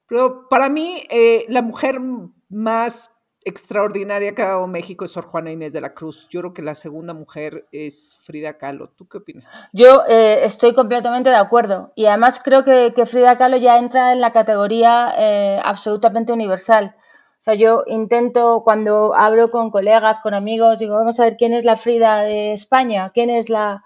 pero 0.07 0.49
para 0.49 0.69
mí, 0.69 1.05
eh, 1.11 1.45
la 1.49 1.63
mujer 1.63 2.01
más 2.49 3.11
extraordinaria 3.45 4.35
que 4.35 4.43
ha 4.43 4.49
dado 4.49 4.67
México 4.67 5.05
es 5.05 5.13
Sor 5.13 5.25
Juana 5.25 5.51
Inés 5.51 5.73
de 5.73 5.81
la 5.81 5.95
Cruz. 5.95 6.29
Yo 6.31 6.41
creo 6.41 6.55
que 6.55 6.63
la 6.63 6.75
segunda 6.75 7.15
mujer 7.15 7.67
es 7.73 8.17
Frida 8.23 8.59
Kahlo. 8.59 8.89
¿Tú 8.89 9.09
qué 9.09 9.19
opinas? 9.19 9.51
Yo 9.73 10.03
eh, 10.09 10.45
estoy 10.45 10.75
completamente 10.75 11.31
de 11.31 11.37
acuerdo. 11.37 11.93
Y 11.95 12.07
además 12.07 12.41
creo 12.43 12.65
que, 12.65 12.93
que 12.95 13.07
Frida 13.07 13.39
Kahlo 13.39 13.57
ya 13.57 13.79
entra 13.79 14.13
en 14.13 14.21
la 14.21 14.33
categoría 14.33 15.61
absolutamente 15.63 16.33
universal. 16.33 16.97
O 16.99 17.43
sea, 17.45 17.53
yo 17.53 17.85
intento 17.87 18.63
cuando 18.65 19.15
hablo 19.15 19.51
con 19.51 19.71
colegas, 19.71 20.23
con 20.23 20.33
amigos, 20.33 20.79
digo, 20.79 20.95
vamos 20.95 21.21
a 21.21 21.25
ver 21.25 21.37
quién 21.37 21.53
es 21.53 21.67
la 21.67 21.77
Frida 21.77 22.23
de 22.23 22.55
España, 22.55 23.11
quién 23.11 23.29
es 23.29 23.51
la... 23.51 23.85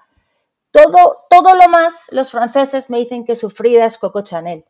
Todo, 0.71 1.17
todo 1.29 1.57
lo 1.57 1.69
más, 1.69 2.07
los 2.13 2.31
franceses 2.31 2.89
me 2.89 2.99
dicen 2.99 3.25
que 3.25 3.35
su 3.35 3.51
Frida 3.51 3.85
es 3.85 3.99
Coco 3.99 4.21
Chanel. 4.21 4.65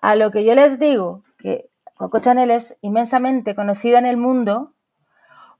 A 0.00 0.14
lo 0.14 0.30
que 0.30 0.44
yo 0.44 0.54
les 0.54 0.78
digo, 0.78 1.24
que 1.38 1.70
Coco 1.98 2.20
Chanel 2.20 2.52
es 2.52 2.78
inmensamente 2.80 3.56
conocida 3.56 3.98
en 3.98 4.06
el 4.06 4.16
mundo 4.16 4.72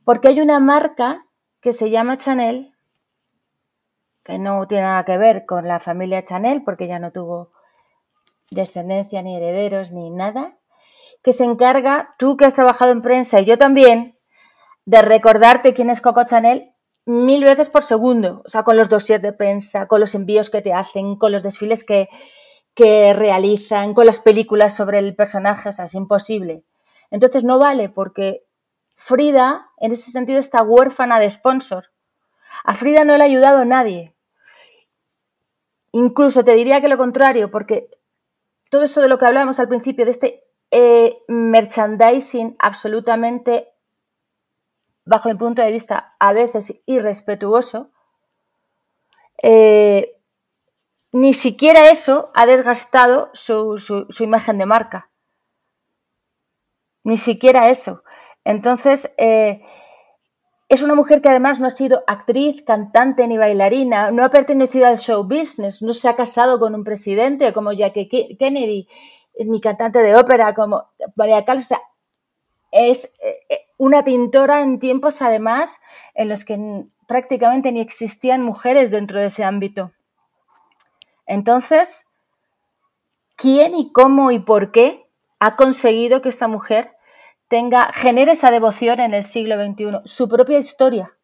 porque 0.05 0.29
hay 0.29 0.41
una 0.41 0.61
marca 0.61 1.27
que 1.61 1.73
se 1.73 1.91
llama 1.91 2.17
Chanel, 2.17 2.75
que 4.23 4.39
no 4.39 4.69
tiene 4.69 4.85
nada 4.85 5.05
que 5.05 5.19
ver 5.19 5.47
con 5.47 5.67
la 5.67 5.81
familia 5.81 6.23
Chanel, 6.23 6.63
porque 6.63 6.87
ya 6.87 7.01
no 7.01 7.11
tuvo 7.11 7.51
descendencia, 8.53 9.21
ni 9.21 9.37
herederos, 9.37 9.91
ni 9.91 10.11
nada, 10.11 10.57
que 11.25 11.33
se 11.33 11.43
encarga, 11.43 12.15
tú 12.19 12.37
que 12.37 12.45
has 12.45 12.55
trabajado 12.55 12.93
en 12.93 13.03
prensa 13.03 13.41
y 13.41 13.45
yo 13.45 13.59
también, 13.59 14.17
de 14.85 15.03
recordarte 15.03 15.75
quién 15.75 15.91
es 15.91 16.01
Coco 16.01 16.25
Chanel 16.25 16.73
mil 17.05 17.43
veces 17.43 17.69
por 17.69 17.83
segundo, 17.83 18.43
o 18.45 18.49
sea, 18.49 18.63
con 18.63 18.77
los 18.77 18.89
dossiers 18.89 19.23
de 19.23 19.33
prensa, 19.33 19.89
con 19.89 19.99
los 19.99 20.15
envíos 20.15 20.51
que 20.51 20.63
te 20.63 20.73
hacen, 20.73 21.17
con 21.17 21.33
los 21.33 21.43
desfiles 21.43 21.83
que, 21.83 22.09
que 22.75 23.13
realizan, 23.13 23.95
con 23.95 24.07
las 24.07 24.21
películas 24.21 24.75
sobre 24.77 24.99
el 24.99 25.15
personaje, 25.17 25.69
o 25.69 25.73
sea, 25.73 25.87
es 25.87 25.95
imposible. 25.95 26.65
Entonces 27.11 27.45
no 27.45 27.59
vale 27.59 27.89
porque 27.89 28.45
Frida, 28.95 29.71
en 29.79 29.93
ese 29.93 30.11
sentido, 30.11 30.39
está 30.39 30.63
huérfana 30.63 31.21
de 31.21 31.31
sponsor. 31.31 31.91
A 32.65 32.75
Frida 32.75 33.05
no 33.05 33.17
le 33.17 33.23
ha 33.23 33.27
ayudado 33.27 33.65
nadie. 33.65 34.15
Incluso 35.93 36.45
te 36.45 36.55
diría 36.55 36.81
que 36.81 36.89
lo 36.89 36.99
contrario, 36.99 37.51
porque 37.51 37.91
todo 38.71 38.83
esto 38.83 39.01
de 39.01 39.09
lo 39.09 39.19
que 39.19 39.27
hablábamos 39.27 39.59
al 39.61 39.69
principio, 39.69 40.05
de 40.05 40.11
este 40.11 40.45
eh, 40.71 41.19
merchandising 41.29 42.57
absolutamente, 42.59 43.69
bajo 45.05 45.29
mi 45.29 45.37
punto 45.37 45.63
de 45.63 45.73
vista, 45.73 46.17
a 46.19 46.33
veces 46.33 46.83
irrespetuoso, 46.85 47.91
eh, 49.43 50.18
ni 51.13 51.33
siquiera 51.33 51.91
eso 51.91 52.31
ha 52.35 52.47
desgastado 52.47 53.31
su, 53.33 53.77
imagen 54.21 54.59
de 54.59 54.67
marca. 54.67 55.11
Ni 57.05 57.17
siquiera 57.17 57.71
eso. 57.71 58.03
Entonces, 58.45 59.15
eh, 59.17 59.63
es 60.69 60.83
una 60.83 60.95
mujer 60.95 61.23
que 61.23 61.31
además 61.31 61.61
no 61.61 61.67
ha 61.67 61.71
sido 61.71 62.05
actriz, 62.07 62.63
cantante 62.63 63.27
ni 63.27 63.39
bailarina, 63.39 64.11
no 64.11 64.23
ha 64.23 64.29
pertenecido 64.31 64.87
al 64.87 64.99
show 64.99 65.25
business, 65.25 65.81
no 65.81 65.95
se 65.95 66.09
ha 66.09 66.17
casado 66.17 66.59
con 66.59 66.75
un 66.75 66.85
presidente 66.85 67.53
como 67.55 67.73
Jackie 67.73 68.37
Kennedy, 68.39 68.87
ni 69.47 69.61
cantante 69.61 70.01
de 70.01 70.15
ópera 70.15 70.55
como 70.55 70.91
María 71.17 71.45
Callas. 71.45 71.73
es 72.71 73.15
eh, 73.23 73.39
eh, 73.49 73.61
una 73.79 74.05
pintora 74.05 74.61
en 74.61 74.79
tiempos 74.79 75.23
además 75.23 75.81
en 76.15 76.29
los 76.29 76.45
que 76.45 76.87
prácticamente 77.07 77.73
ni 77.73 77.81
existían 77.81 78.43
mujeres 78.43 78.91
dentro 78.91 79.21
de 79.21 79.27
ese 79.27 79.45
ámbito. 79.45 79.93
Entonces, 81.29 82.07
¿quién 83.37 83.75
y 83.75 83.93
cómo 83.93 84.33
y 84.33 84.41
por 84.41 84.73
qué 84.73 85.07
ha 85.39 85.55
conseguido 85.55 86.23
que 86.23 86.31
esta 86.31 86.49
mujer 86.49 86.97
tenga, 87.49 87.93
genere 87.93 88.33
esa 88.33 88.51
devoción 88.51 88.99
en 88.99 89.15
el 89.15 89.25
siglo 89.25 89.63
XXI, 89.63 90.01
su 90.05 90.29
propia 90.29 90.59
historia, 90.59 91.17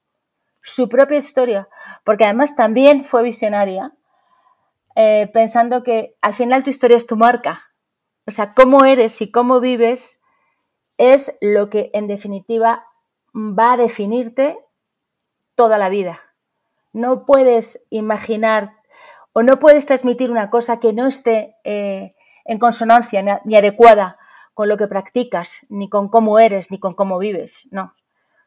su 0.63 0.89
propia 0.89 1.19
historia, 1.19 1.69
porque 2.05 2.25
además 2.25 2.55
también 2.55 3.05
fue 3.05 3.23
visionaria, 3.23 3.93
eh, 4.95 5.29
pensando 5.33 5.83
que 5.83 6.17
al 6.21 6.35
final 6.35 6.63
tu 6.65 6.71
historia 6.71 6.99
es 6.99 7.07
tu 7.07 7.17
marca, 7.17 7.73
o 8.27 8.31
sea, 8.31 8.53
cómo 8.55 8.85
eres 8.85 9.21
y 9.23 9.31
cómo 9.31 9.59
vives 9.59 10.21
es 10.99 11.37
lo 11.41 11.71
que 11.71 11.91
en 11.95 12.07
definitiva 12.07 12.87
va 13.35 13.73
a 13.73 13.77
definirte 13.77 14.59
toda 15.55 15.79
la 15.79 15.89
vida. 15.89 16.21
No 16.93 17.25
puedes 17.25 17.87
imaginar 17.91 18.77
o 19.35 19.43
no 19.43 19.59
puedes 19.59 19.85
transmitir 19.85 20.31
una 20.31 20.49
cosa 20.49 20.81
que 20.81 20.93
no 20.93 21.07
esté 21.07 21.57
eh, 21.65 22.15
en 22.45 22.59
consonancia 22.59 23.43
ni 23.45 23.57
adecuada 23.57 24.17
con 24.55 24.69
lo 24.69 24.77
que 24.77 24.87
practicas, 24.87 25.67
ni 25.69 25.91
con 25.91 26.09
cómo 26.09 26.39
eres, 26.39 26.71
ni 26.71 26.79
con 26.79 26.95
cómo 26.95 27.19
vives, 27.19 27.69
no. 27.73 27.93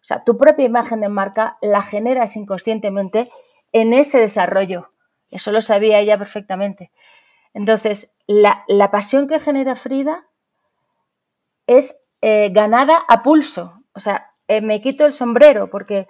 O 0.02 0.06
sea, 0.08 0.24
tu 0.24 0.38
propia 0.38 0.66
imagen 0.66 1.02
de 1.02 1.10
marca 1.10 1.58
la 1.62 1.82
generas 1.82 2.38
inconscientemente 2.38 3.30
en 3.74 3.94
ese 3.94 4.20
desarrollo. 4.20 4.94
Eso 5.30 5.52
lo 5.52 5.60
sabía 5.60 6.00
ella 6.00 6.18
perfectamente. 6.18 6.92
Entonces, 7.54 8.16
la, 8.26 8.64
pasión 8.90 9.28
que 9.28 9.42
genera 9.42 9.76
Frida 9.76 10.30
es 11.66 12.08
eh, 12.22 12.50
ganada 12.54 13.04
a 13.10 13.22
pulso. 13.24 13.84
O 13.94 14.00
sea, 14.00 14.34
eh, 14.48 14.62
me 14.62 14.80
quito 14.80 15.06
el 15.06 15.12
sombrero 15.12 15.70
porque 15.70 16.08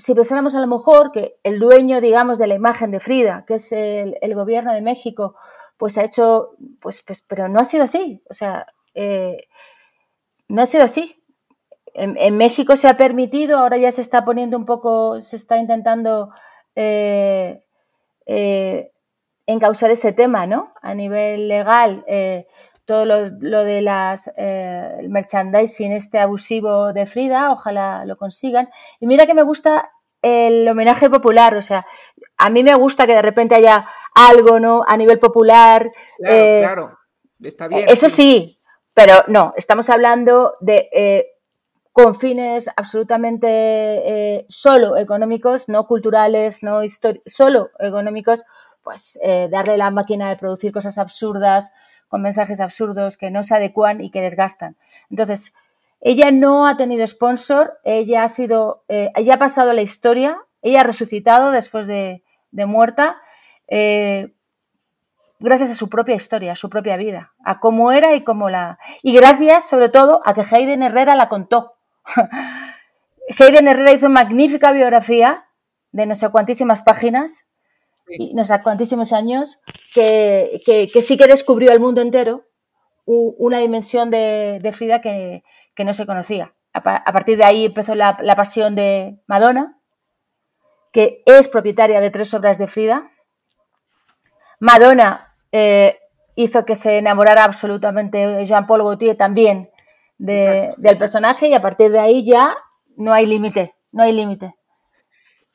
si 0.00 0.14
pensáramos 0.14 0.54
a 0.54 0.60
lo 0.60 0.66
mejor 0.66 1.12
que 1.12 1.38
el 1.42 1.58
dueño, 1.58 2.00
digamos, 2.00 2.38
de 2.38 2.46
la 2.46 2.54
imagen 2.54 2.90
de 2.90 3.00
Frida, 3.00 3.44
que 3.46 3.54
es 3.54 3.70
el 3.72 4.34
gobierno 4.34 4.72
de 4.72 4.82
México, 4.82 5.36
pues 5.80 5.96
ha 5.96 6.04
hecho, 6.04 6.50
pues, 6.78 7.02
pues, 7.02 7.22
pero 7.22 7.48
no 7.48 7.58
ha 7.58 7.64
sido 7.64 7.84
así, 7.84 8.22
o 8.28 8.34
sea, 8.34 8.66
eh, 8.92 9.48
no 10.46 10.60
ha 10.60 10.66
sido 10.66 10.84
así. 10.84 11.24
En, 11.94 12.36
México 12.36 12.76
se 12.76 12.86
ha 12.86 12.98
permitido, 12.98 13.58
ahora 13.58 13.78
ya 13.78 13.90
se 13.90 14.02
está 14.02 14.24
poniendo 14.26 14.58
un 14.58 14.66
poco, 14.66 15.22
se 15.22 15.36
está 15.36 15.56
intentando 15.56 16.30
eh, 16.76 17.64
eh, 18.26 18.92
encauzar 19.46 19.90
ese 19.90 20.12
tema, 20.12 20.46
¿no? 20.46 20.74
A 20.82 20.94
nivel 20.94 21.48
legal, 21.48 22.04
todo 22.90 23.04
lo, 23.04 23.64
de 23.64 23.82
las 23.82 24.32
el 24.36 25.10
merchandising 25.10 25.92
este 25.92 26.18
abusivo 26.18 26.92
de 26.92 27.06
Frida, 27.06 27.52
ojalá 27.52 28.04
lo 28.04 28.16
consigan. 28.16 28.68
Y 28.98 29.06
mira 29.06 29.26
que 29.26 29.34
me 29.34 29.44
gusta 29.44 29.92
el 30.22 30.68
homenaje 30.68 31.08
popular, 31.08 31.54
o 31.54 31.62
sea, 31.62 31.86
a 32.36 32.50
mí 32.50 32.64
me 32.64 32.74
gusta 32.74 33.06
que 33.06 33.14
de 33.14 33.22
repente 33.22 33.54
haya 33.54 33.86
algo, 34.12 34.58
¿no? 34.58 34.82
A 34.88 34.96
nivel 34.96 35.20
popular. 35.20 35.92
Claro, 36.18 36.36
eh, 36.36 36.60
claro, 36.64 36.98
está 37.40 37.68
bien. 37.68 37.88
Eso 37.88 38.08
sí. 38.08 38.58
pero 38.92 39.22
no, 39.28 39.54
estamos 39.56 39.88
hablando 39.88 40.54
de 40.58 40.88
eh, 40.92 41.26
con 41.92 42.16
fines 42.16 42.72
absolutamente 42.74 43.46
eh, 43.48 44.46
solo 44.48 44.96
económicos, 44.96 45.68
no 45.68 45.86
culturales, 45.86 46.64
no 46.64 46.80
solo 47.24 47.70
económicos, 47.78 48.42
pues 48.82 49.16
darle 49.50 49.76
la 49.76 49.90
máquina 49.90 50.30
de 50.30 50.36
producir 50.36 50.72
cosas 50.72 50.98
absurdas, 50.98 51.70
con 52.10 52.22
mensajes 52.22 52.60
absurdos 52.60 53.16
que 53.16 53.30
no 53.30 53.44
se 53.44 53.54
adecuan 53.54 54.02
y 54.02 54.10
que 54.10 54.20
desgastan. 54.20 54.76
Entonces, 55.10 55.54
ella 56.00 56.32
no 56.32 56.66
ha 56.66 56.76
tenido 56.76 57.06
sponsor, 57.06 57.78
ella 57.84 58.24
ha 58.24 58.28
sido, 58.28 58.82
ella 58.88 59.34
ha 59.34 59.38
pasado 59.38 59.72
la 59.72 59.82
historia, 59.82 60.38
ella 60.60 60.80
ha 60.80 60.84
resucitado 60.84 61.52
después 61.52 61.86
de, 61.86 62.22
muerta 62.52 63.16
eh, 63.68 64.34
gracias 65.38 65.70
a 65.70 65.74
su 65.76 65.88
propia 65.88 66.16
historia, 66.16 66.52
a 66.52 66.56
su 66.56 66.68
propia 66.68 66.96
vida, 66.96 67.32
a 67.44 67.60
cómo 67.60 67.92
era 67.92 68.14
y 68.16 68.24
cómo 68.24 68.50
la... 68.50 68.78
Y 69.02 69.14
gracias, 69.14 69.68
sobre 69.68 69.88
todo, 69.88 70.20
a 70.24 70.34
que 70.34 70.42
Hayden 70.42 70.82
Herrera 70.82 71.14
la 71.14 71.28
contó. 71.28 71.76
Hayden 73.38 73.68
Herrera 73.68 73.92
hizo 73.92 74.10
magnífica 74.10 74.72
biografía 74.72 75.46
de 75.92 76.06
no 76.06 76.16
sé 76.16 76.28
cuantísimas 76.30 76.82
páginas 76.82 77.49
y 78.18 78.34
no 78.34 78.44
sé 78.44 78.62
cuantísimos 78.62 79.12
años, 79.12 79.58
que, 79.94 80.60
sí 81.02 81.16
que 81.16 81.26
descubrió 81.26 81.72
el 81.72 81.80
mundo 81.80 82.00
entero 82.00 82.46
una 83.06 83.58
dimensión 83.58 84.10
de, 84.10 84.70
Frida 84.72 85.00
que, 85.00 85.42
no 85.84 85.92
se 85.92 86.06
conocía. 86.06 86.54
A, 86.72 86.82
partir 86.82 87.38
de 87.38 87.44
ahí 87.44 87.64
empezó 87.66 87.94
la, 87.94 88.18
la 88.22 88.36
pasión 88.36 88.74
de 88.74 89.20
Madonna, 89.26 89.80
que 90.92 91.22
es 91.26 91.48
propietaria 91.48 92.00
de 92.00 92.10
tres 92.10 92.32
obras 92.34 92.58
de 92.58 92.66
Frida, 92.66 93.10
Madonna 94.60 95.34
eh, 95.52 95.98
hizo 96.36 96.64
que 96.64 96.76
se 96.76 96.98
enamorara 96.98 97.44
absolutamente 97.44 98.44
Jean-Paul 98.44 98.82
Gaultier 98.82 99.16
también 99.16 99.70
del 100.18 100.98
personaje 100.98 101.48
y 101.48 101.54
a 101.54 101.62
partir 101.62 101.90
de 101.90 101.98
ahí 101.98 102.24
ya 102.24 102.54
no 102.96 103.14
hay 103.14 103.24
límite, 103.24 103.74
no 103.90 104.02
hay 104.02 104.12
límite. 104.12 104.54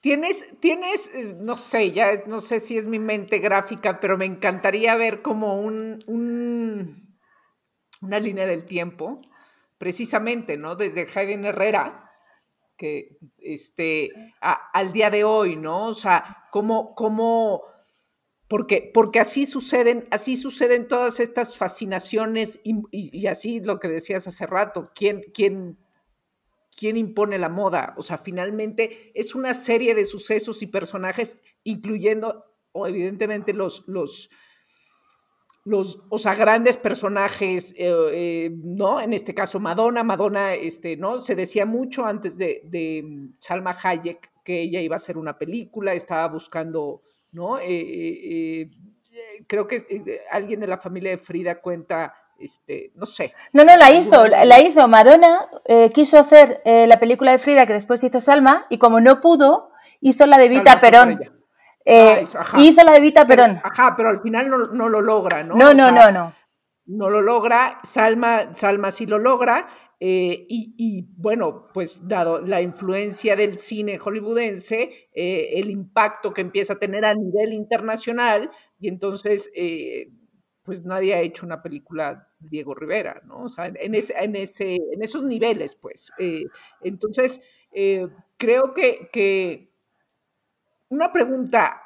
Tienes, 0.06 0.46
tienes, 0.60 1.10
eh, 1.16 1.36
no 1.36 1.56
sé, 1.56 1.92
ya 1.92 2.12
no 2.28 2.40
sé 2.40 2.60
si 2.60 2.78
es 2.78 2.86
mi 2.86 3.00
mente 3.00 3.40
gráfica, 3.40 4.00
pero 4.00 4.20
me 4.20 4.26
encantaría 4.26 4.96
ver 4.96 5.24
como 5.24 5.60
un, 5.60 7.18
una 8.02 8.20
línea 8.20 8.46
del 8.46 8.66
tiempo, 8.66 9.20
precisamente, 9.80 10.58
¿no? 10.58 10.76
Desde 10.76 11.08
Hayden 11.12 11.46
Herrera, 11.46 12.12
que 12.78 13.18
este, 13.40 14.12
al 14.42 14.94
día 14.94 15.10
de 15.10 15.24
hoy, 15.24 15.56
¿no? 15.56 15.86
O 15.86 15.96
sea, 15.96 16.50
cómo, 16.52 16.94
cómo 16.94 17.64
porque, 18.48 18.92
porque 18.94 19.20
así 19.20 19.48
suceden, 19.48 20.08
así 20.12 20.36
suceden 20.36 20.88
todas 20.88 21.20
estas 21.20 21.58
fascinaciones 21.58 22.60
y, 22.64 23.26
así 23.26 23.60
lo 23.60 23.80
que 23.80 23.88
decías 23.88 24.28
hace 24.28 24.46
rato, 24.46 24.92
¿quién, 24.94 25.24
quién, 25.34 25.80
quién 26.76 26.98
impone 26.98 27.38
la 27.38 27.50
moda? 27.50 27.94
O 27.98 28.02
sea, 28.02 28.18
finalmente 28.18 29.12
es 29.14 29.36
una 29.36 29.54
serie 29.54 29.96
de 29.96 30.06
sucesos 30.06 30.62
y 30.62 30.68
personajes, 30.68 31.40
incluyendo, 31.64 32.46
o 32.72 32.88
evidentemente, 32.88 33.54
los, 33.54 33.84
los, 33.88 34.30
los, 35.64 36.04
o 36.10 36.18
sea, 36.18 36.36
grandes 36.36 36.78
personajes, 36.78 37.74
eh, 37.78 37.94
eh, 38.12 38.52
¿no? 38.64 39.02
En 39.02 39.14
este 39.14 39.34
caso, 39.34 39.60
Madonna, 39.60 40.04
Madonna, 40.04 40.54
este, 40.54 40.98
¿no? 40.98 41.18
Se 41.18 41.36
decía 41.36 41.66
mucho 41.66 42.06
antes 42.06 42.38
de, 42.38 43.30
Salma 43.40 43.78
Hayek 43.82 44.32
que 44.44 44.62
ella 44.62 44.80
iba 44.80 44.96
a 44.96 44.98
hacer 44.98 45.18
una 45.18 45.40
película, 45.40 45.94
estaba 45.94 46.28
buscando 46.28 47.02
¿no? 47.32 47.58
Eh, 47.60 48.70
creo 49.48 49.68
que 49.68 49.82
alguien 50.32 50.60
de 50.60 50.68
la 50.68 50.78
familia 50.78 51.12
de 51.12 51.18
Frida 51.18 51.60
cuenta, 51.62 52.14
este, 52.40 52.92
no 52.96 53.06
sé. 53.06 53.34
No, 53.54 53.64
no, 53.64 53.76
la 53.78 53.92
hizo, 53.92 54.28
la, 54.28 54.60
hizo. 54.62 54.88
Madonna 54.88 55.48
quiso 55.94 56.20
hacer 56.20 56.62
la 56.66 57.00
película 57.00 57.32
de 57.32 57.40
Frida 57.40 57.66
que 57.66 57.74
después 57.74 58.04
hizo 58.04 58.20
Salma 58.20 58.66
y 58.70 58.78
como 58.78 59.02
no 59.02 59.22
pudo, 59.22 59.70
hizo 60.02 60.26
la 60.26 60.38
de 60.38 60.50
Vita 60.50 60.80
Perón. 60.80 61.20
Ah, 61.88 62.22
hizo 62.58 62.84
la 62.84 62.94
de 62.94 63.00
Vita 63.00 63.26
Perón. 63.26 63.62
Ajá, 63.64 63.94
pero 63.96 64.10
al 64.10 64.22
final 64.22 64.50
no, 64.50 64.90
lo 64.90 65.02
logra, 65.02 65.44
¿no? 65.44 65.56
No, 65.56 65.74
no, 65.74 65.92
no, 65.92 66.12
no. 66.12 66.34
No 66.88 67.10
lo 67.10 67.22
logra, 67.22 67.80
Salma, 67.84 68.54
Salma 68.54 68.92
sí 68.92 69.08
lo 69.08 69.18
logra, 69.18 69.68
eh, 70.00 70.46
y, 70.50 71.08
bueno, 71.18 71.68
pues 71.74 72.08
dado 72.08 72.42
la 72.42 72.62
influencia 72.62 73.36
del 73.36 73.58
cine 73.58 73.98
hollywoodense, 73.98 75.10
eh, 75.14 75.54
el 75.56 75.72
impacto 75.72 76.34
que 76.34 76.42
empieza 76.42 76.74
a 76.74 76.80
tener 76.80 77.06
a 77.06 77.16
nivel 77.16 77.54
internacional, 77.54 78.52
y 78.80 78.90
entonces, 78.90 79.50
eh, 79.56 80.10
pues 80.66 80.84
nadie 80.84 81.14
ha 81.14 81.22
hecho 81.22 81.46
una 81.46 81.62
película 81.62 82.28
de 82.40 82.50
Diego 82.50 82.74
Rivera, 82.74 83.22
¿no? 83.26 83.44
O 83.44 83.50
sea, 83.50 83.68
en, 83.68 83.96
ese, 83.96 84.16
en, 84.18 84.36
ese, 84.36 84.76
en 84.76 85.02
esos 85.02 85.24
niveles, 85.24 85.76
pues. 85.76 86.12
entonces, 86.82 87.42
creo 88.38 88.74
que, 88.74 89.10
que, 89.14 89.72
una 90.90 91.12
pregunta. 91.12 91.82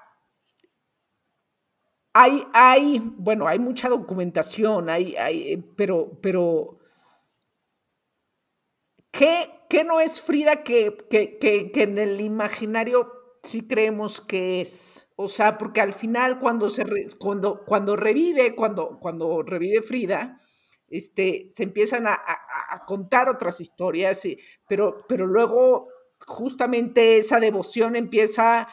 Hay, 2.13 2.43
hay, 2.53 2.99
bueno, 3.17 3.47
hay 3.47 3.59
mucha 3.59 3.87
documentación, 3.87 4.89
hay, 4.89 5.15
hay, 5.15 5.57
pero, 5.75 6.17
pero 6.21 6.79
¿Qué, 9.11 9.83
no 9.83 9.99
es 9.99 10.21
Frida 10.21 10.63
que, 10.63 10.95
que, 11.09 11.71
en 11.75 11.97
el 11.97 12.21
imaginario 12.21 13.18
sí 13.43 13.67
creemos 13.67 14.21
que 14.21 14.61
es? 14.61 15.07
O 15.15 15.27
sea, 15.27 15.57
porque 15.57 15.81
al 15.81 15.93
final 15.93 16.39
cuando, 16.39 16.69
se 16.69 16.83
cuando, 17.19 17.63
cuando 17.65 17.95
revive, 17.95 18.55
cuando, 18.55 18.99
cuando 18.99 19.43
revive 19.43 19.81
Frida, 19.81 20.37
este, 20.89 21.47
se 21.51 21.63
empiezan 21.63 22.07
a, 22.07 22.17
contar 22.87 23.29
otras 23.29 23.61
historias, 23.61 24.23
pero, 24.67 25.05
pero 25.07 25.27
luego 25.27 25.87
justamente 26.25 27.17
esa 27.17 27.39
devoción 27.39 27.95
empieza 27.95 28.67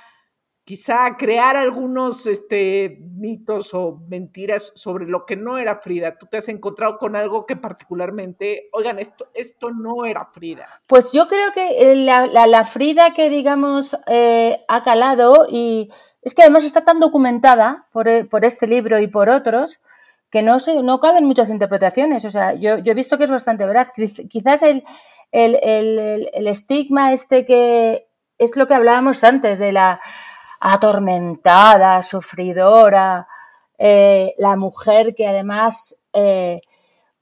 quizá 0.67 1.17
crear 1.17 1.55
algunos 1.57 2.27
este, 2.27 2.99
mitos 3.01 3.73
o 3.73 4.03
mentiras 4.09 4.73
sobre 4.75 5.07
lo 5.07 5.25
que 5.25 5.37
no 5.37 5.59
era 5.59 5.77
Frida. 5.77 6.19
Tú 6.19 6.27
te 6.27 6.39
has 6.39 6.49
encontrado 6.49 6.99
con 6.99 7.14
algo 7.14 7.47
que 7.47 7.55
particularmente, 7.55 8.69
oigan, 8.73 8.99
esto, 8.99 9.29
esto 9.33 9.71
no 9.71 10.05
era 10.05 10.25
Frida. 10.25 10.67
Pues 10.89 11.12
yo 11.12 11.29
creo 11.29 11.53
que 11.55 11.95
la, 11.95 12.64
Frida 12.64 13.14
que, 13.14 13.31
digamos, 13.31 13.97
eh, 14.09 14.64
ha 14.67 14.83
calado 14.83 15.47
y 15.49 15.93
es 16.21 16.35
que 16.35 16.43
además 16.43 16.64
está 16.64 16.85
tan 16.85 16.99
documentada 16.99 17.87
por, 17.93 18.29
por 18.29 18.45
este 18.45 18.67
libro 18.67 18.99
y 18.99 19.07
por 19.07 19.31
otros, 19.31 19.79
que 20.31 20.43
no, 20.43 20.59
se, 20.59 20.83
no 20.83 20.99
caben 20.99 21.27
muchas 21.27 21.49
interpretaciones. 21.49 22.25
O 22.25 22.31
sea, 22.31 22.55
yo, 22.55 22.79
he 22.85 22.95
visto 22.95 23.19
que 23.19 23.25
es 23.25 23.31
bastante 23.31 23.67
verdad. 23.67 23.93
Quizás 24.29 24.64
el, 24.64 24.83
el, 25.31 26.47
estigma 26.49 27.12
este 27.12 27.47
que 27.47 28.09
es 28.37 28.57
lo 28.57 28.67
que 28.67 28.75
hablábamos 28.75 29.23
antes 29.23 29.61
de 29.61 29.71
la 29.71 30.01
atormentada, 30.61 32.03
sufridora, 32.03 33.27
eh, 33.79 34.35
la 34.39 34.57
mujer 34.57 35.15
que 35.15 35.27
además 35.27 36.07
eh, 36.13 36.61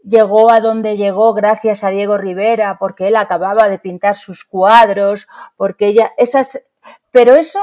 llegó 0.02 0.50
a 0.50 0.60
donde 0.60 0.96
llegó 0.96 1.34
gracias 1.34 1.82
a 1.84 1.90
Diego 1.90 2.18
Rivera, 2.18 2.78
porque 2.78 3.08
él 3.08 3.16
acababa 3.16 3.68
de 3.68 3.78
pintar 3.78 4.14
sus 4.14 4.44
cuadros, 4.44 5.26
porque 5.56 5.88
ella, 5.88 6.12
esas, 6.16 6.66
pero 7.10 7.34
eso 7.34 7.60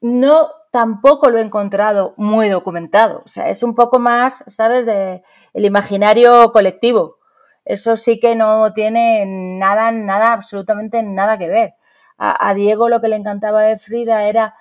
no 0.00 0.48
tampoco 0.70 1.30
lo 1.30 1.38
he 1.38 1.42
encontrado 1.42 2.14
muy 2.16 2.48
documentado. 2.48 3.22
O 3.24 3.28
sea, 3.28 3.48
es 3.48 3.62
un 3.62 3.74
poco 3.74 3.98
más, 3.98 4.44
¿sabes?, 4.46 4.86
de 4.86 5.22
el 5.54 5.64
imaginario 5.64 6.52
colectivo. 6.52 7.16
Eso 7.64 7.96
sí 7.96 8.20
que 8.20 8.34
no 8.34 8.72
tiene 8.72 9.24
nada, 9.26 9.90
nada, 9.90 10.32
absolutamente 10.32 11.02
nada 11.02 11.38
que 11.38 11.48
ver. 11.48 11.74
A, 12.20 12.52
Diego 12.54 12.88
lo 12.88 13.00
que 13.00 13.08
le 13.08 13.16
encantaba 13.16 13.62
de 13.62 13.78
Frida 13.78 14.24
era 14.24 14.54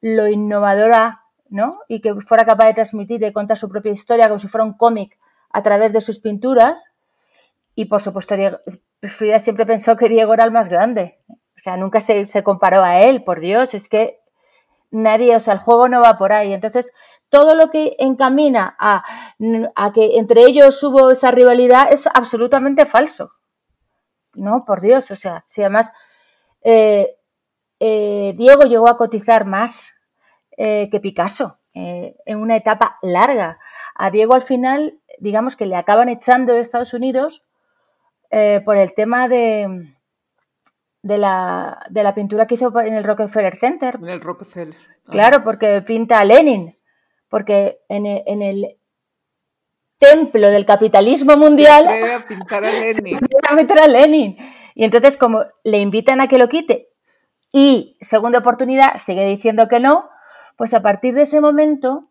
lo 0.00 0.28
innovadora, 0.28 1.24
¿no? 1.50 1.80
Y 1.86 2.00
que 2.00 2.14
fuera 2.26 2.46
capaz 2.46 2.66
de 2.66 2.74
transmitir 2.74 3.20
de 3.20 3.34
contar 3.34 3.58
su 3.58 3.68
propia 3.68 3.92
historia 3.92 4.28
como 4.28 4.38
si 4.38 4.48
fuera 4.48 4.64
un 4.64 4.72
cómic 4.72 5.18
a 5.50 5.62
través 5.62 5.92
de 5.92 6.00
sus 6.00 6.18
pinturas. 6.18 6.90
Y 7.74 7.84
por 7.84 8.00
supuesto, 8.00 8.34
Frida 9.02 9.40
siempre 9.40 9.66
pensó 9.66 9.96
que 9.96 10.08
Diego 10.08 10.32
era 10.32 10.44
el 10.44 10.52
más 10.52 10.70
grande. 10.70 11.18
O 11.28 11.60
sea, 11.62 11.76
nunca 11.76 12.00
se, 12.00 12.24
se 12.24 12.42
comparó 12.42 12.82
a 12.82 13.00
él, 13.02 13.24
por 13.24 13.40
Dios. 13.40 13.74
Es 13.74 13.88
que 13.90 14.22
nadie, 14.92 15.34
o 15.34 15.40
sea, 15.40 15.54
el 15.54 15.60
juego 15.60 15.88
no 15.88 16.00
va 16.00 16.16
por 16.18 16.32
ahí. 16.32 16.52
Entonces, 16.52 16.92
todo 17.28 17.54
lo 17.54 17.70
que 17.70 17.96
encamina 17.98 18.76
a, 18.78 19.02
que 19.92 20.18
entre 20.18 20.42
ellos 20.42 20.82
hubo 20.84 21.10
esa 21.10 21.30
rivalidad 21.30 21.90
es 21.90 22.06
absolutamente 22.06 22.86
falso. 22.86 23.32
No, 24.34 24.64
por 24.64 24.80
Dios, 24.80 25.10
o 25.10 25.16
sea, 25.16 25.44
si 25.48 25.62
además 25.62 25.92
eh, 26.64 27.16
eh, 27.80 28.34
Diego 28.36 28.62
llegó 28.62 28.88
a 28.88 28.96
cotizar 28.96 29.44
más 29.44 30.00
eh, 30.56 30.88
que 30.90 31.00
Picasso 31.00 31.58
en 31.74 32.36
una 32.36 32.56
etapa 32.56 32.98
larga. 33.00 33.58
A 33.94 34.10
Diego 34.10 34.34
al 34.34 34.42
final, 34.42 35.00
digamos 35.18 35.56
que 35.56 35.64
le 35.64 35.74
acaban 35.74 36.10
echando 36.10 36.52
de 36.52 36.60
Estados 36.60 36.92
Unidos 36.92 37.46
por 38.64 38.76
el 38.76 38.92
tema 38.92 39.26
de, 39.26 39.94
de 41.02 41.16
la, 41.16 41.82
de 41.88 42.02
la 42.02 42.14
pintura 42.14 42.46
que 42.46 42.56
hizo 42.56 42.78
en 42.78 42.92
el 42.92 43.04
Rockefeller 43.04 43.56
Center. 43.56 43.96
En 43.96 44.10
el 44.10 44.20
Rockefeller. 44.20 44.76
Claro, 45.06 45.42
porque 45.42 45.80
pinta 45.80 46.20
a 46.20 46.24
Lenin. 46.26 46.78
Porque 47.30 47.80
en 47.88 48.04
el, 48.04 48.22
en 48.26 48.42
el 48.42 48.78
templo 49.98 50.50
del 50.50 50.66
capitalismo 50.66 51.36
mundial. 51.36 51.86
Se 51.88 52.12
a 52.12 52.26
pintar 52.26 52.64
a 52.64 52.70
Lenin. 52.70 53.18
a 53.48 53.54
meter 53.54 53.78
a 53.78 53.88
Lenin. 53.88 54.36
Y 54.74 54.84
entonces, 54.84 55.16
como 55.16 55.44
le 55.64 55.78
invitan 55.78 56.20
a 56.20 56.28
que 56.28 56.38
lo 56.38 56.48
quite 56.48 56.88
y 57.52 57.96
segunda 58.00 58.38
oportunidad 58.38 58.98
sigue 58.98 59.26
diciendo 59.26 59.68
que 59.68 59.80
no, 59.80 60.08
pues 60.56 60.74
a 60.74 60.82
partir 60.82 61.14
de 61.14 61.22
ese 61.22 61.40
momento 61.40 62.10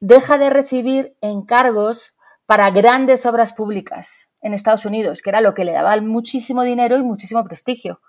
deja 0.00 0.38
de 0.38 0.50
recibir 0.50 1.16
encargos 1.20 2.14
para 2.46 2.70
grandes 2.70 3.26
obras 3.26 3.52
públicas 3.52 4.30
en 4.40 4.54
Estados 4.54 4.84
Unidos, 4.84 5.22
que 5.22 5.30
era 5.30 5.40
lo 5.40 5.54
que 5.54 5.64
le 5.64 5.72
daba 5.72 5.96
muchísimo 6.00 6.62
dinero 6.62 6.96
y 6.96 7.02
muchísimo 7.02 7.44
prestigio 7.44 8.00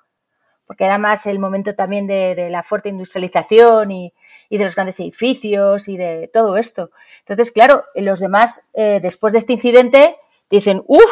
porque 0.66 0.86
era 0.86 0.98
más 0.98 1.26
el 1.26 1.40
momento 1.40 1.76
también 1.76 2.08
de, 2.08 2.50
la 2.50 2.64
fuerte 2.64 2.90
industrialización 2.90 3.92
y, 3.92 4.14
de 4.50 4.64
los 4.64 4.76
grandes 4.76 5.00
edificios 5.00 5.88
y 5.88 5.98
de 5.98 6.30
todo 6.32 6.58
esto. 6.58 6.92
Entonces, 7.20 7.52
claro, 7.52 7.86
los 7.96 8.20
demás, 8.20 8.70
eh, 8.74 9.00
después 9.02 9.34
de 9.34 9.40
este 9.40 9.54
incidente, 9.54 10.18
dicen, 10.50 10.84
uff, 10.88 11.04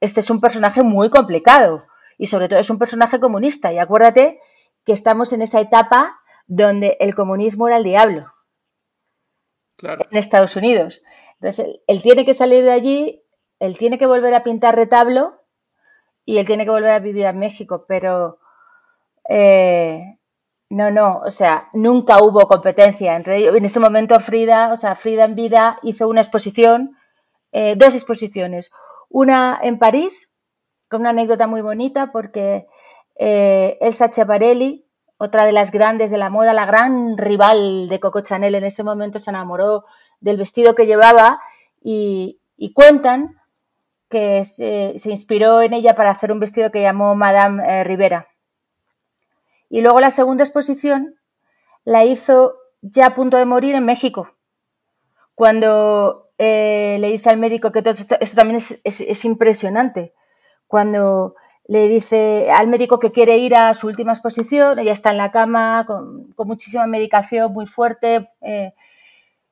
este 0.00 0.20
es 0.20 0.30
un 0.30 0.40
personaje 0.40 0.82
muy 0.82 1.08
complicado 1.08 1.86
y 2.18 2.26
sobre 2.26 2.48
todo 2.48 2.58
es 2.58 2.70
un 2.70 2.78
personaje 2.78 3.20
comunista. 3.20 3.72
Y 3.72 3.78
acuérdate 3.78 4.40
que 4.84 4.92
estamos 4.92 5.32
en 5.32 5.42
esa 5.42 5.60
etapa 5.60 6.20
donde 6.46 6.96
el 7.00 7.14
comunismo 7.14 7.68
era 7.68 7.78
el 7.78 7.84
diablo 7.84 8.32
en 9.82 10.16
Estados 10.16 10.56
Unidos. 10.56 11.02
Entonces, 11.34 11.80
él 11.86 12.02
tiene 12.02 12.24
que 12.24 12.34
salir 12.34 12.64
de 12.64 12.72
allí, 12.72 13.24
él 13.58 13.76
tiene 13.78 13.98
que 13.98 14.06
volver 14.06 14.34
a 14.34 14.44
pintar 14.44 14.76
retablo 14.76 15.42
y 16.24 16.38
él 16.38 16.46
tiene 16.46 16.64
que 16.64 16.70
volver 16.70 16.92
a 16.92 17.00
vivir 17.00 17.26
en 17.26 17.38
México, 17.38 17.84
pero 17.86 18.38
eh, 19.28 20.18
no, 20.70 20.90
no, 20.90 21.18
o 21.18 21.30
sea, 21.30 21.68
nunca 21.72 22.22
hubo 22.22 22.46
competencia 22.46 23.16
entre 23.16 23.38
ellos. 23.38 23.54
En 23.54 23.64
ese 23.64 23.80
momento 23.80 24.18
Frida, 24.20 24.72
o 24.72 24.76
sea, 24.76 24.94
Frida 24.94 25.24
en 25.24 25.34
vida 25.34 25.78
hizo 25.82 26.08
una 26.08 26.20
exposición, 26.20 26.96
eh, 27.52 27.74
dos 27.76 27.94
exposiciones. 27.94 28.70
Una 29.08 29.58
en 29.62 29.78
París, 29.78 30.33
una 31.00 31.10
anécdota 31.10 31.46
muy 31.46 31.62
bonita, 31.62 32.12
porque 32.12 32.66
eh, 33.16 33.78
Elsa 33.80 34.08
Schiaparelli, 34.08 34.86
otra 35.18 35.44
de 35.44 35.52
las 35.52 35.70
grandes 35.70 36.10
de 36.10 36.18
la 36.18 36.30
moda, 36.30 36.52
la 36.52 36.66
gran 36.66 37.16
rival 37.16 37.88
de 37.88 38.00
Coco 38.00 38.20
Chanel 38.20 38.54
en 38.54 38.64
ese 38.64 38.82
momento, 38.82 39.18
se 39.18 39.30
enamoró 39.30 39.84
del 40.20 40.36
vestido 40.36 40.74
que 40.74 40.86
llevaba 40.86 41.40
y, 41.80 42.40
cuentan 42.74 43.36
que 44.08 44.44
se, 44.44 44.94
inspiró 45.04 45.62
en 45.62 45.72
ella 45.72 45.94
para 45.94 46.10
hacer 46.10 46.32
un 46.32 46.40
vestido 46.40 46.70
que 46.70 46.82
llamó 46.82 47.14
Madame 47.14 47.84
Rivera. 47.84 48.28
Y 49.68 49.80
luego 49.80 50.00
la 50.00 50.10
segunda 50.10 50.44
exposición 50.44 51.16
la 51.84 52.04
hizo 52.04 52.56
ya 52.80 53.06
a 53.06 53.14
punto 53.14 53.36
de 53.36 53.44
morir 53.44 53.74
en 53.74 53.84
México, 53.84 54.28
cuando 55.34 56.30
eh, 56.38 56.96
le 57.00 57.12
dice 57.12 57.30
al 57.30 57.38
médico 57.38 57.72
que 57.72 57.82
todo 57.82 57.94
esto, 57.94 58.16
también 58.34 58.56
es, 58.56 59.24
impresionante, 59.24 60.14
cuando 60.74 61.36
le 61.68 61.86
dice 61.86 62.50
al 62.50 62.66
médico 62.66 62.98
que 62.98 63.12
quiere 63.12 63.36
ir 63.36 63.54
a 63.54 63.74
su 63.74 63.86
última 63.86 64.10
exposición, 64.10 64.76
ella 64.80 64.92
está 64.92 65.12
en 65.12 65.18
la 65.18 65.30
cama 65.30 65.84
con, 65.86 66.34
muchísima 66.36 66.88
medicación 66.88 67.52
muy 67.52 67.66
fuerte, 67.66 68.26
eh, 68.40 68.72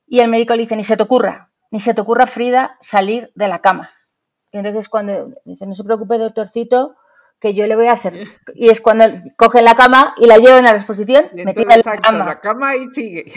y 0.05 0.19
el 0.19 0.27
médico 0.27 0.53
le 0.53 0.63
dice, 0.63 0.75
ni 0.75 0.83
se 0.83 0.97
te 0.97 1.03
ocurra, 1.03 1.49
ni 1.71 1.79
se 1.79 1.93
te 1.93 2.01
ocurra, 2.01 2.27
Frida, 2.27 2.75
salir 2.81 3.31
de 3.35 3.47
la 3.47 3.59
cama. 3.59 3.91
Y 4.51 4.57
entonces 4.57 4.89
cuando 4.89 5.29
dice, 5.45 5.65
no 5.65 5.73
se 5.75 5.85
preocupe, 5.85 6.17
doctorcito, 6.17 6.97
que 7.39 7.53
yo 7.53 7.67
le 7.67 7.77
voy 7.77 7.87
a 7.87 7.93
hacer. 7.93 8.27
Y 8.53 8.67
es 8.67 8.81
cuando 8.81 9.05
cogen 9.37 9.63
la 9.63 9.75
cama 9.75 10.15
y 10.17 10.25
la 10.25 10.39
llevan 10.39 10.65
a 10.65 10.71
la 10.71 10.77
exposición, 10.77 11.27
metida 11.33 11.75
en 11.75 11.83
la 11.85 11.97
cama. 11.99 12.25
la 12.25 12.41
cama 12.41 12.75
y 12.75 12.87
sigue. 12.87 13.31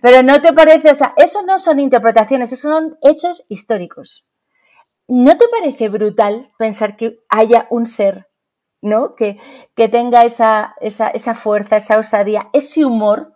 Pero 0.00 0.22
no 0.22 0.40
te 0.40 0.52
parece, 0.52 0.88
o 0.88 0.94
sea, 0.94 1.14
eso 1.16 1.42
no 1.42 1.58
son 1.58 1.80
interpretaciones, 1.80 2.52
esos 2.52 2.70
son 2.70 2.96
hechos 3.02 3.44
históricos. 3.48 4.24
¿No 5.08 5.36
te 5.36 5.46
parece 5.48 5.88
brutal 5.88 6.50
pensar 6.58 6.96
que 6.96 7.20
haya 7.28 7.66
un 7.70 7.86
ser, 7.86 8.28
¿no? 8.80 9.14
Que, 9.14 9.38
que 9.74 9.88
tenga 9.88 10.24
esa, 10.24 10.74
esa, 10.80 11.08
esa 11.08 11.34
fuerza, 11.34 11.76
esa 11.76 11.98
osadía, 11.98 12.48
ese 12.52 12.84
humor. 12.84 13.34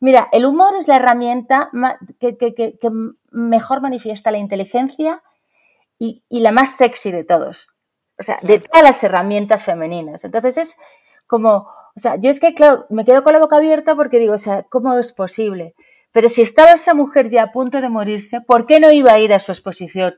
Mira, 0.00 0.28
el 0.32 0.46
humor 0.46 0.74
es 0.76 0.88
la 0.88 0.96
herramienta 0.96 1.70
que, 2.18 2.36
que, 2.38 2.54
que 2.54 2.90
mejor 3.30 3.82
manifiesta 3.82 4.30
la 4.30 4.38
inteligencia 4.38 5.22
y, 5.98 6.24
y 6.28 6.40
la 6.40 6.52
más 6.52 6.70
sexy 6.70 7.12
de 7.12 7.24
todos 7.24 7.74
o 8.20 8.22
sea, 8.22 8.38
de 8.42 8.60
todas 8.60 8.84
las 8.84 9.02
herramientas 9.02 9.64
femeninas. 9.64 10.24
Entonces 10.24 10.58
es 10.58 10.76
como, 11.26 11.68
o 11.96 11.98
sea, 11.98 12.16
yo 12.16 12.30
es 12.30 12.38
que, 12.38 12.54
claro, 12.54 12.86
me 12.90 13.04
quedo 13.06 13.24
con 13.24 13.32
la 13.32 13.38
boca 13.38 13.56
abierta 13.56 13.96
porque 13.96 14.18
digo, 14.18 14.34
o 14.34 14.38
sea, 14.38 14.64
¿cómo 14.64 14.96
es 14.98 15.12
posible? 15.12 15.74
Pero 16.12 16.28
si 16.28 16.42
estaba 16.42 16.72
esa 16.72 16.92
mujer 16.92 17.30
ya 17.30 17.44
a 17.44 17.52
punto 17.52 17.80
de 17.80 17.88
morirse, 17.88 18.42
¿por 18.42 18.66
qué 18.66 18.78
no 18.78 18.92
iba 18.92 19.12
a 19.12 19.18
ir 19.18 19.32
a 19.32 19.38
su 19.38 19.52
exposición? 19.52 20.14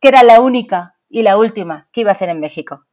Que 0.00 0.08
era 0.08 0.22
la 0.22 0.40
única 0.40 0.96
y 1.08 1.22
la 1.22 1.36
última 1.36 1.88
que 1.92 2.02
iba 2.02 2.10
a 2.10 2.14
hacer 2.14 2.28
en 2.28 2.40
México. 2.40 2.86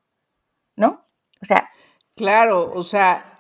¿No? 0.76 1.06
O 1.42 1.46
sea. 1.46 1.70
Claro, 2.16 2.72
o 2.74 2.82
sea, 2.82 3.40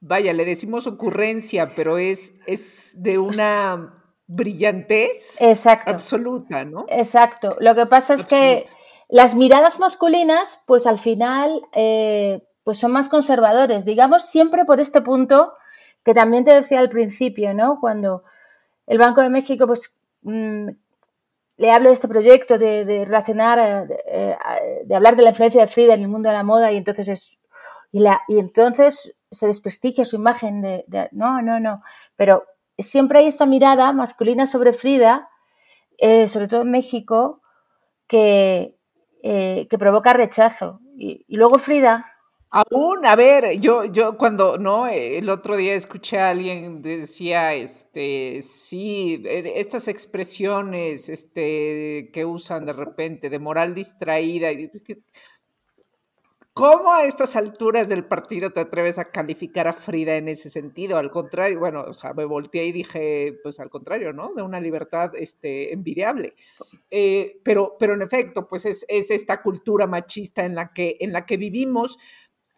vaya, 0.00 0.32
le 0.32 0.44
decimos 0.44 0.86
ocurrencia, 0.86 1.74
pero 1.74 1.98
es, 1.98 2.34
es 2.46 2.92
de 2.96 3.18
una 3.18 3.94
brillantez 4.26 5.40
exacto, 5.40 5.90
absoluta, 5.90 6.64
¿no? 6.64 6.84
Exacto. 6.88 7.56
Lo 7.60 7.74
que 7.74 7.86
pasa 7.86 8.14
es 8.14 8.26
que 8.26 8.66
las 9.08 9.34
miradas 9.34 9.80
masculinas, 9.80 10.62
pues 10.66 10.86
al 10.86 10.98
final, 10.98 11.62
eh, 11.72 12.42
pues 12.62 12.78
son 12.78 12.92
más 12.92 13.08
conservadores, 13.08 13.84
digamos, 13.84 14.26
siempre 14.26 14.64
por 14.64 14.80
este 14.80 15.00
punto 15.00 15.54
que 16.04 16.14
también 16.14 16.44
te 16.44 16.52
decía 16.52 16.78
al 16.80 16.90
principio, 16.90 17.54
¿no? 17.54 17.78
Cuando 17.80 18.22
el 18.86 18.98
Banco 18.98 19.22
de 19.22 19.30
México, 19.30 19.66
pues, 19.66 19.98
mm, 20.22 20.68
le 21.58 21.72
hablo 21.72 21.88
de 21.88 21.94
este 21.94 22.08
proyecto, 22.08 22.56
de, 22.56 23.04
relacionar, 23.04 23.58
eh, 24.06 24.36
de, 24.84 24.94
hablar 24.94 25.16
de 25.16 25.24
la 25.24 25.30
influencia 25.30 25.60
de 25.60 25.66
Frida 25.66 25.94
en 25.94 26.02
el 26.02 26.08
mundo 26.08 26.28
de 26.28 26.34
la 26.36 26.44
moda 26.44 26.70
y 26.72 26.76
entonces 26.76 27.08
es, 27.08 27.40
y, 27.90 27.98
la, 27.98 28.22
y 28.28 28.38
entonces 28.38 29.18
se 29.30 29.48
desprestigia 29.48 30.04
su 30.04 30.16
imagen 30.16 30.62
de, 30.62 31.08
no, 31.10 31.42
no, 31.42 31.58
no, 31.58 31.82
pero 32.16 32.44
siempre 32.78 33.18
hay 33.18 33.26
esta 33.26 33.44
mirada 33.44 33.92
masculina 33.92 34.46
sobre 34.46 34.72
Frida, 34.72 35.28
eh, 35.98 36.28
sobre 36.28 36.46
todo 36.46 36.62
en 36.62 36.70
México, 36.70 37.42
que, 38.06 38.78
eh, 39.24 39.66
que 39.68 39.78
provoca 39.78 40.12
rechazo. 40.12 40.80
Y 40.96 41.36
luego 41.36 41.58
Frida, 41.58 42.17
Aún, 42.50 43.04
a 43.04 43.14
ver, 43.14 43.60
yo, 43.60 43.84
yo 43.84 44.16
cuando, 44.16 44.56
¿no? 44.56 44.86
El 44.86 45.28
otro 45.28 45.54
día 45.54 45.74
escuché 45.74 46.18
a 46.18 46.30
alguien 46.30 46.80
decía, 46.80 47.52
este, 47.52 48.40
sí, 48.40 49.22
er, 49.26 49.46
estas 49.48 49.86
expresiones, 49.86 51.10
este, 51.10 52.08
que 52.10 52.24
usan 52.24 52.64
de 52.64 52.72
repente 52.72 53.28
de 53.28 53.38
moral 53.38 53.74
distraída, 53.74 54.50
¿Cómo 56.54 56.92
a 56.92 57.04
estas 57.04 57.36
alturas 57.36 57.88
del 57.88 58.04
partido 58.06 58.50
te 58.50 58.58
atreves 58.58 58.98
a 58.98 59.10
calificar 59.12 59.68
a 59.68 59.72
Frida 59.72 60.16
en 60.16 60.26
ese 60.26 60.50
sentido? 60.50 60.96
Al 60.96 61.08
contrario, 61.12 61.60
bueno, 61.60 61.84
o 61.86 61.92
sea, 61.92 62.14
me 62.14 62.24
volteé 62.24 62.64
y 62.64 62.72
dije, 62.72 63.38
pues 63.44 63.60
al 63.60 63.70
contrario, 63.70 64.12
¿no? 64.12 64.32
De 64.34 64.42
una 64.42 64.58
libertad 64.60 65.12
este, 65.14 65.72
envidiable. 65.72 66.34
Eh, 66.90 67.38
pero, 67.44 67.76
pero 67.78 67.94
en 67.94 68.02
efecto, 68.02 68.48
pues 68.48 68.66
es, 68.66 68.84
es, 68.88 69.12
esta 69.12 69.40
cultura 69.40 69.86
machista 69.86 70.44
en 70.44 70.56
la 70.56 70.72
que, 70.72 70.96
en 70.98 71.12
la 71.12 71.26
que 71.26 71.36
vivimos, 71.36 71.96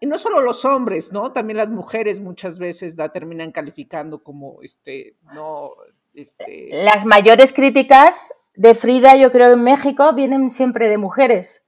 y 0.01 0.07
no 0.07 0.17
solo 0.17 0.41
los 0.41 0.65
hombres, 0.65 1.13
¿no? 1.13 1.31
También 1.31 1.59
las 1.59 1.69
mujeres 1.69 2.21
muchas 2.21 2.59
veces 2.59 2.97
la 2.97 3.11
terminan 3.11 3.53
calificando 3.53 4.23
como, 4.23 4.63
este, 4.63 5.15
no, 5.35 5.73
este... 6.15 6.71
Las 6.73 7.05
mayores 7.05 7.53
críticas 7.53 8.33
de 8.55 8.75
Frida, 8.75 9.17
yo 9.17 9.31
creo, 9.31 9.53
en 9.53 9.63
México 9.63 10.15
vienen 10.15 10.51
siempre 10.51 10.89
de 10.89 10.97
mujeres, 10.97 11.67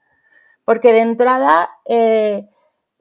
porque 0.64 0.94
de 0.94 1.00
entrada, 1.00 1.68
eh, 1.84 2.48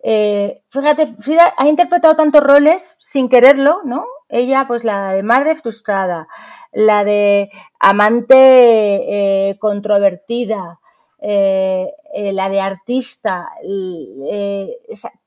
eh, 0.03 0.63
fíjate, 0.69 1.07
Frida 1.07 1.53
ha 1.55 1.69
interpretado 1.69 2.17
tantos 2.17 2.43
roles 2.43 2.97
sin 2.99 3.29
quererlo, 3.29 3.79
¿no? 3.85 4.05
Ella, 4.27 4.65
pues 4.67 4.83
la 4.83 5.13
de 5.13 5.23
madre 5.23 5.55
frustrada, 5.55 6.27
la 6.73 7.05
de 7.05 7.51
amante 7.79 9.49
eh, 9.49 9.57
controvertida, 9.59 10.79
la 11.21 12.49
de 12.49 12.61
artista, 12.61 13.51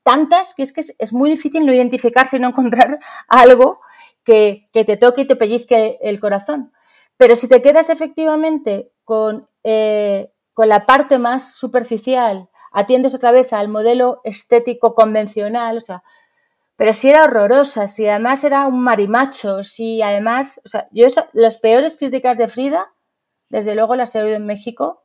tantas 0.05 0.53
que 0.53 0.61
es 0.63 0.71
que 0.71 0.81
es, 0.81 1.13
muy 1.13 1.31
difícil 1.31 1.65
no 1.65 1.73
identificarse 1.73 2.37
y 2.37 2.39
no 2.39 2.49
encontrar 2.49 2.99
algo 3.27 3.81
que, 4.23 4.69
te 4.71 4.97
toque 4.97 5.21
y 5.21 5.25
te 5.25 5.35
pellizque 5.35 5.97
el 6.01 6.19
corazón. 6.19 6.71
Pero 7.17 7.35
si 7.35 7.49
te 7.49 7.61
quedas 7.61 7.89
efectivamente 7.89 8.91
con, 9.03 9.49
con 10.53 10.69
la 10.69 10.85
parte 10.85 11.17
más 11.17 11.55
superficial, 11.55 12.49
atiendes 12.71 13.15
otra 13.15 13.31
vez 13.31 13.51
al 13.51 13.67
modelo 13.67 14.21
estético 14.23 14.93
convencional, 14.95 15.77
o 15.77 15.81
sea, 15.81 16.03
pero 16.75 16.93
si 16.93 17.09
era 17.09 17.23
horrorosa, 17.23 17.87
si 17.87 18.05
además 18.07 18.43
era 18.43 18.67
un 18.67 18.81
marimacho, 18.81 19.63
si 19.63 20.01
además, 20.01 20.61
o 20.65 20.67
sea, 20.67 20.87
yo 20.91 21.07
las 21.33 21.57
peores 21.57 21.97
críticas 21.97 22.37
de 22.37 22.49
Frida, 22.49 22.93
desde 23.49 23.75
luego 23.75 23.95
las 23.95 24.13
he 24.15 24.21
oído 24.21 24.35
en 24.35 24.45
México, 24.45 25.04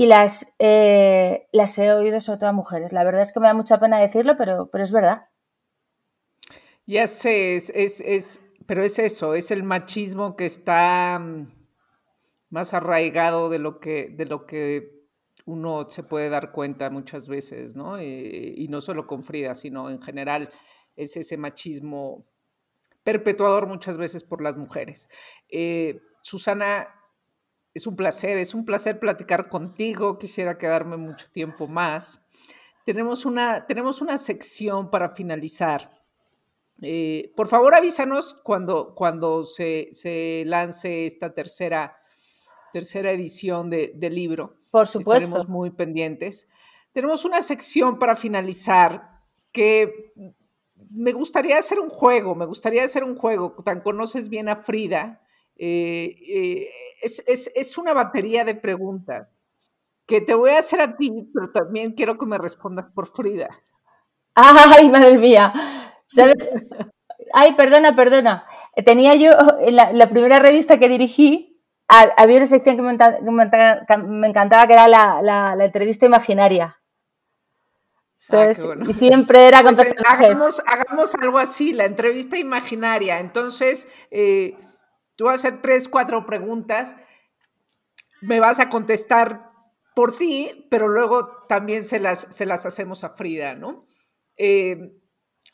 y 0.00 0.06
las, 0.06 0.56
eh, 0.58 1.46
las 1.52 1.78
he 1.78 1.92
oído 1.92 2.22
sobre 2.22 2.38
todo 2.38 2.48
a 2.48 2.54
mujeres. 2.54 2.94
La 2.94 3.04
verdad 3.04 3.20
es 3.20 3.34
que 3.34 3.40
me 3.40 3.48
da 3.48 3.52
mucha 3.52 3.78
pena 3.78 3.98
decirlo, 3.98 4.34
pero, 4.38 4.70
pero 4.70 4.82
es 4.82 4.92
verdad. 4.92 5.28
Ya 6.86 7.06
sé, 7.06 7.56
es, 7.56 7.68
es, 7.68 8.40
pero 8.64 8.82
es 8.82 8.98
eso, 8.98 9.34
es 9.34 9.50
el 9.50 9.62
machismo 9.62 10.36
que 10.36 10.46
está 10.46 11.18
mm, 11.18 11.52
más 12.48 12.72
arraigado 12.72 13.50
de 13.50 13.58
lo 13.58 13.78
que, 13.78 14.08
de 14.08 14.24
lo 14.24 14.46
que 14.46 15.04
uno 15.44 15.86
se 15.90 16.02
puede 16.02 16.30
dar 16.30 16.50
cuenta 16.50 16.88
muchas 16.88 17.28
veces, 17.28 17.76
¿no? 17.76 18.00
Y 18.00 18.68
no 18.70 18.80
solo 18.80 19.06
con 19.06 19.22
Frida, 19.22 19.54
sino 19.54 19.90
en 19.90 20.00
general 20.00 20.48
es 20.96 21.14
ese 21.18 21.36
machismo 21.36 22.24
perpetuador 23.04 23.66
muchas 23.66 23.98
veces 23.98 24.24
por 24.24 24.40
las 24.40 24.56
mujeres. 24.56 25.10
Eh, 25.50 26.00
Susana, 26.22 26.88
es 27.74 27.86
un 27.86 27.96
placer, 27.96 28.38
es 28.38 28.54
un 28.54 28.64
placer 28.64 28.98
platicar 28.98 29.48
contigo. 29.48 30.18
Quisiera 30.18 30.58
quedarme 30.58 30.96
mucho 30.96 31.26
tiempo 31.30 31.68
más. 31.68 32.22
Tenemos 32.84 33.24
una, 33.24 33.66
tenemos 33.66 34.00
una 34.00 34.18
sección 34.18 34.90
para 34.90 35.10
finalizar. 35.10 35.94
Eh, 36.82 37.32
por 37.36 37.46
favor, 37.46 37.74
avísanos 37.74 38.34
cuando, 38.42 38.94
cuando 38.94 39.44
se, 39.44 39.88
se 39.92 40.44
lance 40.46 41.06
esta 41.06 41.34
tercera, 41.34 41.98
tercera 42.72 43.12
edición 43.12 43.70
de, 43.70 43.92
del 43.94 44.14
libro. 44.14 44.56
Por 44.70 44.86
supuesto. 44.86 45.24
Estaremos 45.24 45.48
muy 45.48 45.70
pendientes. 45.70 46.48
Tenemos 46.92 47.24
una 47.24 47.42
sección 47.42 47.98
para 47.98 48.16
finalizar 48.16 49.20
que 49.52 50.12
me 50.90 51.12
gustaría 51.12 51.58
hacer 51.58 51.78
un 51.78 51.90
juego, 51.90 52.34
me 52.34 52.46
gustaría 52.46 52.82
hacer 52.82 53.04
un 53.04 53.14
juego. 53.14 53.54
Tan 53.64 53.80
conoces 53.80 54.28
bien 54.28 54.48
a 54.48 54.56
Frida 54.56 55.20
eh, 55.62 56.16
eh, 56.26 56.70
es, 57.02 57.76
una 57.76 57.92
batería 57.92 58.44
de 58.44 58.54
preguntas 58.54 59.28
que 60.06 60.22
te 60.22 60.32
voy 60.32 60.52
a 60.52 60.60
hacer 60.60 60.80
a 60.80 60.96
ti, 60.96 61.30
pero 61.34 61.52
también 61.52 61.92
quiero 61.92 62.16
que 62.16 62.24
me 62.24 62.38
respondas 62.38 62.86
por 62.94 63.06
Frida. 63.06 63.50
Ay, 64.34 64.88
madre 64.88 65.18
mía. 65.18 65.52
Ay, 67.34 67.52
perdona, 67.52 67.94
perdona. 67.94 68.46
Tenía 68.86 69.14
yo, 69.16 69.32
en 69.60 69.76
la, 69.76 70.08
primera 70.08 70.38
revista 70.38 70.78
que 70.78 70.88
dirigí, 70.88 71.62
había 71.86 72.38
una 72.38 72.46
sección 72.46 72.76
que 72.76 72.82
me, 72.82 74.26
encantaba, 74.26 74.66
que 74.66 74.72
era 74.72 74.88
la, 74.88 75.56
entrevista 75.60 76.06
imaginaria. 76.06 76.78
Ah, 78.32 78.52
y 78.86 78.94
siempre 78.94 79.46
era 79.46 79.58
con 79.62 79.74
pues, 79.74 79.90
eh, 79.90 79.94
personajes. 79.94 80.62
Hagamos, 80.66 81.14
algo 81.16 81.38
así, 81.38 81.74
la 81.74 81.84
entrevista 81.84 82.38
imaginaria. 82.38 83.20
Entonces, 83.20 83.86
Tú 85.20 85.26
vas 85.26 85.44
a 85.44 85.48
hacer 85.48 85.60
tres, 85.60 85.86
cuatro 85.86 86.24
preguntas, 86.24 86.96
me 88.22 88.40
vas 88.40 88.58
a 88.58 88.70
contestar 88.70 89.50
por 89.94 90.16
ti, 90.16 90.66
pero 90.70 90.88
luego 90.88 91.44
también 91.46 91.84
se 91.84 92.00
las, 92.00 92.20
se 92.30 92.46
las 92.46 92.64
hacemos 92.64 93.04
a 93.04 93.10
Frida, 93.10 93.54
¿no? 93.54 93.84
Eh, 94.38 94.96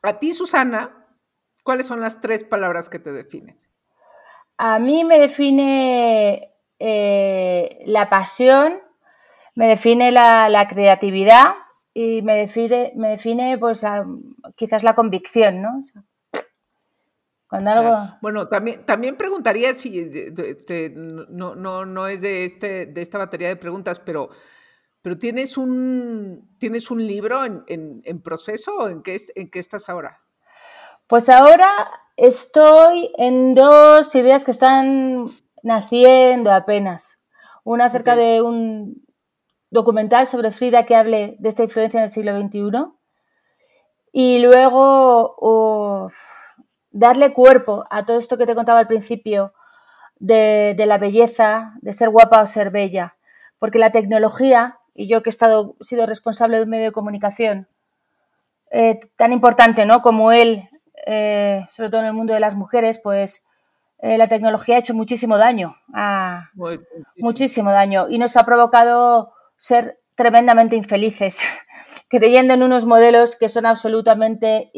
a 0.03 0.21
ti, 0.21 0.31
Susana, 0.31 1.09
¿cuáles 1.65 1.87
son 1.87 2.01
las 2.01 2.21
tres 2.21 2.45
palabras 2.45 2.89
que 2.89 3.01
te 3.01 3.11
definen? 3.11 3.61
A 4.57 4.79
mí 4.79 5.03
me 5.03 5.19
define 5.19 6.55
eh, 6.79 7.81
la 7.87 8.09
pasión, 8.09 8.81
me 9.57 9.67
define 9.67 10.13
la, 10.13 10.69
creatividad 10.71 11.57
y 11.93 12.23
me 12.23 12.37
define, 12.37 12.93
me 12.95 13.09
define 13.09 13.59
pues, 13.59 13.85
quizás 14.55 14.85
la 14.85 14.95
convicción, 14.95 15.61
¿no? 15.61 15.81
Bueno, 18.21 18.49
también, 18.49 18.85
también 18.85 19.17
preguntaría 19.17 19.73
si 19.75 20.11
no, 20.95 21.55
no, 21.55 21.85
no 21.85 22.09
es 22.09 22.21
de, 22.21 22.45
este, 22.45 22.87
de 22.87 23.01
esta 23.01 23.19
batería 23.19 23.49
de 23.49 23.57
preguntas, 23.57 24.01
pero, 24.01 24.31
pero 25.01 25.17
¿tienes, 25.17 25.57
un, 25.57 26.57
¿tienes 26.59 26.91
un 26.91 27.07
libro 27.07 27.45
en, 27.45 28.23
proceso 28.23 28.77
o 28.77 28.89
en 28.89 29.03
qué, 29.03 29.17
en 29.37 29.51
qué 29.51 29.59
estás 29.59 29.89
ahora? 29.89 30.21
Pues 31.07 31.29
ahora 31.29 31.71
estoy 32.17 33.13
en 33.17 33.55
dos 33.55 34.13
ideas 34.17 34.45
que 34.45 34.51
están 34.51 35.27
naciendo 35.63 36.53
apenas. 36.53 37.23
Una 37.63 37.87
acerca 37.87 38.17
de 38.17 38.43
un 38.43 39.07
documental 39.71 40.27
sobre 40.27 40.51
Frida 40.51 40.85
que 40.85 40.97
hable 40.97 41.37
de 41.39 41.49
esta 41.49 41.63
influencia 41.63 41.99
en 41.99 42.05
el 42.05 42.11
siglo 42.11 42.41
XXI. 42.41 42.93
Y 44.13 44.41
luego 44.41 46.11
darle 46.97 47.35
cuerpo 47.35 47.85
a 47.91 48.05
todo 48.05 48.19
esto 48.19 48.39
que 48.39 48.47
te 48.47 48.55
contaba 48.55 48.79
al 48.79 48.87
principio 48.87 49.53
de, 50.19 50.75
la 50.87 50.99
belleza, 50.99 51.75
de 51.83 51.93
ser 51.93 52.09
guapa 52.09 52.41
o 52.41 52.47
ser 52.47 52.71
bella. 52.71 53.17
Porque 53.59 53.79
la 53.79 53.91
tecnología, 53.91 54.79
y 54.95 55.07
yo 55.07 55.23
que 55.23 55.29
he 55.29 55.33
estado, 55.33 55.77
sido 55.81 56.07
responsable 56.07 56.57
de 56.57 56.63
un 56.63 56.71
medio 56.71 56.87
de 56.87 56.93
comunicación 56.93 57.69
eh, 58.71 58.99
tan 59.17 59.33
importante 59.33 59.85
¿no? 59.85 60.01
como 60.01 60.33
él, 60.33 60.69
eh, 61.07 61.67
sobre 61.71 61.91
todo 61.91 62.01
en 62.01 62.07
el 62.09 62.13
mundo 62.15 62.33
de 62.33 62.41
las 62.41 62.57
mujeres, 62.57 62.99
pues 62.99 63.47
eh, 63.99 64.17
la 64.17 64.27
tecnología 64.27 64.77
ha 64.77 64.81
hecho 64.81 64.95
muchísimo 64.95 65.37
daño, 65.37 65.77
muchísimo 67.19 67.73
daño, 67.73 68.07
y 68.09 68.19
nos 68.19 68.37
ha 68.37 68.45
provocado 68.45 69.33
ser 69.59 70.01
tremendamente 70.15 70.77
infelices, 70.77 71.41
creyendo 72.09 72.55
en 72.55 72.63
unos 72.63 72.87
modelos 72.87 73.37
que 73.37 73.51
son 73.51 73.67
absolutamente 73.67 74.71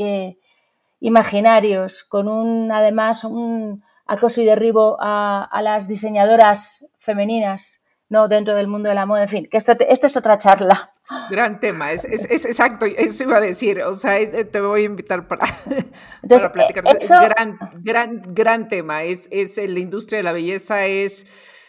imaginarios, 1.01 2.05
con 2.05 2.29
un, 2.29 2.73
además, 2.73 3.25
un 3.25 3.83
acoso 4.07 4.41
y 4.41 4.45
derribo 4.45 4.97
a, 5.01 5.49
las 5.63 5.89
diseñadoras 5.89 6.87
femeninas, 6.99 7.83
¿no? 8.09 8.29
Dentro 8.29 8.55
del 8.55 8.69
mundo 8.69 8.89
de 8.89 8.95
la 8.95 9.07
moda, 9.07 9.23
en 9.23 9.29
fin, 9.29 9.49
que 9.51 9.57
esto, 9.57 9.73
esto 9.89 10.07
es 10.07 10.17
otra 10.17 10.39
charla. 10.39 10.95
Gran 11.31 11.59
tema, 11.59 11.93
es, 11.93 12.05
es, 12.05 12.45
exacto, 12.45 12.85
eso 12.85 13.25
iba 13.25 13.39
a 13.39 13.41
decir, 13.41 13.83
o 13.83 13.95
sea, 13.95 14.19
te 14.51 14.61
voy 14.61 14.83
a 14.83 14.85
invitar 14.85 15.27
para, 15.27 15.47
para 16.29 16.53
platicar. 16.53 16.85
Es 16.87 17.11
gran, 17.11 17.59
gran, 17.83 18.21
gran 18.35 18.69
tema, 18.69 19.05
es, 19.05 19.27
es 19.31 19.57
la 19.57 19.79
industria 19.79 20.19
de 20.19 20.23
la 20.25 20.33
belleza, 20.33 20.85
es 20.85 21.27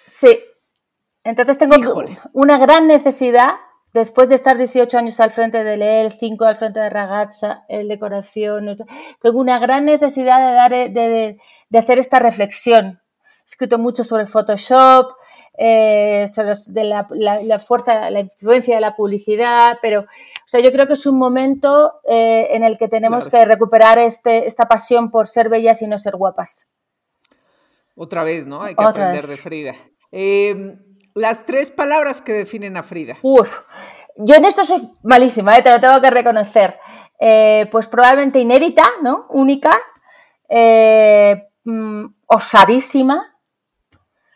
Sí. 0.10 0.44
Entonces 1.24 1.58
tengo 1.58 1.76
una 2.34 2.58
gran 2.58 2.88
necesidad, 2.88 3.56
después 3.94 4.30
de 4.30 4.36
estar 4.36 4.58
18 4.58 4.98
años 4.98 5.20
al 5.20 5.32
frente 5.32 5.64
de 5.64 5.78
leer, 5.78 6.12
5 6.12 6.46
al 6.46 6.56
frente 6.56 6.80
de 6.80 6.90
Ragazza, 6.90 7.66
el 7.70 7.88
decoración, 7.88 8.78
tengo 9.22 9.40
una 9.40 9.60
gran 9.60 9.86
necesidad 9.86 10.40
de, 10.40 10.54
dar, 10.54 10.72
de, 10.72 11.38
de 11.70 11.80
hacer 11.80 12.00
esta 12.00 12.20
reflexión. 12.20 13.02
He 13.42 13.46
escrito 13.46 13.80
mucho 13.80 14.04
sobre 14.04 14.26
Photoshop, 14.26 15.14
eh, 15.62 16.26
sobre 16.30 16.54
de 16.68 16.84
la, 16.86 17.60
fuerza, 17.60 18.10
la 18.10 18.22
influencia 18.22 18.76
de 18.76 18.82
la 18.82 18.96
publicidad, 18.96 19.78
pero 19.82 20.02
o 20.04 20.48
sea, 20.48 20.62
yo 20.62 20.72
creo 20.72 20.88
que 20.88 20.94
es 20.94 21.06
un 21.06 21.20
momento 21.20 22.00
eh, 22.08 22.48
en 22.52 22.64
el 22.64 22.78
que 22.78 22.88
tenemos 22.88 23.28
que 23.28 23.44
recuperar 23.44 24.00
este, 24.00 24.48
esta 24.48 24.70
pasión 24.70 25.12
por 25.12 25.28
ser 25.28 25.50
bellas 25.50 25.82
y 25.82 25.88
no 25.88 25.98
ser 25.98 26.16
guapas. 26.16 26.72
Otra 27.94 28.24
vez, 28.24 28.48
¿no? 28.48 28.64
Hay 28.64 28.74
que 28.74 28.82
aprender 28.82 29.28
de 29.28 29.36
Frida. 29.36 29.76
Em, 30.12 30.80
las 31.14 31.46
tres 31.46 31.72
palabras 31.72 32.22
que 32.22 32.34
definen 32.34 32.78
a 32.78 32.84
Frida. 32.84 33.18
Uf, 33.22 33.60
yo 34.18 34.36
en 34.36 34.46
esto 34.46 34.64
soy 34.64 34.90
malísima, 35.04 35.58
¿eh? 35.58 35.62
te 35.62 35.72
lo 35.72 35.80
tengo 35.80 36.02
que 36.02 36.10
reconocer. 36.10 36.80
Eh, 37.20 37.68
pues 37.72 37.88
probablemente 37.88 38.40
inédita, 38.40 38.86
¿no? 39.02 39.26
Única, 39.30 39.78
mm, 41.64 42.06
osadísima, 42.28 43.40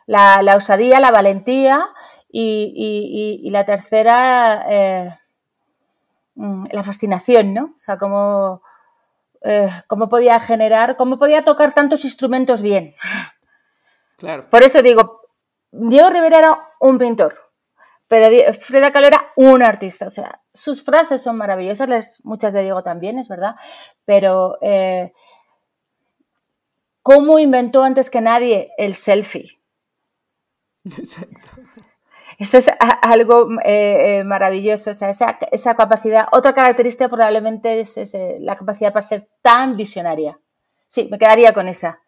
la, 0.06 0.56
osadía, 0.56 1.00
la 1.00 1.12
valentía 1.12 1.90
y, 2.30 3.50
la 3.52 3.66
tercera, 3.66 4.66
eh, 4.68 5.10
mm, 6.36 6.66
la 6.72 6.84
fascinación, 6.84 7.54
¿no? 7.54 7.66
O 7.66 7.78
sea, 7.78 7.98
cómo, 7.98 8.62
eh, 9.42 9.70
cómo 9.88 10.10
podía 10.10 10.40
generar, 10.40 10.98
cómo 10.98 11.20
podía 11.20 11.44
tocar 11.44 11.74
tantos 11.74 12.06
instrumentos 12.06 12.62
bien. 12.62 12.96
Claro. 14.18 14.50
Por 14.50 14.64
eso 14.64 14.82
digo, 14.82 15.23
Diego 15.76 16.10
Rivera 16.10 16.40
era 16.40 16.70
un 16.80 16.98
pintor, 16.98 17.34
pero 18.08 18.54
Frida 18.54 18.92
Kahlo 18.92 19.08
era 19.08 19.32
un 19.36 19.64
artista. 19.64 20.06
O 20.06 20.10
sea, 20.10 20.42
sus 20.54 20.84
frases 20.84 21.22
son 21.22 21.38
maravillosas, 21.38 22.22
muchas 22.24 22.54
de 22.54 22.62
Diego 22.62 22.84
también, 22.84 23.18
es 23.18 23.28
verdad, 23.28 23.56
pero 24.06 24.58
eh, 24.62 25.14
¿cómo 27.02 27.40
inventó 27.40 27.84
antes 27.84 28.10
que 28.10 28.22
nadie 28.22 28.72
el 28.78 28.94
selfie? 28.94 29.60
Exacto. 30.86 31.50
Eso 32.38 32.58
es 32.58 32.70
algo 33.02 33.48
eh, 33.64 34.20
eh, 34.20 34.24
maravilloso, 34.24 34.92
o 34.92 34.94
sea, 34.94 35.10
esa, 35.10 35.76
capacidad. 35.76 36.28
Otra 36.32 36.54
característica 36.54 37.10
probablemente 37.10 37.80
es, 37.80 37.98
eh, 37.98 38.38
la 38.40 38.56
capacidad 38.56 38.92
para 38.92 39.06
ser 39.06 39.28
tan 39.42 39.76
visionaria. 39.76 40.40
Sí, 40.88 41.08
me 41.12 41.20
quedaría 41.20 41.54
con 41.54 41.68
esa. 41.68 42.03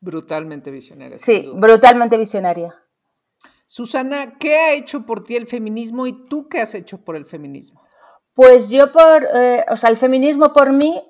Brutalmente 0.00 0.70
visionaria. 0.70 1.16
Sí, 1.16 1.50
brutalmente 1.54 2.16
visionaria. 2.16 2.74
Susana, 3.66 4.38
¿qué 4.38 4.56
ha 4.56 4.72
hecho 4.72 5.04
por 5.04 5.24
ti 5.24 5.36
el 5.36 5.46
feminismo 5.46 6.06
y 6.06 6.12
tú 6.28 6.48
qué 6.48 6.60
has 6.60 6.74
hecho 6.74 7.04
por 7.04 7.16
el 7.16 7.26
feminismo? 7.26 7.82
Pues 8.32 8.70
yo 8.70 8.92
por, 8.92 9.28
o 9.68 9.76
sea, 9.76 9.90
el 9.90 9.96
feminismo 9.96 10.52
por 10.52 10.72
mí 10.72 11.02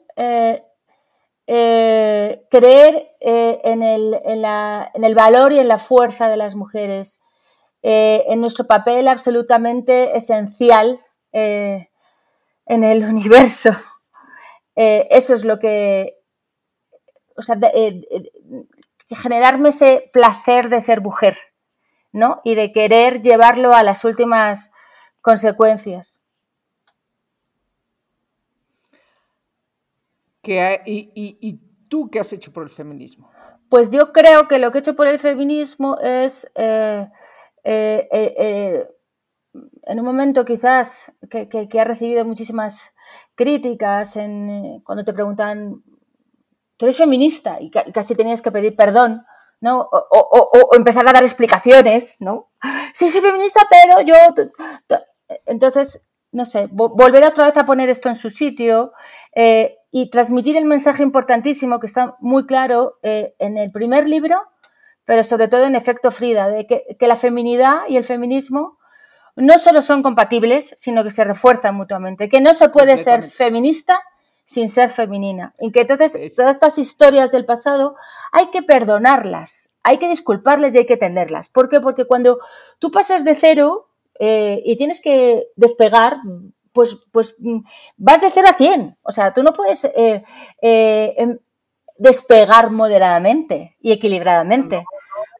eh, 1.51 2.45
creer 2.51 3.17
eh, 3.21 3.59
en, 3.65 3.83
el, 3.83 5.15
valor 5.15 5.51
y 5.53 5.59
en 5.59 5.67
la 5.67 5.79
fuerza 5.79 6.29
de 6.29 6.37
las 6.37 6.55
mujeres, 6.57 7.23
eh, 7.81 8.25
en 8.29 8.43
nuestro 8.43 8.67
papel 8.67 9.09
absolutamente 9.09 10.15
esencial 10.15 10.99
en 11.33 11.89
el 12.67 13.03
universo. 13.09 13.71
eso 14.75 15.35
es 15.35 15.47
lo 15.47 15.59
que, 15.59 16.19
o 17.35 17.41
sea, 17.41 17.57
generarme 19.15 19.71
ese 19.71 20.11
placer 20.13 20.69
de 20.69 20.81
ser 20.81 21.01
mujer, 21.01 21.39
¿no? 22.13 22.41
Y 22.45 22.55
de 22.55 22.73
querer 22.73 23.23
llevarlo 23.23 23.75
a 23.75 23.83
las 23.83 24.05
últimas 24.05 24.71
consecuencias. 25.21 26.23
y, 30.87 31.61
tú 31.89 32.11
qué 32.11 32.21
has 32.21 32.33
hecho 32.33 32.53
por 32.53 32.63
el 32.63 32.71
feminismo? 32.71 33.31
Pues 33.69 33.91
yo 33.93 34.13
creo 34.13 34.49
que 34.49 34.59
lo 34.59 34.71
que 34.71 34.79
he 34.79 34.81
hecho 34.81 34.97
por 34.97 35.07
el 35.07 35.19
feminismo 35.19 35.99
es, 35.99 36.51
eh, 36.55 37.07
eh, 37.65 38.09
eh, 38.13 38.89
en 39.85 39.99
un 39.99 40.05
momento 40.05 40.45
quizás 40.45 41.13
que, 41.31 41.69
ha 41.79 41.85
recibido 41.85 42.25
muchísimas 42.25 42.95
críticas, 43.35 44.17
en, 44.17 44.81
cuando 44.85 45.05
te 45.05 45.13
preguntan, 45.13 45.83
¿tú 46.79 46.87
eres 46.87 46.97
feminista? 46.97 47.59
Y 47.61 47.71
casi 47.71 48.15
tenías 48.15 48.41
que 48.41 48.51
pedir 48.51 48.75
perdón, 48.75 49.27
¿no? 49.61 49.89
O, 49.91 50.75
empezar 50.75 51.07
a 51.07 51.13
dar 51.13 51.23
explicaciones, 51.23 52.17
¿no? 52.21 52.51
Sí, 52.95 53.11
soy 53.11 53.21
feminista, 53.21 53.61
pero 53.69 54.01
yo... 54.01 54.15
Entonces, 55.45 56.09
no 56.33 56.45
sé, 56.45 56.69
volver 56.71 57.25
otra 57.25 57.45
vez 57.45 57.57
a 57.57 57.67
poner 57.67 57.91
esto 57.91 58.09
en 58.09 58.15
su 58.15 58.31
sitio 58.31 58.93
eh, 59.35 59.77
y 59.91 60.11
transmitir 60.11 60.57
el 60.57 60.65
mensaje 60.65 61.03
importantísimo 61.03 61.81
que 61.81 61.87
está 61.87 62.17
muy 62.21 62.47
claro 62.47 62.99
eh, 63.03 63.35
en 63.39 63.57
el 63.57 63.71
primer 63.73 64.09
libro, 64.09 64.41
pero 65.05 65.25
sobre 65.25 65.49
todo 65.49 65.65
en 65.65 65.75
Efecto 65.75 66.11
Frida, 66.11 66.49
de 66.49 66.67
que, 66.67 67.07
la 67.07 67.17
feminidad 67.17 67.81
y 67.89 67.97
el 67.97 68.05
feminismo 68.05 68.79
no 69.37 69.57
solo 69.59 69.83
son 69.83 70.03
compatibles, 70.03 70.75
sino 70.77 71.03
que 71.05 71.11
se 71.11 71.25
refuerzan 71.25 71.75
mutuamente, 71.75 72.29
que 72.29 72.41
no 72.41 72.55
se 72.55 72.69
puede 72.69 72.97
ser 72.99 73.23
feminista 73.23 74.01
sin 74.49 74.71
ser 74.71 74.89
femenina. 74.89 75.55
Y 75.61 75.71
que 75.71 75.83
entonces 75.83 76.17
todas 76.35 76.55
estas 76.55 76.79
historias 76.79 77.31
del 77.31 77.45
pasado 77.45 77.97
hay 78.33 78.47
que 78.47 78.63
perdonarlas, 78.63 79.75
hay 79.83 79.99
que 79.99 80.09
disculparles 80.09 80.75
y 80.75 80.79
hay 80.79 80.87
que 80.87 80.97
tenerlas. 80.97 81.51
¿Por 81.51 81.69
qué? 81.69 81.83
Porque 81.83 82.07
cuando 82.07 82.39
tú 82.79 82.91
pasas 82.91 83.27
de 83.27 83.35
cero 83.35 83.91
eh, 84.19 84.63
y 84.65 84.79
tienes 84.79 85.03
que 85.03 85.49
despegar, 85.55 86.17
pues, 86.73 86.97
pues 87.13 87.37
mm, 87.39 87.59
vas 87.99 88.23
de 88.23 88.31
0 88.33 88.49
a 88.49 88.55
100. 88.55 88.97
O 89.03 89.11
sea, 89.11 89.35
tú 89.35 89.43
no 89.43 89.53
puedes 89.53 89.85
eh, 89.85 90.25
eh, 90.63 91.15
em, 91.19 91.39
despegar 91.99 92.71
moderadamente 92.71 93.77
y 93.83 93.93
equilibradamente. 93.93 94.83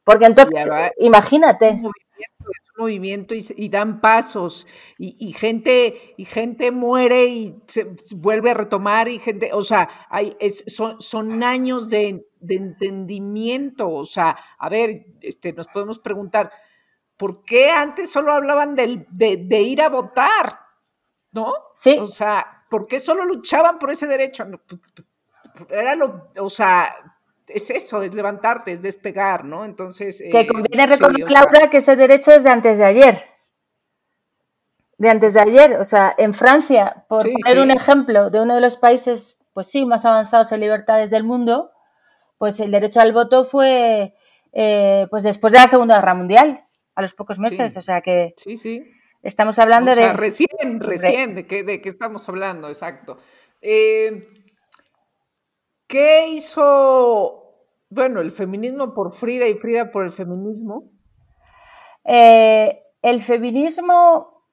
Porque 0.03 0.25
entonces, 0.25 0.69
imagínate. 0.99 1.81
Movimiento, 2.79 3.35
y, 3.35 3.69
dan 3.69 3.99
pasos 3.99 4.65
y, 4.97 5.33
gente 5.33 6.15
y 6.17 6.25
gente 6.25 6.71
muere 6.71 7.25
y 7.25 7.55
se, 7.67 7.95
vuelve 8.15 8.51
a 8.51 8.53
retomar 8.53 9.09
y 9.09 9.19
gente, 9.19 9.51
o 9.53 9.61
sea, 9.61 9.89
hay, 10.09 10.35
son, 10.67 11.01
son 11.01 11.43
años 11.43 11.89
de, 11.89 12.25
de 12.39 12.55
entendimiento, 12.55 13.89
o 13.89 14.05
sea, 14.05 14.37
a 14.57 14.69
ver, 14.69 15.05
este, 15.21 15.51
nos 15.53 15.67
podemos 15.67 15.99
preguntar, 15.99 16.51
¿por 17.17 17.43
qué 17.43 17.69
antes 17.69 18.09
solo 18.09 18.31
hablaban 18.31 18.75
de, 18.75 19.61
ir 19.61 19.81
a 19.81 19.89
votar? 19.89 20.59
¿No? 21.31 21.53
Sí. 21.73 21.97
O 21.99 22.07
sea, 22.07 22.65
¿por 22.69 22.87
qué 22.87 22.97
solo 22.97 23.25
luchaban 23.25 23.77
por 23.77 23.91
ese 23.91 24.07
derecho? 24.07 24.45
Era 25.69 25.95
lo, 25.95 26.31
o 26.39 26.49
sea, 26.49 26.95
es 27.49 27.69
eso, 27.69 28.01
es 28.01 28.13
levantarte, 28.13 28.71
es 28.71 28.81
despegar, 28.81 29.45
¿no? 29.45 29.65
Entonces. 29.65 30.21
Que 30.31 30.41
eh, 30.41 30.47
conviene 30.47 30.87
recordar, 30.87 31.31
Laura, 31.31 31.69
que 31.69 31.77
ese 31.77 31.95
derecho 31.95 32.31
es 32.31 32.43
de 32.43 32.49
antes 32.49 32.77
de 32.77 32.85
ayer. 32.85 33.23
De 34.97 35.09
antes 35.09 35.33
de 35.33 35.41
ayer. 35.41 35.73
O 35.75 35.83
sea, 35.83 36.13
en 36.17 36.33
Francia, 36.33 37.05
por 37.07 37.29
poner 37.29 37.59
un 37.59 37.71
ejemplo 37.71 38.29
de 38.29 38.39
uno 38.41 38.55
de 38.55 38.61
los 38.61 38.77
países, 38.77 39.37
pues 39.53 39.67
sí, 39.67 39.85
más 39.85 40.05
avanzados 40.05 40.51
en 40.51 40.59
libertades 40.59 41.09
del 41.09 41.23
mundo, 41.23 41.71
pues 42.37 42.59
el 42.59 42.71
derecho 42.71 43.01
al 43.01 43.11
voto 43.11 43.43
fue 43.43 44.13
eh, 44.51 45.07
pues 45.09 45.23
después 45.23 45.53
de 45.53 45.59
la 45.59 45.67
Segunda 45.67 45.95
Guerra 45.95 46.15
Mundial 46.15 46.65
a 46.95 47.01
los 47.01 47.13
pocos 47.13 47.39
meses, 47.39 47.77
o 47.77 47.81
sea 47.81 48.01
que 48.01 48.33
sí, 48.37 48.57
sí. 48.57 48.83
estamos 49.21 49.59
hablando 49.59 49.95
de... 49.95 50.11
Recién, 50.13 50.79
recién, 50.79 51.35
¿de 51.35 51.45
qué, 51.45 51.63
de 51.63 51.81
qué 51.81 51.89
estamos 51.89 52.27
hablando? 52.27 52.67
Exacto. 52.67 53.17
Eh, 53.61 54.27
¿Qué 55.89 56.27
hizo, 56.29 57.55
bueno, 57.89 58.21
el 58.21 58.29
feminismo 58.29 58.93
por 58.93 59.11
Frida 59.11 59.47
y 59.47 59.55
Frida 59.55 59.91
por 59.91 60.05
el 60.05 60.11
feminismo? 60.11 60.91
Eh, 62.05 62.83
el 63.01 63.21
feminismo 63.23 64.45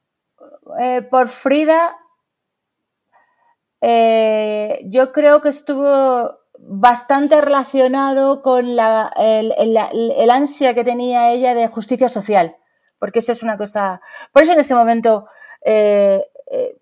eh, 0.80 1.02
por 1.02 1.28
Frida, 1.28 1.98
yo 3.82 5.12
creo 5.12 5.42
que 5.42 5.50
estuvo 5.50 6.38
bastante 6.58 7.40
relacionado 7.40 8.42
con 8.42 8.74
la, 8.74 9.12
el, 9.16 10.30
ansia 10.30 10.74
que 10.74 10.84
tenía 10.84 11.30
ella 11.30 11.54
de 11.54 11.68
justicia 11.68 12.08
social, 12.08 12.56
porque 12.98 13.18
eso 13.20 13.32
es 13.32 13.42
una 13.42 13.56
cosa... 13.56 14.00
Por 14.32 14.42
eso 14.42 14.52
en 14.52 14.60
ese 14.60 14.74
momento 14.74 15.26
eh, 15.64 16.24
eh, 16.50 16.78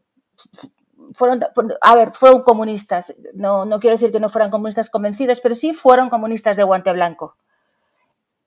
fueron, 1.15 1.41
a 1.81 1.95
ver, 1.95 2.13
fueron 2.13 2.43
comunistas, 2.43 3.15
no, 3.35 3.65
no 3.65 3.81
quiero 3.81 3.95
decir 3.95 4.13
que 4.13 4.21
no 4.21 4.29
fueran 4.29 4.51
comunistas 4.51 4.91
convencidos, 4.91 5.41
pero 5.41 5.55
sí 5.55 5.73
fueron 5.73 6.11
comunistas 6.11 6.57
de 6.57 6.65
guante 6.65 6.93
blanco. 6.93 7.37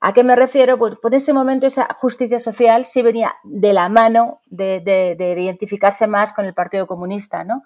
¿A 0.00 0.12
qué 0.12 0.22
me 0.22 0.36
refiero? 0.36 0.78
Pues 0.78 0.94
por 0.96 1.14
ese 1.14 1.32
momento 1.32 1.66
esa 1.66 1.88
justicia 1.98 2.38
social 2.38 2.84
sí 2.84 3.02
venía 3.02 3.34
de 3.42 3.72
la 3.72 3.88
mano 3.88 4.40
de, 4.46 4.80
de, 4.80 5.16
de 5.16 5.42
identificarse 5.42 6.06
más 6.06 6.32
con 6.32 6.44
el 6.44 6.54
Partido 6.54 6.86
Comunista, 6.86 7.42
¿no? 7.42 7.64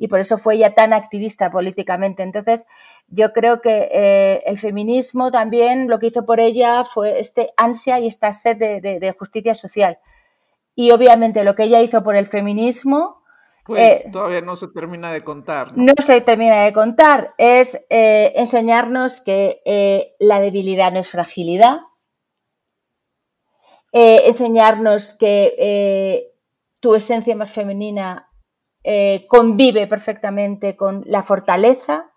y 0.00 0.08
por 0.08 0.18
eso 0.18 0.38
fue 0.38 0.54
ella 0.54 0.74
tan 0.74 0.94
activista 0.94 1.50
políticamente. 1.50 2.22
Entonces, 2.22 2.66
yo 3.08 3.34
creo 3.34 3.60
que 3.60 3.90
eh, 3.92 4.42
el 4.46 4.56
feminismo 4.56 5.30
también 5.30 5.88
lo 5.88 5.98
que 5.98 6.06
hizo 6.06 6.24
por 6.24 6.40
ella 6.40 6.86
fue 6.86 7.20
este 7.20 7.52
ansia 7.58 8.00
y 8.00 8.06
esta 8.06 8.32
sed 8.32 8.56
de, 8.56 9.14
justicia 9.18 9.52
social. 9.52 9.98
Y 10.74 10.92
obviamente 10.92 11.44
lo 11.44 11.54
que 11.54 11.64
ella 11.64 11.80
hizo 11.82 12.02
por 12.02 12.16
el 12.16 12.26
feminismo... 12.26 13.19
Pues 13.64 14.04
eh, 14.04 14.10
todavía 14.10 14.40
no 14.40 14.56
se 14.56 14.68
termina 14.68 15.12
de 15.12 15.22
contar. 15.22 15.76
¿no? 15.76 15.92
se 15.98 16.20
termina 16.20 16.64
de 16.64 16.72
contar. 16.72 17.34
Es 17.38 17.86
eh, 17.90 18.32
enseñarnos 18.36 19.20
que 19.20 20.14
la 20.18 20.40
debilidad 20.40 20.92
no 20.92 20.98
es 21.00 21.08
fragilidad, 21.08 21.80
enseñarnos 23.92 25.16
que 25.18 26.30
tu 26.80 26.94
esencia 26.94 27.36
más 27.36 27.50
femenina 27.52 28.30
eh, 28.82 29.26
convive 29.28 29.86
perfectamente 29.86 30.74
con 30.74 31.02
la 31.04 31.22
fortaleza 31.22 32.09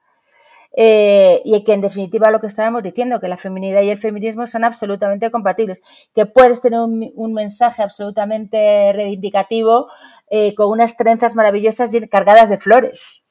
eh, 0.76 1.42
y 1.46 1.64
que 1.64 1.74
en 1.74 1.82
definitiva 1.82 2.32
lo 2.32 2.40
que 2.40 2.48
estábamos 2.48 2.82
diciendo, 2.84 3.20
que 3.20 3.28
la 3.28 3.38
feminidad 3.38 3.82
y 3.84 3.90
el 3.90 3.98
feminismo 3.98 4.48
son 4.48 4.64
absolutamente 4.64 5.30
compatibles, 5.30 5.84
que 6.16 6.26
puedes 6.26 6.62
tener 6.62 6.80
un, 6.80 7.34
mensaje 7.34 7.84
absolutamente 7.84 8.92
reivindicativo 8.94 9.88
eh, 10.30 10.56
con 10.56 10.70
unas 10.70 10.98
trenzas 10.98 11.36
maravillosas 11.36 11.92
cargadas 12.10 12.50
de 12.50 12.58
flores, 12.58 13.28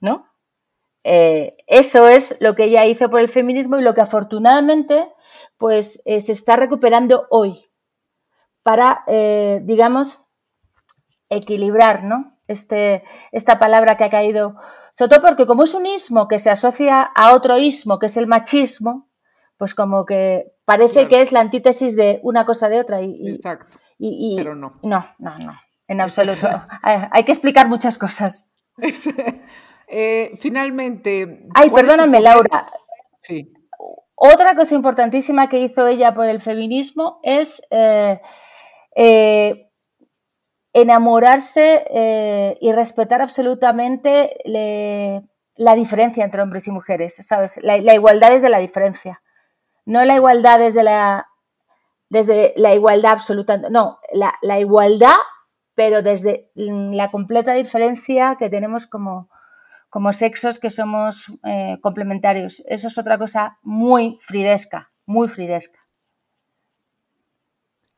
¿no? 0.00 0.26
eso 1.04 2.06
es 2.06 2.36
lo 2.38 2.54
que 2.54 2.64
ella 2.64 2.84
hizo 2.84 3.08
por 3.08 3.20
el 3.20 3.30
feminismo 3.30 3.78
y 3.78 3.82
lo 3.82 3.94
que 3.94 4.02
afortunadamente 4.02 5.08
pues 5.56 6.02
se 6.04 6.32
está 6.32 6.56
recuperando 6.56 7.26
hoy 7.30 7.64
para, 8.62 9.04
digamos, 9.62 10.26
equilibrar, 11.30 12.04
¿no? 12.04 12.37
Este, 12.48 13.04
esta 13.30 13.58
palabra 13.58 13.96
que 13.96 14.04
ha 14.04 14.10
caído, 14.10 14.56
sobre 14.94 15.10
todo 15.10 15.28
porque 15.28 15.46
como 15.46 15.64
es 15.64 15.74
un 15.74 15.86
ismo 15.86 16.26
que 16.26 16.38
se 16.38 16.50
asocia 16.50 17.02
a 17.02 17.34
otro 17.34 17.58
ismo, 17.58 17.98
que 17.98 18.06
es 18.06 18.16
el 18.16 18.26
machismo, 18.26 19.08
pues 19.58 19.74
como 19.74 20.06
que 20.06 20.52
parece 20.64 21.08
que 21.08 21.20
es 21.20 21.32
la 21.32 21.40
antítesis 21.40 21.94
de 21.94 22.20
una 22.22 22.46
cosa 22.46 22.68
de 22.68 22.80
otra. 22.80 23.02
Y, 23.02 23.28
Exacto. 23.28 23.76
Y, 23.98 24.36
pero 24.36 24.54
no. 24.54 24.80
No, 24.82 25.04
no, 25.18 25.38
no, 25.38 25.60
en 25.86 26.00
absoluto. 26.00 26.48
Hay, 26.82 27.24
que 27.24 27.32
explicar 27.32 27.68
muchas 27.68 27.98
cosas. 27.98 28.52
Eh, 29.90 30.32
finalmente. 30.38 31.48
Ay, 31.54 31.70
perdóname, 31.70 32.20
Laura. 32.20 32.70
Sí. 33.20 33.52
Otra 34.14 34.54
cosa 34.54 34.74
importantísima 34.74 35.48
que 35.48 35.60
hizo 35.60 35.86
ella 35.86 36.14
por 36.14 36.26
el 36.26 36.42
feminismo 36.42 37.20
es 37.22 37.62
eh, 37.70 38.20
eh, 38.94 39.67
enamorarse 40.72 41.84
eh, 41.90 42.58
y 42.60 42.72
respetar 42.72 43.22
absolutamente 43.22 44.36
la 45.54 45.74
diferencia 45.74 46.24
entre 46.24 46.42
hombres 46.42 46.68
y 46.68 46.70
mujeres, 46.70 47.16
¿sabes? 47.20 47.58
La, 47.62 47.76
igualdad 47.94 48.32
es 48.32 48.42
de 48.42 48.48
la 48.48 48.58
diferencia. 48.58 49.22
No 49.84 50.04
la 50.04 50.16
igualdad 50.16 50.58
desde 50.58 50.82
la, 50.82 51.28
desde 52.10 52.52
la 52.56 52.74
igualdad 52.74 53.12
absoluta, 53.12 53.56
no, 53.70 53.98
la, 54.12 54.60
igualdad, 54.60 55.16
pero 55.74 56.02
desde 56.02 56.50
la 56.54 57.10
completa 57.10 57.54
diferencia 57.54 58.36
que 58.38 58.50
tenemos 58.50 58.86
como, 58.86 59.30
como 59.88 60.12
sexos 60.12 60.58
que 60.58 60.70
somos 60.70 61.32
eh, 61.44 61.78
complementarios. 61.80 62.62
Eso 62.66 62.88
es 62.88 62.98
otra 62.98 63.18
cosa 63.18 63.58
muy 63.62 64.18
fridesca, 64.20 64.92
muy 65.06 65.28
fridesca. 65.28 65.80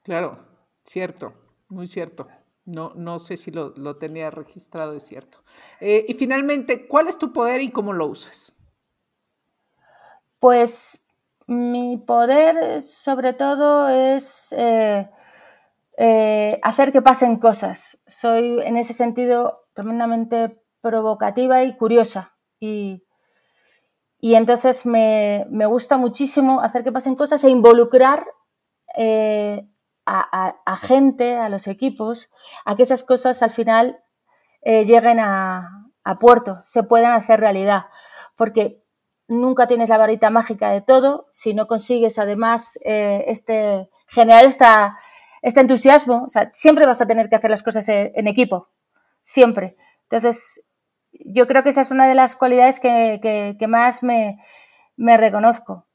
Claro, 0.03 0.39
cierto, 0.85 1.35
muy 1.69 1.87
cierto. 1.87 2.29
No, 2.75 2.93
no 2.95 3.19
sé 3.19 3.37
si 3.37 3.51
lo, 3.51 3.97
tenía 3.97 4.31
registrado, 4.31 4.95
es 4.95 5.03
cierto. 5.03 5.43
Eh, 5.81 6.05
y 6.09 6.15
finalmente, 6.15 6.87
¿cuál 6.87 7.09
es 7.09 7.19
tu 7.19 7.33
poder 7.33 7.63
y 7.63 7.71
cómo 7.71 7.93
lo 7.93 8.07
usas? 8.07 8.53
Pues 10.39 11.05
mi 11.47 11.99
poder 11.99 12.81
sobre 12.81 13.33
todo 13.33 13.89
es 13.89 14.53
eh, 14.57 15.11
eh, 15.99 16.61
hacer 16.63 16.93
que 16.93 17.03
pasen 17.03 17.39
cosas. 17.39 17.99
Soy 18.07 18.61
en 18.63 18.77
ese 18.77 18.95
sentido 18.95 19.67
tremendamente 19.75 20.63
provocativa 20.81 21.63
y 21.65 21.77
curiosa. 21.77 22.37
Y, 22.61 23.03
entonces 24.23 24.87
me, 24.87 25.45
gusta 25.67 25.97
muchísimo 25.97 26.61
hacer 26.61 26.85
que 26.85 26.93
pasen 26.93 27.17
cosas 27.17 27.43
e 27.43 27.51
involucrar 27.51 28.27
a, 30.11 30.77
gente, 30.77 31.37
a 31.37 31.49
los 31.49 31.67
equipos, 31.67 32.31
a 32.65 32.77
que 32.77 32.83
esas 32.83 33.05
cosas 33.05 33.43
al 33.43 33.51
final 33.51 34.03
eh, 34.63 34.85
lleguen 34.85 35.21
a, 35.21 35.87
puerto, 36.19 36.63
se 36.67 36.83
puedan 36.83 37.13
hacer 37.13 37.39
realidad. 37.39 37.87
Porque 38.37 38.83
nunca 39.29 39.69
tienes 39.69 39.89
la 39.89 39.99
varita 39.99 40.31
mágica 40.31 40.71
de 40.71 40.81
todo 40.81 41.29
si 41.31 41.55
no 41.55 41.69
consigues 41.69 42.19
además 42.19 42.77
eh, 42.85 43.25
este, 43.29 43.89
generar 44.09 44.45
esta, 44.45 44.99
este 45.43 45.61
entusiasmo. 45.61 46.25
O 46.25 46.29
sea, 46.29 46.51
siempre 46.53 46.87
vas 46.87 47.01
a 47.01 47.07
tener 47.07 47.29
que 47.29 47.37
hacer 47.37 47.51
las 47.51 47.63
cosas 47.63 47.89
en, 47.89 48.27
equipo, 48.27 48.71
siempre. 49.23 49.77
Entonces, 50.09 50.65
yo 51.13 51.47
creo 51.47 51.63
que 51.63 51.69
esa 51.69 51.83
es 51.83 51.93
una 51.93 52.09
de 52.09 52.17
las 52.17 52.35
cualidades 52.35 52.81
que, 52.81 53.67
más 53.69 54.03
me, 54.03 54.43
me 54.97 55.17
reconozco. 55.17 55.87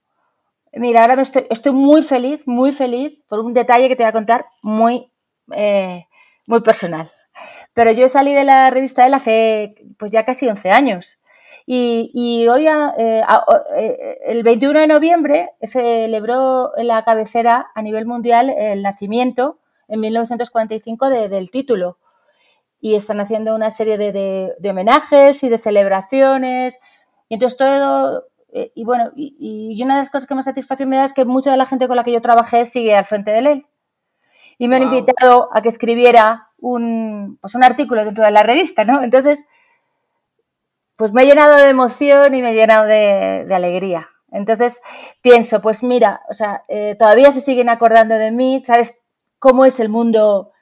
Mira, 0.76 1.02
ahora 1.02 1.22
estoy, 1.22 1.72
muy 1.72 2.02
feliz, 2.04 2.46
muy 2.46 2.74
feliz 2.74 3.18
por 3.30 3.40
un 3.40 3.54
detalle 3.54 3.88
que 3.88 3.96
te 3.96 4.04
voy 4.04 4.10
a 4.10 4.14
contar 4.14 4.46
muy, 4.62 5.10
eh, 5.54 6.06
muy 6.48 6.62
personal. 6.62 7.12
Pero 7.74 7.92
yo 7.92 8.10
salí 8.10 8.34
de 8.34 8.44
la 8.44 8.70
revista 8.72 9.06
él 9.06 9.14
hace 9.14 9.76
pues 9.98 10.12
ya 10.12 10.26
casi 10.26 10.48
11 10.50 10.72
años. 10.72 11.20
Y, 11.66 12.46
hoy, 12.48 12.68
eh, 12.68 13.24
eh, 13.78 14.18
el 14.26 14.44
21 14.44 14.82
de 14.82 14.88
noviembre, 14.88 15.52
celebró 15.64 16.72
la 16.78 17.04
cabecera 17.06 17.72
a 17.74 17.82
nivel 17.82 18.06
mundial 18.06 18.50
el 18.50 18.84
nacimiento 18.84 19.60
en 19.88 20.02
1945 20.02 21.10
del 21.10 21.52
título. 21.52 21.98
Y 22.82 22.96
están 22.96 23.22
haciendo 23.22 23.56
una 23.56 23.72
serie 23.72 23.98
de, 23.98 24.12
de 24.60 24.70
homenajes 24.70 25.42
y 25.44 25.50
de 25.50 25.58
celebraciones. 25.58 26.82
Y 27.30 27.36
entonces 27.36 27.58
todo, 27.58 28.26
eh, 28.58 28.72
y 28.74 28.86
bueno, 28.86 29.12
y, 29.18 29.78
una 29.84 29.96
de 29.96 30.00
las 30.00 30.10
cosas 30.10 30.28
que 30.28 30.34
más 30.34 30.46
satisfacción 30.46 30.88
me 30.88 30.96
da 30.96 31.04
es 31.04 31.12
que 31.12 31.26
mucha 31.26 31.52
de 31.52 31.58
la 31.58 31.66
gente 31.66 31.90
con 31.90 31.98
la 31.98 32.06
que 32.06 32.14
yo 32.14 32.22
trabajé 32.22 32.66
sigue 32.66 32.96
al 32.96 33.04
frente 33.04 33.32
de 33.32 33.42
ley. 33.42 33.66
Y 34.58 34.70
me 34.70 34.78
han 34.78 34.84
invitado 34.84 35.50
a 35.52 35.62
que 35.62 35.68
escribiera 35.68 36.52
un, 36.58 37.38
pues 37.42 37.54
un 37.56 37.66
artículo 37.66 38.06
dentro 38.06 38.24
de 38.24 38.32
la 38.32 38.44
revista, 38.44 38.86
¿no? 38.86 39.04
Entonces, 39.04 39.46
pues 40.96 41.12
me 41.12 41.24
he 41.24 41.26
llenado 41.26 41.58
de 41.58 41.68
emoción 41.68 42.34
y 42.34 42.42
me 42.42 42.52
he 42.52 42.54
llenado 42.54 42.86
de, 42.86 43.46
alegría. 43.54 44.08
Entonces 44.32 44.80
pienso, 45.22 45.62
pues 45.62 45.84
mira, 45.84 46.22
o 46.30 46.34
sea, 46.34 46.64
eh, 46.70 46.96
todavía 46.98 47.34
se 47.34 47.42
siguen 47.42 47.68
acordando 47.68 48.16
de 48.16 48.32
mí, 48.32 48.64
¿sabes 48.66 49.04
cómo 49.38 49.66
es 49.66 49.82
el 49.82 49.90
mundo 49.90 50.54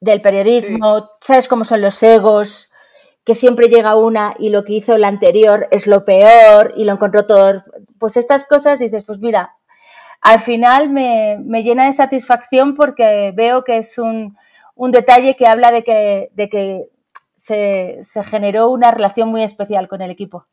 del 0.00 0.20
periodismo? 0.20 1.08
¿Sabes 1.20 1.46
cómo 1.46 1.62
son 1.62 1.82
los 1.82 2.02
egos? 2.02 2.72
Que 3.24 3.34
siempre 3.34 3.68
llega 3.68 3.94
una 3.94 4.34
y 4.38 4.48
lo 4.50 4.64
que 4.64 4.74
hizo 4.74 4.96
la 4.96 5.08
anterior 5.08 5.68
es 5.70 5.86
lo 5.86 6.04
peor 6.04 6.72
y 6.76 6.84
lo 6.84 6.92
encontró 6.92 7.26
todo. 7.26 7.64
Pues 7.98 8.16
estas 8.16 8.46
cosas 8.46 8.78
dices, 8.78 9.04
pues 9.04 9.18
mira, 9.18 9.54
al 10.20 10.40
final 10.40 10.90
me, 10.90 11.38
llena 11.62 11.86
de 11.86 11.92
satisfacción 11.92 12.74
porque 12.74 13.32
veo 13.36 13.64
que 13.64 13.78
es 13.78 13.98
un, 13.98 14.36
detalle 14.76 15.34
que 15.34 15.46
habla 15.46 15.70
de 15.70 15.84
que, 15.84 16.30
de 16.32 16.48
que 16.48 16.88
se, 17.36 18.00
generó 18.24 18.70
una 18.70 18.90
relación 18.90 19.28
muy 19.28 19.42
especial 19.42 19.88
con 19.88 20.02
el 20.02 20.10
equipo. 20.10 20.46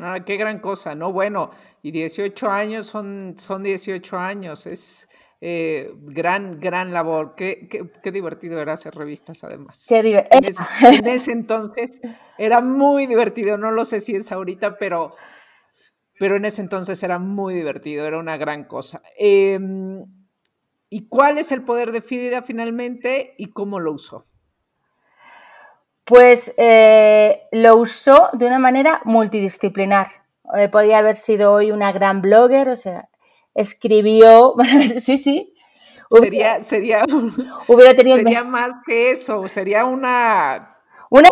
Ah, 0.00 0.20
qué 0.26 0.36
gran 0.36 0.58
cosa, 0.58 0.94
¿no? 0.94 1.12
Bueno, 1.12 1.50
y 1.82 1.92
18 1.92 2.50
años 2.50 2.86
son, 2.86 3.34
son 3.38 3.62
18 3.62 4.18
años, 4.18 4.66
es, 4.66 5.08
eh, 5.46 5.92
gran, 6.00 6.58
gran 6.58 6.94
labor. 6.94 7.34
Qué, 7.36 7.68
qué, 7.68 8.10
divertido 8.10 8.58
era 8.62 8.72
hacer 8.72 8.94
revistas, 8.94 9.44
además. 9.44 9.84
Qué. 9.86 10.00
En, 10.80 11.06
ese 11.06 11.32
entonces 11.32 12.00
era 12.38 12.62
muy 12.62 13.04
divertido. 13.04 13.58
No 13.58 13.70
lo 13.70 13.84
sé 13.84 14.00
si 14.00 14.16
es 14.16 14.32
ahorita, 14.32 14.78
pero, 14.78 15.14
pero 16.18 16.36
en 16.36 16.46
ese 16.46 16.62
entonces 16.62 17.02
era 17.02 17.18
muy 17.18 17.52
divertido. 17.52 18.06
Era 18.06 18.16
una 18.16 18.38
gran 18.38 18.64
cosa. 18.64 19.02
Em, 19.18 20.06
¿Y 20.88 21.08
cuál 21.08 21.36
es 21.36 21.52
el 21.52 21.62
poder 21.62 21.92
de 21.92 22.00
Frida 22.00 22.40
finalmente 22.40 23.34
y 23.36 23.50
cómo 23.50 23.80
lo 23.80 23.92
usó? 23.92 24.24
Pues 26.04 26.54
eh, 26.56 27.42
lo 27.52 27.76
usó 27.76 28.30
de 28.32 28.46
una 28.46 28.58
manera 28.58 29.02
multidisciplinar. 29.04 30.06
Eh, 30.56 30.70
podía 30.70 31.00
haber 31.00 31.16
sido 31.16 31.52
hoy 31.52 31.70
una 31.70 31.92
gran 31.92 32.22
blogger, 32.22 32.70
o 32.70 32.76
sea, 32.76 33.10
escribió, 33.54 34.54
sí, 35.00 35.18
sí. 35.18 35.54
Sería, 36.10 36.62
sería, 36.62 37.04
hubiera 37.66 37.94
tenido 37.94 38.18
sería 38.18 38.44
más 38.44 38.72
que 38.86 39.10
eso, 39.10 39.48
sería 39.48 39.84
una 39.84 40.74
una, 41.10 41.30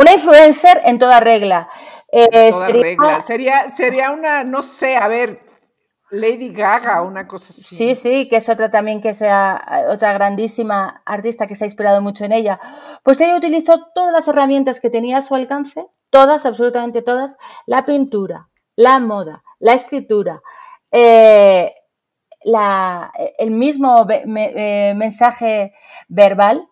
una, 0.00 0.12
influencer 0.12 0.80
en 0.84 0.98
toda 0.98 1.20
regla. 1.20 1.68
Eh, 2.10 2.50
toda 2.50 2.66
sería, 2.66 2.82
regla. 2.82 3.20
Sería, 3.22 3.68
sería 3.68 4.10
una, 4.10 4.42
no 4.42 4.62
sé, 4.62 4.96
a 4.96 5.06
ver, 5.06 5.44
Lady 6.10 6.52
Gaga, 6.52 7.02
una 7.02 7.26
cosa 7.26 7.50
así. 7.50 7.62
Sí, 7.62 7.94
sí, 7.94 8.28
que 8.28 8.36
es 8.36 8.48
otra 8.48 8.70
también 8.70 9.00
que 9.00 9.12
sea 9.12 9.86
otra 9.88 10.12
grandísima 10.12 11.02
artista 11.06 11.46
que 11.46 11.54
se 11.54 11.64
ha 11.64 11.66
inspirado 11.66 12.02
mucho 12.02 12.24
en 12.24 12.32
ella. 12.32 12.60
Pues 13.02 13.20
ella 13.20 13.36
utilizó 13.36 13.92
todas 13.94 14.12
las 14.12 14.28
herramientas 14.28 14.80
que 14.80 14.90
tenía 14.90 15.18
a 15.18 15.22
su 15.22 15.34
alcance, 15.34 15.86
todas, 16.10 16.44
absolutamente 16.44 17.00
todas, 17.00 17.38
la 17.64 17.86
pintura, 17.86 18.48
la 18.76 18.98
moda, 18.98 19.42
la 19.58 19.72
escritura, 19.72 20.42
eh, 20.92 21.74
el 23.38 23.50
mismo 23.50 24.06
eh, 24.08 24.94
mensaje 24.94 25.72
verbal 26.08 26.68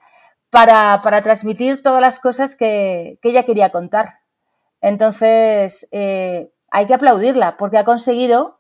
para, 0.51 1.01
transmitir 1.23 1.83
todas 1.83 2.03
las 2.03 2.19
cosas 2.21 2.55
que, 2.57 3.19
ella 3.23 3.45
quería 3.45 3.71
contar. 3.71 4.21
Entonces, 4.81 5.89
eh, 5.93 6.53
hay 6.71 6.87
que 6.87 6.95
aplaudirla 6.95 7.57
porque 7.57 7.79
ha 7.79 7.85
conseguido 7.85 8.59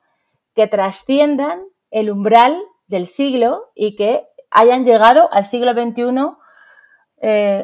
que 0.54 0.66
trasciendan 0.66 1.62
el 1.90 2.10
umbral 2.10 2.60
del 2.86 3.06
siglo 3.06 3.70
y 3.74 3.96
que 3.96 4.26
hayan 4.50 4.84
llegado 4.84 5.32
al 5.32 5.44
siglo 5.44 5.72
XXI 5.72 6.36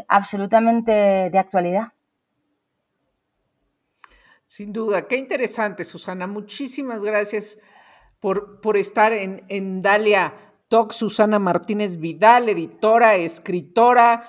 absolutamente 0.09 1.31
de 1.31 1.39
actualidad. 1.39 1.93
Sin 4.45 4.73
duda, 4.73 5.09
qué 5.09 5.17
interesante, 5.17 5.83
Susana. 5.83 6.27
Muchísimas 6.27 7.03
gracias 7.03 7.59
por, 8.21 8.61
por 8.61 8.77
estar 8.77 9.13
en, 9.13 9.45
en 9.49 9.83
Dalia 9.83 10.35
Talk. 10.69 10.93
Susana 10.93 11.39
Martínez 11.39 11.99
Vidal, 11.99 12.49
editora, 12.49 13.17
escritora, 13.17 14.23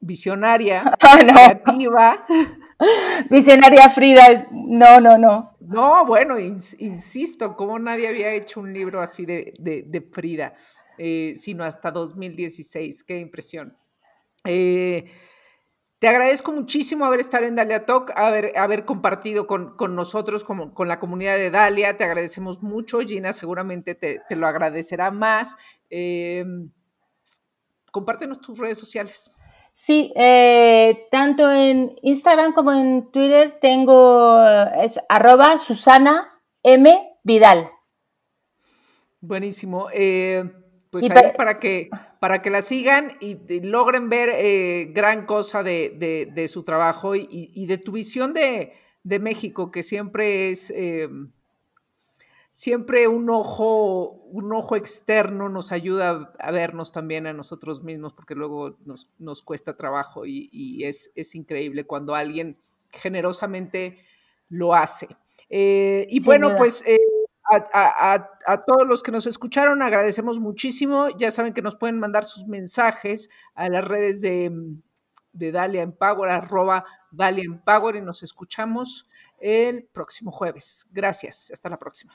visionaria, 0.00 0.82
ah, 1.02 1.18
creativa. 1.18 2.22
Visionaria 3.30 3.88
Frida, 3.88 4.48
no, 4.50 5.00
no, 5.00 5.16
no. 5.16 5.56
No, 5.60 6.04
bueno, 6.04 6.38
insisto, 6.38 7.56
como 7.56 7.78
nadie 7.78 8.08
había 8.08 8.34
hecho 8.34 8.60
un 8.60 8.72
libro 8.72 9.00
así 9.00 9.24
de, 9.24 10.08
Frida, 10.10 10.54
eh, 10.98 11.34
sino 11.36 11.64
hasta 11.64 11.90
2016, 11.92 13.04
qué 13.04 13.18
impresión. 13.18 13.76
Eh, 14.44 15.04
te 16.02 16.08
agradezco 16.08 16.50
muchísimo 16.50 17.04
haber 17.04 17.20
estado 17.20 17.44
en 17.44 17.54
Dalia 17.54 17.86
Talk, 17.86 18.10
haber, 18.16 18.58
haber 18.58 18.84
compartido 18.84 19.46
con, 19.46 19.76
nosotros, 19.94 20.42
con, 20.42 20.70
con, 20.70 20.88
la 20.88 20.98
comunidad 20.98 21.36
de 21.36 21.52
Dalia. 21.52 21.96
Te 21.96 22.02
agradecemos 22.02 22.60
mucho. 22.60 22.98
Gina 23.02 23.32
seguramente 23.32 23.94
te, 23.94 24.20
lo 24.30 24.48
agradecerá 24.48 25.12
más. 25.12 25.54
Eh, 25.90 26.44
compártenos 27.92 28.40
tus 28.40 28.58
redes 28.58 28.78
sociales. 28.78 29.30
Sí, 29.74 30.12
eh, 30.16 31.06
tanto 31.12 31.48
en 31.52 31.94
Instagram 32.02 32.52
como 32.52 32.72
en 32.72 33.12
Twitter 33.12 33.60
tengo, 33.60 34.44
es 34.82 34.98
arroba 35.08 35.56
Susana 35.56 36.42
M. 36.64 37.16
Vidal. 37.22 37.70
Buenísimo. 39.20 39.86
Eh, 39.92 40.50
pues 40.90 41.08
ahí 41.08 41.30
para 41.36 41.60
que, 41.60 41.90
para 42.22 42.40
que 42.40 42.50
la 42.50 42.62
sigan 42.62 43.16
y, 43.18 43.36
logren 43.62 44.08
ver 44.08 44.30
eh, 44.32 44.92
gran 44.94 45.26
cosa 45.26 45.64
de, 45.64 46.46
su 46.48 46.62
trabajo 46.62 47.16
y, 47.16 47.66
de 47.66 47.78
tu 47.78 47.90
visión 47.90 48.32
de, 48.32 48.74
de 49.02 49.18
México, 49.18 49.72
que 49.72 49.82
siempre 49.82 50.50
es 50.50 50.72
siempre 52.52 53.08
un 53.08 53.30
ojo, 53.30 54.10
un 54.30 54.52
ojo 54.52 54.76
externo 54.76 55.48
nos 55.48 55.72
ayuda 55.72 56.32
a 56.38 56.50
vernos 56.52 56.92
también 56.92 57.26
a 57.26 57.32
nosotros 57.32 57.82
mismos, 57.82 58.12
porque 58.12 58.34
luego 58.34 58.76
nos, 58.84 59.42
cuesta 59.42 59.74
trabajo 59.74 60.24
y, 60.26 60.84
es, 60.84 61.10
increíble 61.34 61.84
cuando 61.84 62.14
alguien 62.14 62.56
generosamente 62.90 63.98
lo 64.48 64.74
hace. 64.74 65.08
Eh, 65.48 66.06
y 66.08 66.22
bueno, 66.24 66.54
pues 66.56 66.84
eh, 66.86 66.98
a, 67.52 68.64
todos 68.66 68.86
los 68.86 69.02
que 69.02 69.12
nos 69.12 69.26
escucharon, 69.26 69.82
agradecemos 69.82 70.40
muchísimo. 70.40 71.08
Ya 71.18 71.30
saben 71.30 71.52
que 71.52 71.62
nos 71.62 71.76
pueden 71.76 71.98
mandar 71.98 72.24
sus 72.24 72.46
mensajes 72.46 73.28
a 73.54 73.68
las 73.68 73.84
redes 73.84 74.20
de, 74.20 74.50
de 75.32 75.52
Dalia 75.52 75.82
Empower, 75.82 76.30
arroba 76.30 76.84
Dalia 77.10 77.44
Empower, 77.44 77.96
y 77.96 78.00
nos 78.00 78.22
escuchamos 78.22 79.08
el 79.38 79.84
próximo 79.92 80.30
jueves. 80.30 80.86
Gracias, 80.90 81.50
hasta 81.52 81.68
la 81.68 81.78
próxima. 81.78 82.14